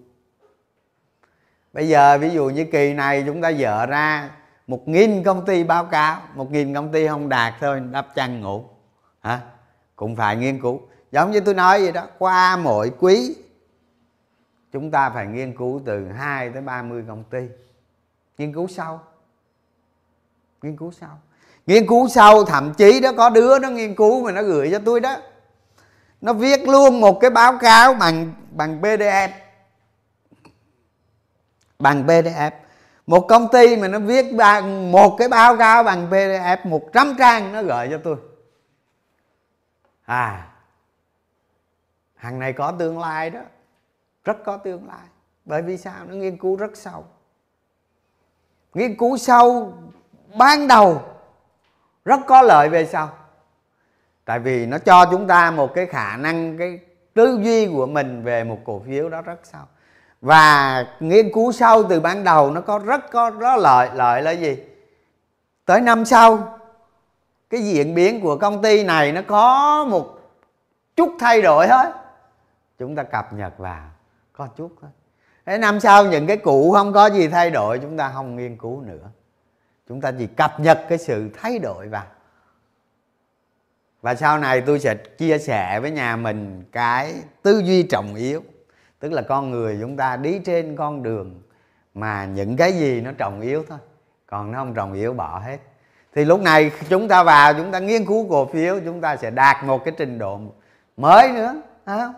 Bây 1.74 1.88
giờ 1.88 2.18
ví 2.18 2.30
dụ 2.30 2.50
như 2.50 2.66
kỳ 2.72 2.94
này 2.94 3.24
chúng 3.26 3.42
ta 3.42 3.50
dở 3.50 3.86
ra 3.86 4.30
một 4.68 4.88
nghìn 4.88 5.24
công 5.24 5.46
ty 5.46 5.64
báo 5.64 5.86
cáo, 5.86 6.22
một 6.36 6.52
nghìn 6.52 6.74
công 6.74 6.92
ty 6.92 7.08
không 7.08 7.30
đạt 7.30 7.54
thôi, 7.62 7.82
đắp 7.92 8.16
chăn 8.16 8.42
ngủ. 8.42 8.64
Hả? 9.20 9.40
Cũng 9.96 10.16
phải 10.16 10.36
nghiên 10.36 10.62
cứu. 10.62 10.82
Giống 11.12 11.32
như 11.32 11.40
tôi 11.40 11.54
nói 11.54 11.82
vậy 11.82 11.92
đó, 11.92 12.04
qua 12.18 12.58
mỗi 12.58 12.92
quý 13.00 13.36
chúng 14.72 14.92
ta 14.92 15.10
phải 15.10 15.28
nghiên 15.28 15.58
cứu 15.58 15.82
từ 15.86 16.08
2 16.08 16.50
tới 16.50 16.62
30 16.62 17.04
công 17.08 17.24
ty. 17.24 17.48
Nghiên 18.38 18.54
cứu 18.54 18.68
sâu 18.68 19.00
nghiên 20.62 20.78
cứu 20.78 20.92
sâu 20.92 21.10
nghiên 21.66 21.88
cứu 21.88 22.08
sâu 22.08 22.46
thậm 22.46 22.74
chí 22.74 23.00
đó, 23.00 23.12
có 23.18 23.30
đứa 23.30 23.60
nó 23.60 23.70
nghiên 23.70 23.96
cứu 23.96 24.26
mà 24.26 24.32
nó 24.32 24.44
gửi 24.44 24.70
cho 24.72 24.80
tôi 24.86 25.00
đó. 25.00 25.18
Nó 26.22 26.34
viết 26.34 26.68
luôn 26.68 27.02
một 27.02 27.20
cái 27.22 27.30
báo 27.30 27.58
cáo 27.58 27.94
bằng 27.94 28.34
bằng 28.52 28.82
pdf 28.82 29.30
bằng 31.80 32.08
pdf 32.08 32.52
một 33.08 33.26
công 33.30 33.48
ty 33.52 33.78
mà 33.78 33.88
nó 33.88 34.00
viết 34.00 34.34
bằng 34.36 34.92
một 34.92 35.16
cái 35.18 35.28
báo 35.30 35.58
cáo 35.58 35.84
bằng 35.84 36.10
pdf 36.10 36.58
100 36.64 37.16
trang 37.20 37.52
nó 37.52 37.64
gửi 37.64 37.88
cho 37.92 38.00
tôi. 38.04 38.16
À 40.06 40.48
hàng 42.16 42.40
này 42.40 42.54
có 42.54 42.72
tương 42.72 43.00
lai 43.00 43.30
đó 43.30 43.42
rất 44.28 44.44
có 44.44 44.58
tương 44.58 44.88
lai. 44.88 45.08
Bởi 45.46 45.62
vì 45.62 45.78
sao? 45.78 46.06
Nó 46.08 46.14
nghiên 46.16 46.38
cứu 46.38 46.56
rất 46.56 46.72
sâu. 46.74 47.06
Nghiên 48.74 48.98
cứu 48.98 49.18
sâu, 49.18 49.74
ban 50.38 50.68
đầu, 50.68 51.02
rất 52.06 52.20
có 52.28 52.42
lợi 52.42 52.70
về 52.70 52.86
sau. 52.86 53.10
Tại 54.26 54.40
vì 54.40 54.66
nó 54.66 54.78
cho 54.78 55.06
chúng 55.12 55.28
ta 55.28 55.52
một 55.52 55.74
cái 55.74 55.86
khả 55.86 56.18
năng, 56.18 56.58
cái 56.58 56.80
tư 57.14 57.40
duy 57.44 57.68
của 57.68 57.86
mình 57.86 58.24
về 58.24 58.44
một 58.44 58.58
cổ 58.66 58.82
phiếu 58.88 59.10
đó 59.10 59.22
rất 59.22 59.40
sâu. 59.44 59.62
Và 60.22 60.86
nghiên 61.00 61.34
cứu 61.34 61.52
sâu 61.52 61.84
từ 61.90 62.00
ban 62.00 62.24
đầu 62.24 62.52
nó 62.52 62.62
có 62.62 62.80
rất 62.80 63.12
có, 63.12 63.30
rất 63.30 63.56
lợi 63.58 63.90
lợi 63.94 64.22
là 64.22 64.32
gì? 64.32 64.58
Tới 65.66 65.82
năm 65.82 66.06
sau, 66.06 66.60
cái 67.50 67.62
diễn 67.62 67.96
biến 67.96 68.22
của 68.22 68.38
công 68.38 68.62
ty 68.62 68.84
này 68.84 69.12
nó 69.12 69.22
có 69.28 69.86
một 69.86 70.20
chút 70.96 71.16
thay 71.20 71.42
đổi 71.42 71.68
hết. 71.68 71.94
Chúng 72.78 72.96
ta 72.96 73.04
cập 73.04 73.34
nhật 73.34 73.58
vào 73.58 73.97
có 74.38 74.48
chút 74.48 74.72
thôi. 74.82 74.90
Thế 75.46 75.58
năm 75.58 75.80
sau 75.80 76.06
những 76.06 76.28
cái 76.28 76.38
cũ 76.38 76.72
không 76.72 76.94
có 76.94 77.10
gì 77.10 77.28
thay 77.28 77.50
đổi, 77.50 77.80
chúng 77.80 77.98
ta 77.98 78.12
không 78.14 78.36
nghiên 78.36 78.58
cứu 78.58 78.82
nữa. 78.82 79.10
Chúng 79.90 80.02
ta 80.02 80.12
chỉ 80.20 80.28
cập 80.28 80.60
nhật 80.60 80.86
cái 80.90 80.98
sự 80.98 81.30
thay 81.42 81.60
đổi 81.60 81.88
vào. 81.88 82.06
Và 84.02 84.16
sau 84.16 84.40
này 84.40 84.62
tôi 84.62 84.80
sẽ 84.80 84.96
chia 84.96 85.38
sẻ 85.38 85.80
với 85.80 85.92
nhà 85.92 86.16
mình 86.16 86.64
cái 86.72 87.14
tư 87.42 87.60
duy 87.60 87.84
trọng 87.84 88.16
yếu. 88.16 88.44
Tức 89.00 89.12
là 89.12 89.22
con 89.22 89.52
người 89.52 89.78
chúng 89.82 89.98
ta 89.98 90.18
đi 90.18 90.40
trên 90.46 90.76
con 90.76 91.04
đường 91.04 91.42
mà 91.94 92.26
những 92.26 92.58
cái 92.58 92.74
gì 92.74 93.02
nó 93.02 93.12
trọng 93.12 93.42
yếu 93.42 93.64
thôi. 93.70 93.78
Còn 94.26 94.52
nó 94.52 94.60
không 94.60 94.74
trọng 94.74 94.94
yếu, 94.94 95.14
bỏ 95.14 95.40
hết. 95.40 95.58
Thì 96.16 96.26
lúc 96.26 96.42
này 96.42 96.72
chúng 96.90 97.08
ta 97.08 97.24
vào, 97.24 97.54
chúng 97.54 97.72
ta 97.72 97.80
nghiên 97.80 98.06
cứu 98.06 98.30
cổ 98.30 98.46
phiếu, 98.46 98.80
chúng 98.86 99.02
ta 99.02 99.16
sẽ 99.16 99.32
đạt 99.32 99.64
một 99.64 99.86
cái 99.86 99.94
trình 99.98 100.18
độ 100.18 100.40
mới 100.98 101.32
nữa 101.32 101.62
không? 101.86 102.14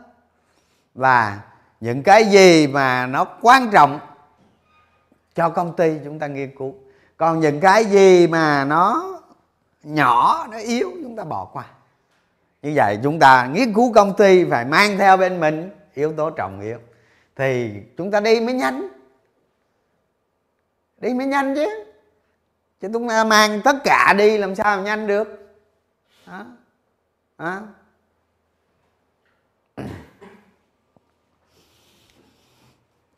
và 0.96 1.42
những 1.80 2.04
cái 2.04 2.26
gì 2.26 2.68
mà 2.68 3.08
nó 3.08 3.26
quan 3.42 3.70
trọng 3.72 4.00
cho 5.36 5.50
công 5.50 5.76
ty 5.76 5.94
chúng 6.04 6.20
ta 6.20 6.28
nghiên 6.28 6.58
cứu. 6.58 6.76
Còn 7.18 7.40
những 7.40 7.60
cái 7.60 7.86
gì 7.86 8.28
mà 8.28 8.66
nó 8.66 9.20
nhỏ, 9.84 10.48
nó 10.52 10.58
yếu, 10.58 10.92
chúng 11.04 11.16
ta 11.16 11.24
bỏ 11.24 11.46
qua. 11.46 11.66
Như 12.62 12.72
vậy 12.76 13.00
chúng 13.04 13.20
ta 13.20 13.50
nghiên 13.54 13.74
cứu 13.74 13.94
công 13.94 14.14
ty 14.18 14.46
phải 14.50 14.66
mang 14.66 14.98
theo 14.98 15.18
bên 15.18 15.40
mình 15.40 15.70
yếu 15.94 16.14
tố 16.14 16.30
trọng 16.30 16.62
yếu. 16.62 16.78
Thì 17.36 17.72
chúng 17.98 18.12
ta 18.12 18.20
đi 18.20 18.40
mới 18.40 18.54
nhanh. 18.54 18.88
Đi 20.98 21.14
mới 21.14 21.28
nhanh 21.28 21.56
chứ. 21.56 21.86
Chứ 22.82 22.90
chúng 22.94 23.10
ta 23.10 23.24
mang 23.24 23.62
tất 23.64 23.76
cả 23.84 24.14
đi 24.18 24.38
làm 24.38 24.56
sao 24.56 24.78
mà 24.78 24.84
nhanh 24.84 25.08
được? 25.08 25.58
Đó. 26.28 26.46
Đó. 27.38 27.62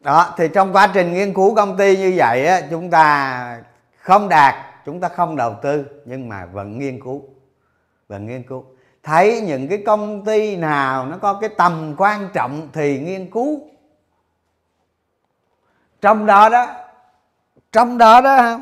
Đó 0.02 0.34
thì 0.38 0.48
trong 0.48 0.74
quá 0.74 0.92
trình 0.94 1.14
nghiên 1.14 1.34
cứu 1.34 1.56
công 1.56 1.78
ty 1.78 1.98
như 1.98 2.14
vậy 2.16 2.46
á, 2.48 2.62
chúng 2.70 2.90
ta 2.90 3.62
không 3.98 4.30
đạt 4.30 4.56
chúng 4.86 5.00
ta 5.00 5.10
không 5.10 5.36
đầu 5.36 5.56
tư 5.62 5.86
nhưng 6.06 6.30
mà 6.30 6.46
vẫn 6.46 6.80
nghiên 6.80 7.04
cứu 7.04 7.24
vẫn 8.08 8.28
nghiên 8.28 8.44
cứu. 8.44 8.66
Thấy 9.04 9.42
những 9.42 9.68
cái 9.68 9.84
công 9.86 10.26
ty 10.26 10.56
nào 10.56 11.06
nó 11.06 11.18
có 11.18 11.34
cái 11.34 11.50
tầm 11.58 11.96
quan 11.98 12.30
trọng 12.34 12.70
thì 12.74 13.00
nghiên 13.00 13.32
cứu. 13.32 13.62
Trong 16.02 16.26
đó 16.26 16.50
đó 16.50 16.68
trong 17.72 17.98
đó 17.98 18.22
đó 18.22 18.60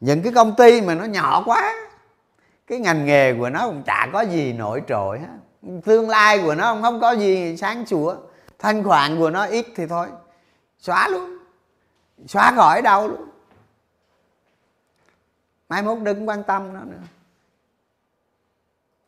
những 0.00 0.22
cái 0.22 0.32
công 0.32 0.54
ty 0.56 0.80
mà 0.80 0.94
nó 0.94 1.04
nhỏ 1.04 1.42
quá 1.46 1.74
cái 2.66 2.78
ngành 2.78 3.06
nghề 3.06 3.34
của 3.34 3.50
nó 3.50 3.66
cũng 3.66 3.82
chả 3.82 4.08
có 4.12 4.20
gì 4.20 4.52
nổi 4.52 4.82
trội 4.88 5.18
hết. 5.18 5.26
Tương 5.84 6.08
lai 6.08 6.40
của 6.44 6.54
nó 6.54 6.78
không 6.82 7.00
có 7.00 7.12
gì 7.12 7.56
sáng 7.56 7.86
sủa 7.86 8.16
thanh 8.58 8.84
khoản 8.84 9.18
của 9.18 9.30
nó 9.30 9.46
ít 9.46 9.66
thì 9.76 9.86
thôi 9.86 10.06
xóa 10.78 11.08
luôn. 11.08 11.38
Xóa 12.26 12.52
khỏi 12.56 12.82
đâu 12.82 13.08
luôn. 13.08 13.30
Mai 15.68 15.82
mốt 15.82 15.98
đừng 16.02 16.28
quan 16.28 16.44
tâm 16.44 16.72
nó 16.72 16.80
nữa. 16.80 17.02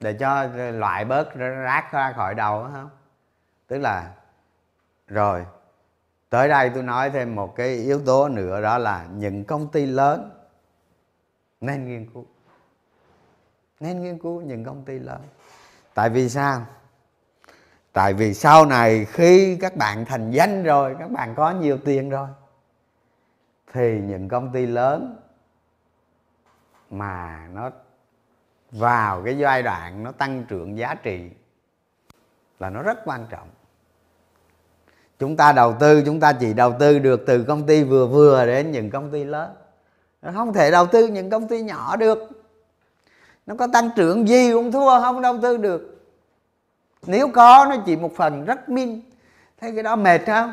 Để 0.00 0.16
cho 0.20 0.46
loại 0.72 1.04
bớt 1.04 1.34
rác 1.34 1.88
ra 1.92 2.12
khỏi 2.16 2.34
đầu 2.34 2.62
đó 2.62 2.70
không? 2.72 2.90
Tức 3.66 3.78
là, 3.78 4.14
rồi, 5.08 5.46
tới 6.28 6.48
đây 6.48 6.70
tôi 6.74 6.82
nói 6.82 7.10
thêm 7.10 7.34
một 7.34 7.56
cái 7.56 7.68
yếu 7.68 8.00
tố 8.06 8.28
nữa, 8.28 8.60
đó 8.60 8.78
là 8.78 9.06
những 9.12 9.44
công 9.44 9.68
ty 9.68 9.86
lớn 9.86 10.30
nên 11.60 11.88
nghiên 11.88 12.10
cứu. 12.14 12.26
Nên 13.80 14.02
nghiên 14.02 14.18
cứu 14.18 14.40
những 14.40 14.64
công 14.64 14.84
ty 14.84 14.98
lớn. 14.98 15.20
Tại 15.94 16.10
vì 16.10 16.28
sao? 16.28 16.66
Tại 17.96 18.14
vì 18.14 18.34
sau 18.34 18.66
này 18.66 19.04
khi 19.04 19.56
các 19.60 19.76
bạn 19.76 20.04
thành 20.04 20.30
danh 20.30 20.62
rồi, 20.62 20.96
các 20.98 21.10
bạn 21.10 21.34
có 21.36 21.50
nhiều 21.50 21.78
tiền 21.84 22.10
rồi, 22.10 22.28
thì 23.72 24.00
những 24.00 24.28
công 24.28 24.52
ty 24.52 24.66
lớn 24.66 25.16
mà 26.90 27.46
nó 27.54 27.70
vào 28.70 29.22
cái 29.24 29.38
giai 29.38 29.62
đoạn 29.62 30.02
nó 30.02 30.12
tăng 30.12 30.44
trưởng 30.48 30.78
giá 30.78 30.94
trị 30.94 31.30
là 32.58 32.70
nó 32.70 32.82
rất 32.82 32.98
quan 33.04 33.26
trọng. 33.30 33.48
Chúng 35.18 35.36
ta 35.36 35.52
đầu 35.52 35.74
tư, 35.80 36.02
chúng 36.06 36.20
ta 36.20 36.32
chỉ 36.32 36.52
đầu 36.52 36.74
tư 36.78 36.98
được 36.98 37.24
từ 37.26 37.44
công 37.44 37.66
ty 37.66 37.84
vừa 37.84 38.06
vừa 38.06 38.46
đến 38.46 38.72
những 38.72 38.90
công 38.90 39.12
ty 39.12 39.24
lớn. 39.24 39.54
Nó 40.22 40.32
không 40.34 40.52
thể 40.52 40.70
đầu 40.70 40.86
tư 40.86 41.06
những 41.06 41.30
công 41.30 41.48
ty 41.48 41.62
nhỏ 41.62 41.96
được. 41.96 42.18
Nó 43.46 43.54
có 43.54 43.68
tăng 43.72 43.90
trưởng 43.96 44.28
gì 44.28 44.52
cũng 44.52 44.72
thua, 44.72 45.00
không 45.00 45.22
đầu 45.22 45.38
tư 45.42 45.56
được 45.56 45.95
nếu 47.06 47.28
có, 47.28 47.66
nó 47.70 47.76
chỉ 47.86 47.96
một 47.96 48.16
phần 48.16 48.44
rất 48.44 48.68
min. 48.68 49.00
Thấy 49.60 49.72
cái 49.74 49.82
đó 49.82 49.96
mệt 49.96 50.20
không 50.26 50.52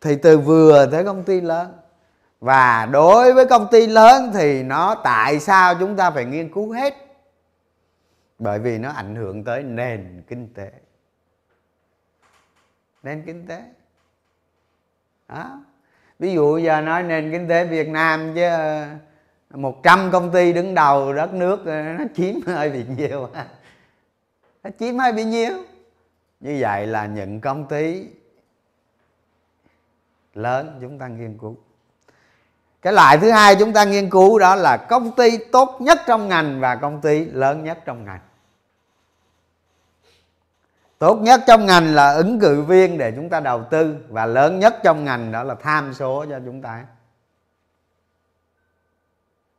thì 0.00 0.16
từ 0.16 0.38
vừa 0.38 0.86
tới 0.92 1.04
công 1.04 1.24
ty 1.24 1.40
lớn. 1.40 1.72
Và 2.40 2.88
đối 2.92 3.32
với 3.32 3.46
công 3.46 3.68
ty 3.70 3.86
lớn 3.86 4.30
thì 4.34 4.62
nó 4.62 4.94
tại 4.94 5.40
sao 5.40 5.74
chúng 5.74 5.96
ta 5.96 6.10
phải 6.10 6.24
nghiên 6.24 6.52
cứu 6.52 6.72
hết? 6.72 6.94
Bởi 8.38 8.58
vì 8.58 8.78
nó 8.78 8.90
ảnh 8.90 9.14
hưởng 9.14 9.44
tới 9.44 9.62
nền 9.62 10.22
kinh 10.28 10.48
tế. 10.54 10.70
Nền 13.02 13.22
kinh 13.26 13.46
tế. 13.46 13.62
Đó. 15.28 15.60
Ví 16.18 16.32
dụ 16.32 16.58
giờ 16.58 16.80
nói 16.80 17.02
nền 17.02 17.32
kinh 17.32 17.48
tế 17.48 17.64
Việt 17.64 17.88
Nam 17.88 18.32
chứ 18.34 18.42
ờ, 18.42 18.86
100 19.50 20.10
công 20.12 20.32
ty 20.32 20.52
đứng 20.52 20.74
đầu 20.74 21.12
đất 21.12 21.34
nước 21.34 21.66
ờ, 21.66 21.82
nó 21.82 22.04
chiếm 22.14 22.34
hơi 22.46 22.70
bị 22.70 22.84
nhiều 22.96 23.28
nó 24.66 24.72
chiếm 24.78 24.98
hơi 24.98 25.12
bị 25.12 25.24
nhiều. 25.24 25.64
Như 26.40 26.56
vậy 26.60 26.86
là 26.86 27.06
những 27.06 27.40
công 27.40 27.68
ty 27.68 28.08
lớn 30.34 30.78
chúng 30.80 30.98
ta 30.98 31.08
nghiên 31.08 31.38
cứu. 31.38 31.56
Cái 32.82 32.92
loại 32.92 33.18
thứ 33.18 33.30
hai 33.30 33.56
chúng 33.56 33.72
ta 33.72 33.84
nghiên 33.84 34.10
cứu 34.10 34.38
đó 34.38 34.54
là 34.54 34.76
công 34.76 35.16
ty 35.16 35.38
tốt 35.52 35.76
nhất 35.80 35.98
trong 36.06 36.28
ngành 36.28 36.60
và 36.60 36.76
công 36.76 37.00
ty 37.00 37.24
lớn 37.24 37.64
nhất 37.64 37.78
trong 37.84 38.04
ngành. 38.04 38.20
Tốt 40.98 41.16
nhất 41.16 41.40
trong 41.46 41.66
ngành 41.66 41.94
là 41.94 42.12
ứng 42.12 42.40
cử 42.40 42.62
viên 42.62 42.98
để 42.98 43.12
chúng 43.16 43.30
ta 43.30 43.40
đầu 43.40 43.64
tư 43.70 43.96
và 44.08 44.26
lớn 44.26 44.58
nhất 44.58 44.74
trong 44.84 45.04
ngành 45.04 45.32
đó 45.32 45.42
là 45.42 45.54
tham 45.54 45.94
số 45.94 46.26
cho 46.28 46.40
chúng 46.44 46.62
ta. 46.62 46.86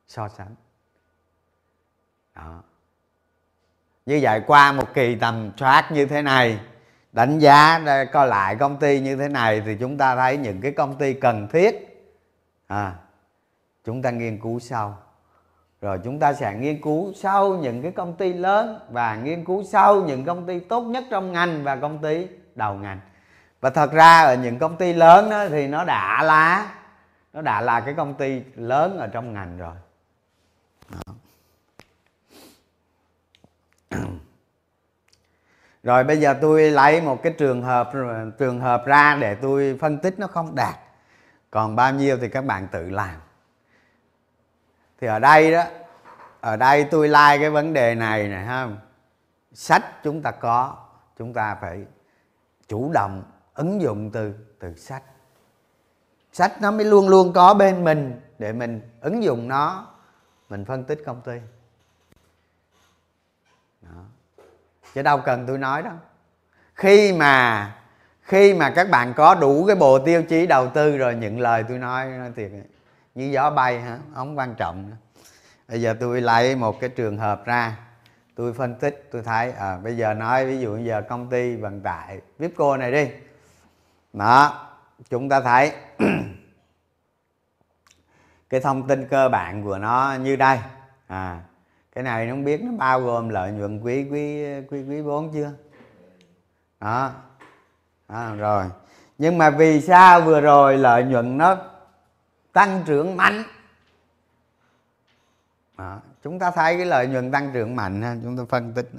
So 0.07 0.29
sánh. 0.29 0.55
Đó 2.35 2.61
như 4.07 4.19
vậy 4.21 4.41
qua 4.47 4.71
một 4.71 4.93
kỳ 4.93 5.15
tầm 5.15 5.51
soát 5.57 5.91
như 5.91 6.05
thế 6.05 6.21
này 6.21 6.59
đánh 7.11 7.39
giá 7.39 7.81
coi 8.11 8.27
lại 8.27 8.55
công 8.55 8.77
ty 8.77 8.99
như 8.99 9.15
thế 9.15 9.27
này 9.27 9.61
thì 9.65 9.75
chúng 9.79 9.97
ta 9.97 10.15
thấy 10.15 10.37
những 10.37 10.61
cái 10.61 10.71
công 10.71 10.95
ty 10.95 11.13
cần 11.13 11.47
thiết. 11.47 12.03
À, 12.67 12.93
chúng 13.85 14.01
ta 14.01 14.11
nghiên 14.11 14.39
cứu 14.39 14.59
sau. 14.59 14.97
Rồi 15.81 15.99
chúng 16.03 16.19
ta 16.19 16.33
sẽ 16.33 16.53
nghiên 16.53 16.81
cứu 16.81 17.13
sau 17.15 17.57
những 17.57 17.81
cái 17.81 17.91
công 17.91 18.15
ty 18.15 18.33
lớn 18.33 18.79
và 18.91 19.15
nghiên 19.15 19.45
cứu 19.45 19.63
sau 19.63 20.01
những 20.01 20.25
công 20.25 20.45
ty 20.45 20.59
tốt 20.59 20.81
nhất 20.81 21.03
trong 21.11 21.31
ngành 21.31 21.63
và 21.63 21.75
công 21.75 21.97
ty 22.01 22.27
đầu 22.55 22.73
ngành. 22.73 22.99
Và 23.61 23.69
thật 23.69 23.91
ra 23.91 24.21
ở 24.21 24.35
những 24.35 24.59
công 24.59 24.77
ty 24.77 24.93
lớn 24.93 25.29
đó 25.29 25.47
thì 25.49 25.67
nó 25.67 25.83
đã 25.83 26.23
là 26.23 26.73
nó 27.33 27.41
đã 27.41 27.61
là 27.61 27.79
cái 27.79 27.93
công 27.93 28.13
ty 28.13 28.41
lớn 28.55 28.97
ở 28.97 29.07
trong 29.07 29.33
ngành 29.33 29.57
rồi. 29.57 29.75
Đó. 30.89 31.13
rồi 35.83 36.03
bây 36.03 36.17
giờ 36.17 36.35
tôi 36.41 36.71
lấy 36.71 37.01
một 37.01 37.23
cái 37.23 37.33
trường 37.37 37.63
hợp 37.63 37.91
trường 38.37 38.59
hợp 38.59 38.85
ra 38.85 39.17
để 39.21 39.35
tôi 39.35 39.77
phân 39.81 39.97
tích 39.97 40.19
nó 40.19 40.27
không 40.27 40.55
đạt. 40.55 40.75
Còn 41.51 41.75
bao 41.75 41.93
nhiêu 41.93 42.17
thì 42.21 42.29
các 42.29 42.45
bạn 42.45 42.67
tự 42.71 42.89
làm. 42.89 43.15
Thì 45.01 45.07
ở 45.07 45.19
đây 45.19 45.51
đó, 45.51 45.63
ở 46.41 46.57
đây 46.57 46.83
tôi 46.83 47.07
like 47.07 47.37
cái 47.39 47.49
vấn 47.49 47.73
đề 47.73 47.95
này 47.95 48.27
này 48.27 48.45
ha. 48.45 48.67
Sách 49.53 50.03
chúng 50.03 50.21
ta 50.21 50.31
có, 50.31 50.77
chúng 51.17 51.33
ta 51.33 51.55
phải 51.61 51.85
chủ 52.67 52.91
động 52.93 53.23
ứng 53.53 53.81
dụng 53.81 54.11
từ 54.11 54.33
từ 54.59 54.75
sách. 54.75 55.03
Sách 56.33 56.61
nó 56.61 56.71
mới 56.71 56.85
luôn 56.85 57.09
luôn 57.09 57.33
có 57.33 57.53
bên 57.53 57.83
mình 57.83 58.21
để 58.39 58.53
mình 58.53 58.81
ứng 59.01 59.23
dụng 59.23 59.47
nó. 59.47 59.87
Mình 60.49 60.65
phân 60.65 60.83
tích 60.83 61.03
công 61.05 61.21
ty 61.21 61.39
đó 63.81 64.03
chứ 64.93 65.01
đâu 65.01 65.17
cần 65.17 65.47
tôi 65.47 65.57
nói 65.57 65.81
đâu. 65.81 65.93
Khi 66.75 67.13
mà 67.13 67.71
khi 68.21 68.53
mà 68.53 68.69
các 68.69 68.89
bạn 68.89 69.13
có 69.13 69.35
đủ 69.35 69.65
cái 69.65 69.75
bộ 69.75 69.99
tiêu 69.99 70.23
chí 70.23 70.47
đầu 70.47 70.69
tư 70.69 70.97
rồi 70.97 71.15
những 71.15 71.39
lời 71.39 71.63
tôi 71.69 71.77
nói, 71.77 72.05
nó 72.07 72.25
thiệt 72.35 72.51
như 73.15 73.25
gió 73.25 73.49
bay 73.49 73.81
hả? 73.81 73.97
Không 74.15 74.37
quan 74.37 74.55
trọng 74.55 74.89
nữa. 74.89 74.95
Bây 75.67 75.81
giờ 75.81 75.95
tôi 75.99 76.21
lấy 76.21 76.55
một 76.55 76.79
cái 76.79 76.89
trường 76.89 77.17
hợp 77.17 77.45
ra 77.45 77.77
tôi 78.35 78.53
phân 78.53 78.75
tích 78.75 79.09
tôi 79.11 79.23
thấy 79.23 79.51
à, 79.51 79.77
bây 79.77 79.97
giờ 79.97 80.13
nói 80.13 80.45
ví 80.45 80.59
dụ 80.59 80.77
giờ 80.77 81.01
công 81.09 81.29
ty 81.29 81.55
vận 81.55 81.81
tải 81.81 82.21
Vipco 82.37 82.77
này 82.77 82.91
đi. 82.91 83.09
Đó 84.13 84.67
chúng 85.09 85.29
ta 85.29 85.41
thấy 85.41 85.71
cái 88.49 88.59
thông 88.59 88.87
tin 88.87 89.07
cơ 89.07 89.29
bản 89.29 89.63
của 89.63 89.77
nó 89.77 90.15
như 90.21 90.35
đây. 90.35 90.59
À 91.07 91.39
cái 91.97 92.03
này 92.03 92.25
nó 92.25 92.33
không 92.33 92.43
biết 92.43 92.63
nó 92.63 92.71
bao 92.71 93.01
gồm 93.01 93.29
lợi 93.29 93.51
nhuận 93.51 93.79
quý 93.79 94.03
quý 94.11 94.43
quý 94.69 94.83
quý 94.89 95.01
bốn 95.01 95.33
chưa? 95.33 95.51
Đó. 96.79 97.11
À, 98.07 98.33
rồi. 98.33 98.65
Nhưng 99.17 99.37
mà 99.37 99.49
vì 99.49 99.81
sao 99.81 100.21
vừa 100.21 100.41
rồi 100.41 100.77
lợi 100.77 101.03
nhuận 101.03 101.37
nó 101.37 101.57
tăng 102.53 102.83
trưởng 102.85 103.17
mạnh? 103.17 103.43
Đó. 105.77 105.99
chúng 106.23 106.39
ta 106.39 106.51
thấy 106.51 106.77
cái 106.77 106.85
lợi 106.85 107.07
nhuận 107.07 107.31
tăng 107.31 107.51
trưởng 107.53 107.75
mạnh 107.75 108.01
ha 108.01 108.15
chúng 108.23 108.37
ta 108.37 108.43
phân 108.49 108.73
tích 108.73 108.89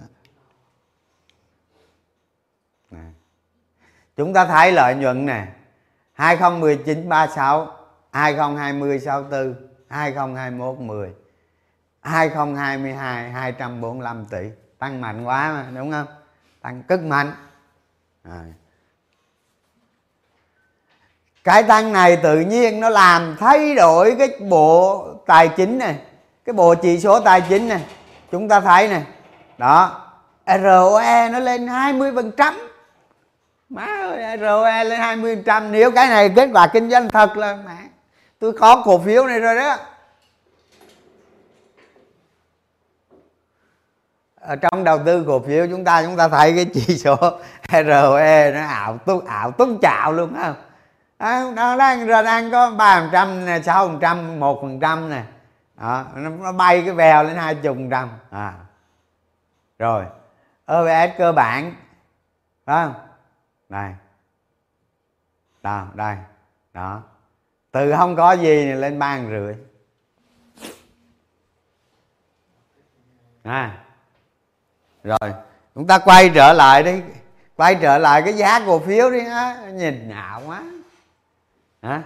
này. 2.90 3.12
chúng 4.16 4.32
ta 4.32 4.46
thấy 4.46 4.72
lợi 4.72 4.94
nhuận 4.94 5.26
nè. 5.26 5.46
2019 6.12 7.08
36 7.08 7.76
2020 8.12 9.00
64 9.00 9.54
2021 9.88 10.78
10 10.78 11.14
2022 12.00 13.30
245 13.30 14.24
tỷ. 14.30 14.50
Tăng 14.78 15.00
mạnh 15.00 15.24
quá 15.24 15.52
mà, 15.52 15.66
đúng 15.80 15.92
không? 15.92 16.06
Tăng 16.62 16.82
cực 16.82 17.02
mạnh. 17.02 17.32
À. 18.22 18.44
cái 21.44 21.62
tăng 21.62 21.92
này 21.92 22.16
tự 22.16 22.40
nhiên 22.40 22.80
nó 22.80 22.88
làm 22.88 23.36
thay 23.40 23.74
đổi 23.74 24.16
cái 24.18 24.28
bộ 24.48 25.06
tài 25.26 25.48
chính 25.48 25.78
này, 25.78 25.98
cái 26.44 26.52
bộ 26.52 26.74
chỉ 26.74 27.00
số 27.00 27.20
tài 27.20 27.42
chính 27.48 27.68
này, 27.68 27.84
chúng 28.32 28.48
ta 28.48 28.60
thấy 28.60 28.88
này. 28.88 29.02
Đó 29.58 30.04
ROE 30.46 31.28
nó 31.28 31.38
lên 31.38 31.66
20 31.66 32.12
phần 32.14 32.30
trăm. 32.36 32.54
Má 33.68 33.86
ơi 34.00 34.38
ROE 34.40 34.84
lên 34.84 35.00
20 35.00 35.36
phần 35.36 35.44
trăm. 35.44 35.72
Nếu 35.72 35.90
cái 35.90 36.08
này 36.08 36.32
kết 36.36 36.50
quả 36.52 36.66
kinh 36.72 36.90
doanh 36.90 37.08
thật 37.08 37.36
là 37.36 37.58
mẹ 37.66 37.76
tôi 38.38 38.52
có 38.52 38.82
cổ 38.84 38.98
phiếu 38.98 39.26
này 39.26 39.40
rồi 39.40 39.54
đó. 39.54 39.76
Ở 44.48 44.56
trong 44.56 44.84
đầu 44.84 44.98
tư 45.04 45.24
cổ 45.26 45.40
phiếu 45.40 45.66
chúng 45.70 45.84
ta 45.84 46.02
chúng 46.02 46.16
ta 46.16 46.28
thấy 46.28 46.52
cái 46.56 46.66
chỉ 46.74 46.98
số 46.98 47.16
ROE 47.72 48.52
nó 48.52 48.66
ảo 48.66 48.98
túc 48.98 49.26
ảo 49.26 49.50
túc 49.50 49.68
chạo 49.82 50.12
luôn 50.12 50.34
không? 50.42 50.54
À, 51.18 51.44
nó 51.56 51.76
đang 51.76 52.06
rồi 52.06 52.22
đang 52.22 52.50
có 52.50 52.70
ba 52.70 53.00
phần 53.00 53.08
trăm 53.12 53.46
này 53.46 53.62
sáu 53.62 53.88
phần 53.88 53.98
trăm 54.00 54.40
một 54.40 54.58
phần 54.62 54.80
trăm 54.80 55.10
này 55.10 55.24
đó, 55.76 56.04
nó 56.14 56.52
bay 56.52 56.82
cái 56.82 56.94
vèo 56.94 57.24
lên 57.24 57.36
hai 57.36 57.54
chục 57.54 57.76
trăm. 57.90 58.08
À. 58.30 58.54
Rồi 59.78 60.04
OBS 60.72 61.18
cơ 61.18 61.32
bản 61.32 61.74
phải 62.66 62.84
không? 62.84 62.94
Đây 63.68 63.92
đó 65.62 65.86
đây. 65.94 66.16
Đó. 66.74 67.02
Từ 67.70 67.92
không 67.96 68.16
có 68.16 68.32
gì 68.32 68.64
này 68.64 68.76
lên 68.76 68.98
ba 68.98 69.18
rưỡi. 69.30 69.54
À 73.42 73.84
rồi, 75.04 75.32
chúng 75.74 75.86
ta 75.86 75.98
quay 75.98 76.30
trở 76.34 76.52
lại 76.52 76.82
đi. 76.82 77.00
Quay 77.56 77.74
trở 77.74 77.98
lại 77.98 78.22
cái 78.22 78.32
giá 78.32 78.60
cổ 78.66 78.78
phiếu 78.78 79.10
đi 79.10 79.26
á 79.26 79.56
nhìn 79.72 80.08
nhạo 80.08 80.42
quá. 80.46 80.62
Hả? 81.82 82.02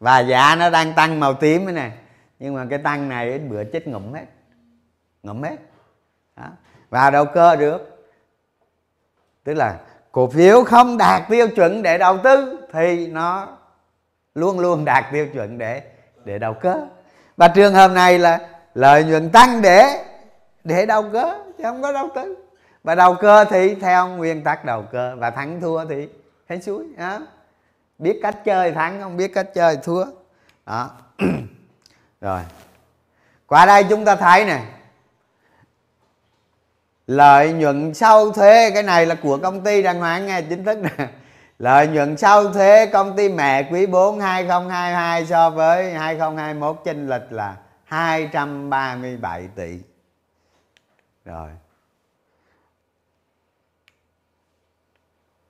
Và 0.00 0.20
giá 0.20 0.56
nó 0.56 0.70
đang 0.70 0.92
tăng 0.92 1.20
màu 1.20 1.34
tím 1.34 1.66
thế 1.66 1.72
này 1.72 1.92
nhưng 2.38 2.54
mà 2.54 2.66
cái 2.70 2.78
tăng 2.78 3.08
này 3.08 3.32
ít 3.32 3.38
bữa 3.38 3.64
chết 3.64 3.88
ngụm 3.88 4.12
hết. 4.12 4.24
Ngụm 5.22 5.42
hết. 5.42 5.56
Đó. 6.36 6.44
vào 6.90 7.10
đầu 7.10 7.24
cơ 7.24 7.56
được. 7.56 8.08
Tức 9.44 9.54
là 9.54 9.78
cổ 10.12 10.30
phiếu 10.30 10.64
không 10.64 10.98
đạt 10.98 11.22
tiêu 11.28 11.48
chuẩn 11.48 11.82
để 11.82 11.98
đầu 11.98 12.18
tư 12.24 12.58
thì 12.72 13.06
nó 13.06 13.48
luôn 14.34 14.58
luôn 14.58 14.84
đạt 14.84 15.04
tiêu 15.12 15.26
chuẩn 15.32 15.58
để 15.58 15.82
để 16.24 16.38
đầu 16.38 16.54
cơ. 16.54 16.86
Và 17.36 17.48
trường 17.48 17.74
hợp 17.74 17.90
này 17.90 18.18
là 18.18 18.48
lợi 18.74 19.04
nhuận 19.04 19.30
tăng 19.30 19.62
để 19.62 20.04
để 20.64 20.86
đầu 20.86 21.04
cơ 21.12 21.38
chứ 21.62 21.68
không 21.68 21.82
có 21.82 21.92
đầu 21.92 22.08
tư 22.14 22.36
và 22.84 22.94
đầu 22.94 23.14
cơ 23.14 23.44
thì 23.44 23.74
theo 23.74 24.08
nguyên 24.08 24.44
tắc 24.44 24.64
đầu 24.64 24.82
cơ, 24.92 25.16
và 25.16 25.30
thắng 25.30 25.60
thua 25.60 25.84
thì 25.84 26.08
hết 26.48 26.58
suối 26.62 26.84
đó. 26.96 27.18
biết 27.98 28.18
cách 28.22 28.44
chơi 28.44 28.72
thắng, 28.72 29.00
không 29.00 29.16
biết 29.16 29.34
cách 29.34 29.54
chơi 29.54 29.76
thua. 29.76 30.04
Đó. 30.66 30.90
Rồi. 32.20 32.40
Qua 33.46 33.66
đây 33.66 33.84
chúng 33.90 34.04
ta 34.04 34.16
thấy 34.16 34.44
nè. 34.44 34.60
Lợi 37.06 37.52
nhuận 37.52 37.94
sau 37.94 38.30
thuế, 38.32 38.70
cái 38.70 38.82
này 38.82 39.06
là 39.06 39.14
của 39.14 39.38
công 39.38 39.64
ty 39.64 39.82
đàng 39.82 39.98
hoàng 39.98 40.26
nghe 40.26 40.42
chính 40.42 40.64
thức 40.64 40.78
nè. 40.78 41.08
Lợi 41.58 41.86
nhuận 41.86 42.16
sau 42.16 42.52
thuế, 42.52 42.86
công 42.86 43.16
ty 43.16 43.28
mẹ 43.28 43.68
quý 43.72 43.86
4 43.86 44.20
2022 44.20 45.26
so 45.26 45.50
với 45.50 45.94
2021 45.94 46.80
chênh 46.84 47.08
lệch 47.08 47.32
là 47.32 47.56
237 47.84 49.48
tỷ 49.56 49.78
rồi. 51.24 51.50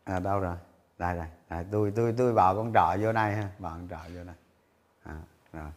À 0.05 0.19
đâu 0.19 0.41
rồi? 0.41 0.57
Đây 0.99 1.17
đây, 1.17 1.27
đây 1.49 1.59
à, 1.61 1.65
tôi 1.73 1.93
tôi 1.97 2.15
tôi 2.19 2.33
vào 2.33 2.57
con 2.57 2.73
trọ 2.75 2.97
vô 3.01 3.13
đây 3.13 3.35
ha. 3.35 3.49
Vào 3.59 3.73
con 3.73 3.89
trọ 3.89 4.15
vô 4.15 4.25
đây. 4.25 4.35
À, 5.03 5.17
rồi. 5.53 5.71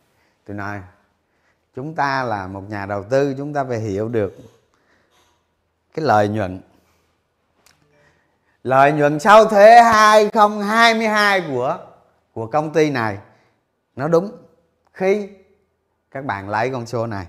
Tôi 0.45 0.55
nói 0.57 0.81
chúng 1.75 1.95
ta 1.95 2.23
là 2.23 2.47
một 2.47 2.63
nhà 2.69 2.85
đầu 2.85 3.03
tư 3.03 3.35
chúng 3.37 3.53
ta 3.53 3.63
phải 3.63 3.79
hiểu 3.79 4.09
được 4.09 4.37
cái 5.93 6.05
lợi 6.05 6.27
nhuận. 6.27 6.61
Lợi 8.63 8.91
nhuận 8.91 9.19
sau 9.19 9.45
thuế 9.45 9.81
2022 9.81 11.41
của 11.47 11.77
của 12.33 12.47
công 12.47 12.73
ty 12.73 12.89
này 12.89 13.17
nó 13.95 14.07
đúng 14.07 14.31
khi 14.93 15.29
các 16.11 16.25
bạn 16.25 16.49
lấy 16.49 16.69
con 16.69 16.85
số 16.85 17.07
này. 17.07 17.27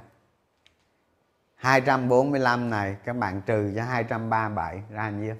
245 1.67 2.71
này, 2.71 2.97
các 3.05 3.17
bạn 3.17 3.43
trừ 3.47 3.73
cho 3.77 3.85
237 3.85 4.83
ra 4.91 5.11
nhiêu 5.11 5.35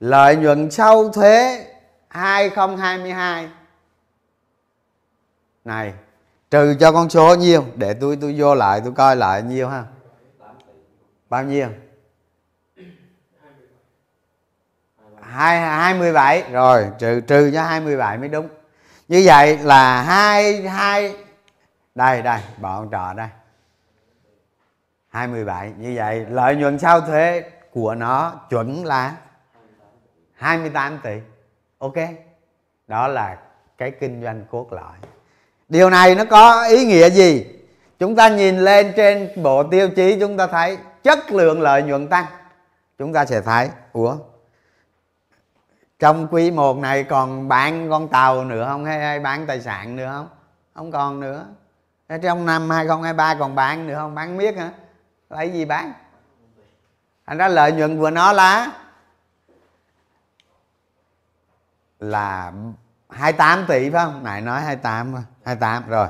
lợi 0.00 0.36
nhuận 0.36 0.70
sau 0.70 1.08
thuế 1.08 1.66
2022 2.08 3.48
này, 5.64 5.94
trừ 6.50 6.74
cho 6.80 6.92
con 6.92 7.10
số 7.10 7.34
nhiêu 7.34 7.64
để 7.76 7.94
tôi 7.94 8.18
tôi 8.20 8.34
vô 8.38 8.54
lại, 8.54 8.80
tôi 8.84 8.92
coi 8.92 9.16
lại 9.16 9.42
nhiêu 9.42 9.68
ha? 9.68 9.84
Bao 11.28 11.42
nhiêu? 11.42 11.68
Hai 15.20 15.60
hai 15.60 15.94
mươi 15.94 16.12
bảy, 16.12 16.44
rồi, 16.50 16.90
trừ 16.98 17.20
trừ 17.20 17.50
cho 17.54 17.62
hai 17.62 17.80
mươi 17.80 17.96
bảy 17.96 18.18
mới 18.18 18.28
đúng. 18.28 18.48
Như 19.08 19.22
vậy 19.24 19.58
là 19.58 20.02
hai 20.02 20.62
hai, 20.62 21.16
đây 21.94 22.22
đây, 22.22 22.40
bọn 22.58 22.82
con 22.82 22.90
trò 22.90 23.12
đây. 23.12 23.28
27 25.12 25.72
như 25.78 25.92
vậy. 25.96 26.26
Lợi 26.30 26.56
nhuận 26.56 26.78
sau 26.78 27.00
thuế 27.00 27.42
của 27.70 27.94
nó 27.94 28.32
chuẩn 28.50 28.84
là 28.84 29.16
28 30.34 30.98
tỷ. 31.02 31.20
Ok. 31.78 31.94
Đó 32.86 33.08
là 33.08 33.38
cái 33.78 33.90
kinh 33.90 34.22
doanh 34.22 34.44
cốt 34.50 34.72
lõi. 34.72 34.96
Điều 35.68 35.90
này 35.90 36.14
nó 36.14 36.24
có 36.24 36.66
ý 36.68 36.86
nghĩa 36.86 37.10
gì? 37.10 37.46
Chúng 37.98 38.16
ta 38.16 38.28
nhìn 38.28 38.58
lên 38.58 38.92
trên 38.96 39.42
bộ 39.42 39.62
tiêu 39.62 39.88
chí 39.96 40.16
chúng 40.20 40.36
ta 40.36 40.46
thấy 40.46 40.78
chất 41.02 41.30
lượng 41.30 41.60
lợi 41.60 41.82
nhuận 41.82 42.08
tăng. 42.08 42.26
Chúng 42.98 43.12
ta 43.12 43.24
sẽ 43.24 43.40
thấy 43.40 43.70
ủa 43.92 44.16
trong 45.98 46.28
quý 46.30 46.50
1 46.50 46.78
này 46.78 47.04
còn 47.04 47.48
bán 47.48 47.90
con 47.90 48.08
tàu 48.08 48.44
nữa 48.44 48.66
không? 48.68 48.84
Hay, 48.84 49.00
hay 49.00 49.20
bán 49.20 49.46
tài 49.46 49.60
sản 49.60 49.96
nữa 49.96 50.12
không? 50.14 50.28
Không 50.74 50.92
còn 50.92 51.20
nữa. 51.20 51.46
Trong 52.22 52.46
năm 52.46 52.70
2023 52.70 53.34
còn 53.34 53.54
bán 53.54 53.86
nữa 53.86 53.94
không? 53.94 54.14
Bán 54.14 54.36
miết 54.36 54.56
hả? 54.56 54.70
Lấy 55.32 55.50
gì 55.50 55.64
bán? 55.64 55.92
Thành 57.26 57.38
ra 57.38 57.48
lợi 57.48 57.72
nhuận 57.72 57.98
của 57.98 58.10
nó 58.10 58.32
là 58.32 58.72
là 62.00 62.52
28 63.10 63.64
tỷ 63.68 63.90
phải 63.90 64.04
không? 64.04 64.24
Nãy 64.24 64.40
nói 64.40 64.60
28 64.60 65.14
28 65.44 65.88
rồi. 65.88 66.08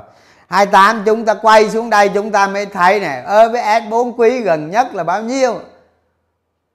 28 0.49 1.03
chúng 1.07 1.25
ta 1.25 1.35
quay 1.35 1.71
xuống 1.71 1.91
đây 1.91 2.09
chúng 2.15 2.33
ta 2.33 2.49
mới 2.49 2.67
thấy 2.67 3.01
nè 3.01 3.25
EPS 3.27 3.91
4 3.91 4.21
quý 4.21 4.41
gần 4.41 4.71
nhất 4.71 4.95
là 4.95 5.05
bao 5.05 5.23
nhiêu? 5.23 5.61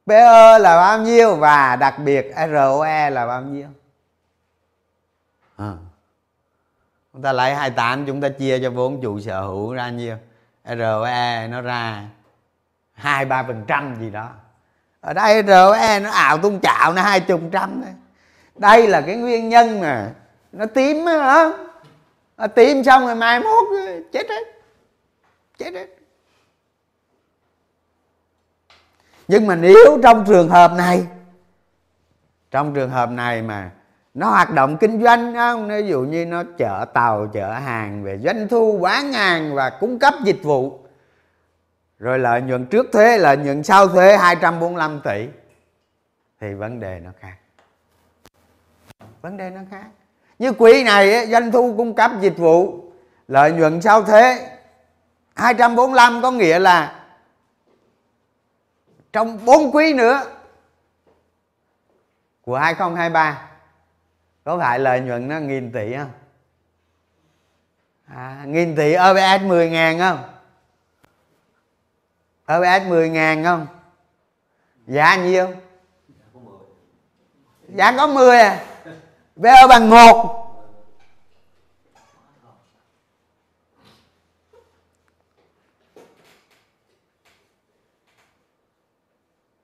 PE 0.07 0.59
là 0.59 0.77
bao 0.77 0.99
nhiêu 0.99 1.35
và 1.35 1.75
đặc 1.75 1.99
biệt 1.99 2.33
ROE 2.51 3.09
là 3.09 3.25
bao 3.25 3.41
nhiêu? 3.41 3.67
À. 5.57 5.73
chúng 7.13 7.21
ta 7.21 7.33
lấy 7.33 7.55
28 7.55 8.05
chúng 8.05 8.21
ta 8.21 8.29
chia 8.29 8.59
cho 8.59 8.69
vốn 8.69 9.01
chủ 9.01 9.19
sở 9.19 9.41
hữu 9.41 9.73
ra 9.73 9.89
nhiêu? 9.89 10.15
ROE 10.65 11.47
nó 11.47 11.61
ra 11.61 12.03
hai 12.97 13.25
ba 13.25 13.43
phần 13.43 13.63
trăm 13.67 13.95
gì 13.99 14.09
đó. 14.09 14.29
Ở 15.01 15.13
đây 15.13 15.43
ROE 15.47 15.99
nó 15.99 16.11
ảo 16.11 16.37
tung 16.37 16.59
chạo 16.59 16.93
nó 16.93 17.01
hai 17.01 17.19
chục 17.19 17.41
trăm 17.51 17.81
đấy 17.81 17.93
đây 18.55 18.87
là 18.87 19.01
cái 19.01 19.15
nguyên 19.15 19.49
nhân 19.49 19.81
mà 19.81 20.11
nó 20.51 20.65
tím 20.65 21.05
á 21.05 21.51
nó 22.37 22.47
tím 22.47 22.83
xong 22.83 23.05
rồi 23.05 23.15
mai 23.15 23.39
mốt 23.39 23.67
chết 24.11 24.29
hết. 24.29 24.43
Chết 25.57 25.73
hết. 25.73 25.87
Nhưng 29.27 29.47
mà 29.47 29.55
nếu 29.55 29.99
trong 30.03 30.25
trường 30.25 30.49
hợp 30.49 30.71
này, 30.77 31.07
trong 32.51 32.73
trường 32.73 32.89
hợp 32.89 33.09
này 33.09 33.41
mà 33.41 33.71
nó 34.13 34.29
hoạt 34.29 34.51
động 34.51 34.77
kinh 34.77 35.03
doanh 35.03 35.33
không 35.35 35.67
ví 35.67 35.87
dụ 35.87 36.01
như 36.01 36.25
nó 36.25 36.43
chở 36.57 36.85
tàu, 36.93 37.27
chở 37.33 37.53
hàng 37.53 38.03
về 38.03 38.17
doanh 38.17 38.47
thu, 38.47 38.79
bán 38.81 39.13
hàng 39.13 39.55
và 39.55 39.69
cung 39.69 39.99
cấp 39.99 40.13
dịch 40.23 40.43
vụ 40.43 40.79
rồi 41.99 42.19
lợi 42.19 42.41
nhuận 42.41 42.65
trước 42.65 42.85
thuế 42.93 43.17
lợi 43.17 43.37
nhuận 43.37 43.63
sau 43.63 43.87
thuế 43.87 44.17
245 44.17 45.01
tỷ. 45.03 45.27
Thì 46.41 46.53
vấn 46.53 46.79
đề 46.79 46.99
nó 46.99 47.11
khác. 47.19 47.35
Vấn 49.21 49.37
đề 49.37 49.49
nó 49.49 49.61
khác. 49.71 49.85
Như 50.39 50.51
quỹ 50.51 50.83
này 50.83 51.27
doanh 51.27 51.51
thu 51.51 51.73
cung 51.77 51.95
cấp 51.95 52.11
dịch 52.19 52.37
vụ 52.37 52.83
lợi 53.27 53.51
nhuận 53.51 53.81
sau 53.81 54.03
thuế 54.03 54.49
245 55.35 56.21
có 56.21 56.31
nghĩa 56.31 56.59
là 56.59 57.05
trong 59.13 59.45
4 59.45 59.71
quý 59.71 59.93
nữa 59.93 60.23
của 62.41 62.57
2023 62.57 63.49
có 64.43 64.57
phải 64.57 64.79
lợi 64.79 64.99
nhuận 64.99 65.27
nó 65.27 65.39
nghìn 65.39 65.71
tỷ 65.71 65.95
không? 65.95 66.11
À, 68.07 68.43
nghìn 68.45 68.75
tỷ 68.75 68.95
OBS 68.95 69.43
10 69.47 69.69
ngàn 69.69 69.99
không? 69.99 70.36
OBS 72.53 72.87
10 72.87 73.09
ngàn 73.09 73.43
không? 73.43 73.67
Giá 74.87 75.15
nhiêu 75.15 75.47
giá 77.67 77.97
có 77.97 78.07
10 78.07 78.39
à. 78.39 78.63
VO 79.35 79.67
bằng 79.69 79.89
1 79.89 80.33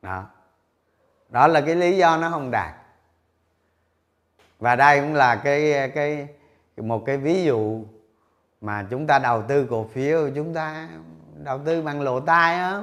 đó. 0.02 0.26
Đó 1.30 1.48
là 1.48 1.62
cái 1.62 1.76
lý 1.76 1.98
do 1.98 2.18
nó 2.18 2.30
không 2.30 2.52
đạt. 2.52 2.76
Và 4.60 4.76
đây 4.76 5.00
cũng 5.00 5.14
là 5.14 5.36
cái 5.36 5.92
cái, 5.96 6.28
một 6.78 7.04
cái 7.06 7.18
ví 7.18 7.44
dụ 7.44 7.86
mà 8.62 8.88
chúng 8.90 9.08
ta 9.08 9.20
đầu 9.20 9.44
tư 9.48 9.68
cổ 9.70 9.88
phiếu, 9.94 10.30
chúng 10.36 10.54
ta 10.54 10.90
đầu 11.44 11.60
tư 11.66 11.82
bằng 11.82 12.02
lộ 12.02 12.20
tai 12.20 12.56
á. 12.56 12.82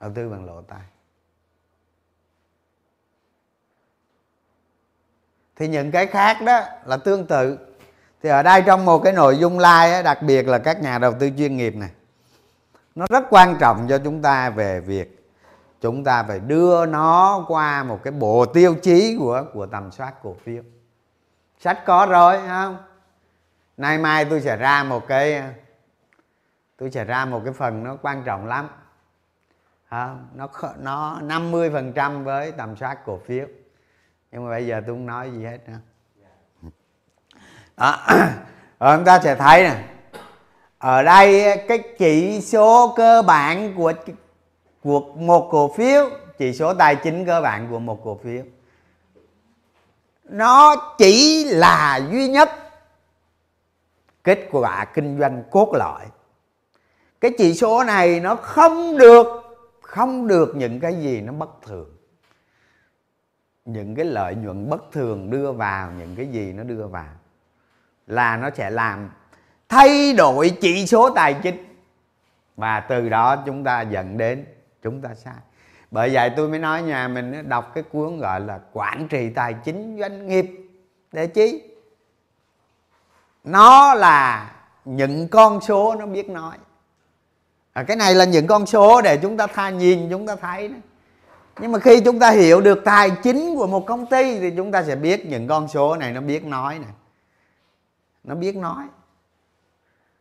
Đầu 0.00 0.10
tư 0.14 0.28
bằng 0.28 0.44
lộ 0.44 0.62
tai. 0.62 0.82
Thì 5.56 5.68
những 5.68 5.90
cái 5.90 6.06
khác 6.06 6.42
đó 6.42 6.60
là 6.84 6.96
tương 6.96 7.26
tự. 7.26 7.58
Thì 8.22 8.28
ở 8.28 8.42
đây 8.42 8.62
trong 8.66 8.84
một 8.84 8.98
cái 8.98 9.12
nội 9.12 9.38
dung 9.38 9.58
like 9.58 9.92
ấy, 9.92 10.02
đặc 10.02 10.22
biệt 10.22 10.48
là 10.48 10.58
các 10.58 10.82
nhà 10.82 10.98
đầu 10.98 11.12
tư 11.20 11.30
chuyên 11.38 11.56
nghiệp 11.56 11.74
này 11.76 11.90
nó 12.94 13.06
rất 13.10 13.24
quan 13.30 13.56
trọng 13.60 13.86
cho 13.88 13.98
chúng 13.98 14.22
ta 14.22 14.50
về 14.50 14.80
việc 14.80 15.30
chúng 15.80 16.04
ta 16.04 16.22
phải 16.22 16.40
đưa 16.40 16.86
nó 16.86 17.44
qua 17.48 17.84
một 17.84 18.00
cái 18.04 18.12
bộ 18.12 18.46
tiêu 18.46 18.74
chí 18.82 19.16
của 19.18 19.44
của 19.52 19.66
tầm 19.66 19.90
soát 19.90 20.14
cổ 20.22 20.36
phiếu. 20.44 20.62
Sách 21.60 21.84
có 21.86 22.06
rồi 22.10 22.38
không? 22.48 22.76
Nay 23.76 23.98
mai 23.98 24.24
tôi 24.24 24.40
sẽ 24.40 24.56
ra 24.56 24.84
một 24.84 25.06
cái 25.08 25.42
tôi 26.78 26.90
sẽ 26.90 27.04
ra 27.04 27.24
một 27.24 27.40
cái 27.44 27.52
phần 27.52 27.84
nó 27.84 27.96
quan 28.02 28.22
trọng 28.24 28.46
lắm. 28.46 28.68
À, 29.88 30.14
nó 30.34 30.48
nó 30.78 31.20
50 31.22 31.70
phần 31.70 31.92
trăm 31.92 32.24
với 32.24 32.52
tầm 32.52 32.76
soát 32.76 32.98
cổ 33.06 33.20
phiếu. 33.26 33.46
Nhưng 34.32 34.44
mà 34.44 34.50
bây 34.50 34.66
giờ 34.66 34.80
tôi 34.86 34.94
không 34.94 35.06
nói 35.06 35.30
gì 35.30 35.44
hết 35.44 35.58
nữa. 35.68 35.78
À, 37.76 38.06
Rồi 38.08 38.28
ờ, 38.78 38.96
chúng 38.96 39.04
ta 39.04 39.20
sẽ 39.20 39.34
thấy 39.34 39.62
nè. 39.62 39.84
Ở 40.78 41.02
đây 41.02 41.56
cái 41.68 41.78
chỉ 41.98 42.40
số 42.40 42.94
cơ 42.96 43.22
bản 43.22 43.74
của 43.76 43.92
của 44.82 45.00
một 45.14 45.48
cổ 45.50 45.72
phiếu 45.72 46.10
chỉ 46.38 46.52
số 46.52 46.74
tài 46.74 46.96
chính 46.96 47.26
cơ 47.26 47.40
bản 47.40 47.68
của 47.70 47.78
một 47.78 48.00
cổ 48.04 48.20
phiếu 48.24 48.42
nó 50.24 50.76
chỉ 50.98 51.44
là 51.44 52.00
duy 52.10 52.28
nhất 52.28 52.50
kết 54.24 54.48
quả 54.52 54.84
kinh 54.84 55.18
doanh 55.18 55.42
cốt 55.50 55.72
lõi 55.72 56.06
cái 57.20 57.30
chỉ 57.38 57.54
số 57.54 57.84
này 57.84 58.20
nó 58.20 58.36
không 58.36 58.98
được 58.98 59.26
không 59.82 60.26
được 60.26 60.56
những 60.56 60.80
cái 60.80 60.94
gì 60.94 61.20
nó 61.20 61.32
bất 61.32 61.62
thường. 61.62 61.90
Những 63.64 63.94
cái 63.94 64.04
lợi 64.04 64.34
nhuận 64.34 64.70
bất 64.70 64.92
thường 64.92 65.30
đưa 65.30 65.52
vào, 65.52 65.90
những 65.98 66.14
cái 66.16 66.26
gì 66.26 66.52
nó 66.52 66.62
đưa 66.62 66.86
vào 66.86 67.14
là 68.06 68.36
nó 68.36 68.50
sẽ 68.54 68.70
làm 68.70 69.10
thay 69.68 70.12
đổi 70.12 70.50
chỉ 70.60 70.86
số 70.86 71.10
tài 71.10 71.34
chính. 71.34 71.64
Và 72.56 72.80
từ 72.80 73.08
đó 73.08 73.36
chúng 73.46 73.64
ta 73.64 73.80
dẫn 73.80 74.18
đến 74.18 74.44
chúng 74.82 75.00
ta 75.00 75.14
sai. 75.14 75.34
Bởi 75.90 76.10
vậy 76.12 76.30
tôi 76.36 76.48
mới 76.48 76.58
nói 76.58 76.82
nhà 76.82 77.08
mình 77.08 77.48
đọc 77.48 77.70
cái 77.74 77.82
cuốn 77.82 78.18
gọi 78.18 78.40
là 78.40 78.60
quản 78.72 79.08
trị 79.08 79.30
tài 79.34 79.54
chính 79.64 79.96
doanh 80.00 80.26
nghiệp. 80.26 80.46
Để 81.12 81.26
chí 81.26 81.62
nó 83.44 83.94
là 83.94 84.52
những 84.84 85.28
con 85.28 85.60
số 85.60 85.94
nó 85.94 86.06
biết 86.06 86.30
nói 86.30 86.56
à, 87.78 87.82
cái 87.82 87.96
này 87.96 88.14
là 88.14 88.24
những 88.24 88.46
con 88.46 88.66
số 88.66 89.02
để 89.02 89.16
chúng 89.16 89.36
ta 89.36 89.46
tha 89.46 89.70
nhìn 89.70 90.10
chúng 90.10 90.26
ta 90.26 90.36
thấy 90.36 90.68
đó. 90.68 90.76
nhưng 91.60 91.72
mà 91.72 91.78
khi 91.78 92.00
chúng 92.00 92.18
ta 92.18 92.30
hiểu 92.30 92.60
được 92.60 92.82
tài 92.84 93.10
chính 93.10 93.56
của 93.56 93.66
một 93.66 93.86
công 93.86 94.06
ty 94.06 94.40
thì 94.40 94.52
chúng 94.56 94.72
ta 94.72 94.82
sẽ 94.82 94.96
biết 94.96 95.26
những 95.26 95.48
con 95.48 95.68
số 95.68 95.96
này 95.96 96.12
nó 96.12 96.20
biết 96.20 96.44
nói 96.44 96.78
này 96.78 96.90
nó 98.24 98.34
biết 98.34 98.56
nói. 98.56 98.84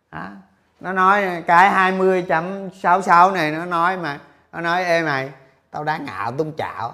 À, 0.09 0.31
nó 0.79 0.93
nói 0.93 1.43
cái 1.47 1.91
20.66 1.91 3.33
này 3.33 3.51
nó 3.51 3.65
nói 3.65 3.97
mà 3.97 4.19
nó 4.51 4.61
nói 4.61 4.83
ê 4.83 5.01
mày 5.01 5.29
tao 5.71 5.83
đáng 5.83 6.05
ngạo 6.05 6.31
tung 6.31 6.53
chảo. 6.57 6.93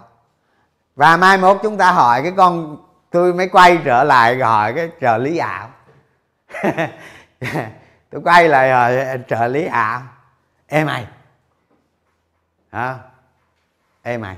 Và 0.95 1.17
mai 1.17 1.37
mốt 1.37 1.57
chúng 1.63 1.77
ta 1.77 1.91
hỏi 1.91 2.21
cái 2.21 2.33
con 2.37 2.77
tôi 3.11 3.33
mới 3.33 3.49
quay 3.49 3.79
trở 3.85 4.03
lại 4.03 4.39
hỏi 4.39 4.73
cái 4.73 4.89
trợ 5.01 5.17
lý 5.17 5.37
ảo. 5.37 5.69
Tôi 8.11 8.21
quay 8.23 8.49
lại 8.49 8.69
rồi 8.69 9.19
trợ 9.27 9.47
lý 9.47 9.65
ảo 9.65 10.01
ê 10.67 10.83
mày. 10.83 11.07
Hả? 12.71 12.99
Ê 14.01 14.17
mày, 14.17 14.37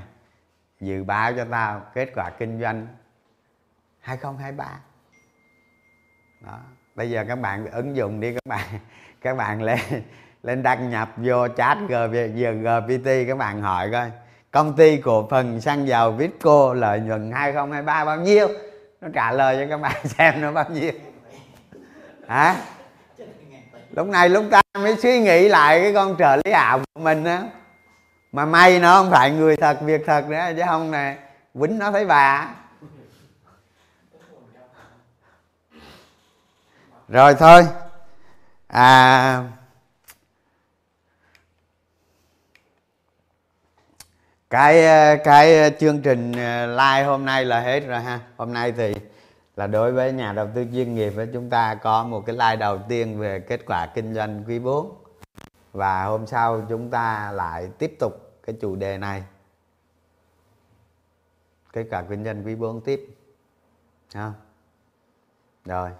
dự 0.80 1.04
báo 1.04 1.32
cho 1.36 1.46
tao 1.50 1.82
kết 1.94 2.08
quả 2.14 2.30
kinh 2.38 2.60
doanh 2.60 2.86
2023 4.00 4.80
đó, 6.40 6.58
bây 6.94 7.10
giờ 7.10 7.24
các 7.28 7.36
bạn 7.36 7.70
ứng 7.70 7.96
dụng 7.96 8.20
đi 8.20 8.32
các 8.32 8.46
bạn. 8.48 8.66
Các 9.20 9.36
bạn 9.36 9.62
lên 9.62 9.78
lên 10.42 10.62
đăng 10.62 10.90
nhập 10.90 11.10
vô 11.16 11.48
chat 11.48 11.78
gpt 11.88 13.08
các 13.28 13.38
bạn 13.38 13.62
hỏi 13.62 13.88
coi. 13.92 14.10
Công 14.50 14.76
ty 14.76 14.96
cổ 14.96 15.28
phần 15.30 15.60
xăng 15.60 15.88
dầu 15.88 16.12
Vitco 16.12 16.74
lợi 16.74 17.00
nhuận 17.00 17.32
2023 17.32 18.04
bao 18.04 18.16
nhiêu? 18.16 18.48
Nó 19.00 19.08
trả 19.14 19.32
lời 19.32 19.56
cho 19.60 19.70
các 19.70 19.80
bạn 19.80 19.96
xem 20.06 20.40
nó 20.40 20.52
bao 20.52 20.70
nhiêu. 20.70 20.92
Hả? 22.28 22.56
Lúc 23.96 24.06
này 24.06 24.28
lúc 24.28 24.44
ta 24.50 24.62
mới 24.74 24.96
suy 24.96 25.20
nghĩ 25.20 25.48
lại 25.48 25.80
cái 25.80 25.94
con 25.94 26.16
trợ 26.18 26.36
lý 26.44 26.52
ảo 26.52 26.78
của 26.78 27.00
mình 27.00 27.24
á. 27.24 27.42
Mà 28.32 28.44
may 28.44 28.78
nó 28.78 28.96
không 28.96 29.10
phải 29.10 29.30
người 29.30 29.56
thật, 29.56 29.78
việc 29.80 30.02
thật 30.06 30.24
nữa, 30.28 30.40
chứ 30.56 30.62
không 30.66 30.90
nè 30.90 31.16
quýnh 31.60 31.78
nó 31.78 31.90
thấy 31.90 32.04
bà. 32.04 32.48
Rồi 37.08 37.34
thôi. 37.34 37.66
À 38.68 39.42
cái 44.50 44.84
cái 45.24 45.72
chương 45.80 46.02
trình 46.02 46.32
à, 46.32 46.66
live 46.66 47.04
hôm 47.04 47.24
nay 47.24 47.44
là 47.44 47.60
hết 47.60 47.80
rồi 47.80 48.00
ha. 48.00 48.20
Hôm 48.36 48.52
nay 48.52 48.72
thì 48.76 48.94
là 49.56 49.66
đối 49.66 49.92
với 49.92 50.12
nhà 50.12 50.32
đầu 50.32 50.48
tư 50.54 50.66
chuyên 50.72 50.94
nghiệp 50.94 51.10
với 51.10 51.28
chúng 51.32 51.50
ta 51.50 51.74
có 51.74 52.04
một 52.04 52.26
cái 52.26 52.36
live 52.36 52.56
đầu 52.56 52.78
tiên 52.88 53.18
về 53.18 53.40
kết 53.40 53.60
quả 53.66 53.86
kinh 53.94 54.14
doanh 54.14 54.44
quý 54.46 54.58
4 54.58 54.94
và 55.72 56.04
hôm 56.04 56.26
sau 56.26 56.66
chúng 56.68 56.90
ta 56.90 57.32
lại 57.32 57.70
tiếp 57.78 57.96
tục 58.00 58.12
cái 58.42 58.56
chủ 58.60 58.76
đề 58.76 58.98
này. 58.98 59.24
Kết 61.72 61.86
quả 61.90 62.02
kinh 62.02 62.24
doanh 62.24 62.46
quý 62.46 62.54
4 62.54 62.80
tiếp. 62.80 63.16
Ha 64.14 64.32
rồi, 65.64 65.90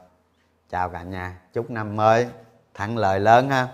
chào 0.71 0.89
cả 0.89 1.03
nhà. 1.03 1.41
Chúc 1.53 1.71
năm 1.71 1.97
mới 1.97 2.29
thắng 2.75 2.99
lợi 2.99 3.21
lớn 3.21 3.51
ha. 3.51 3.69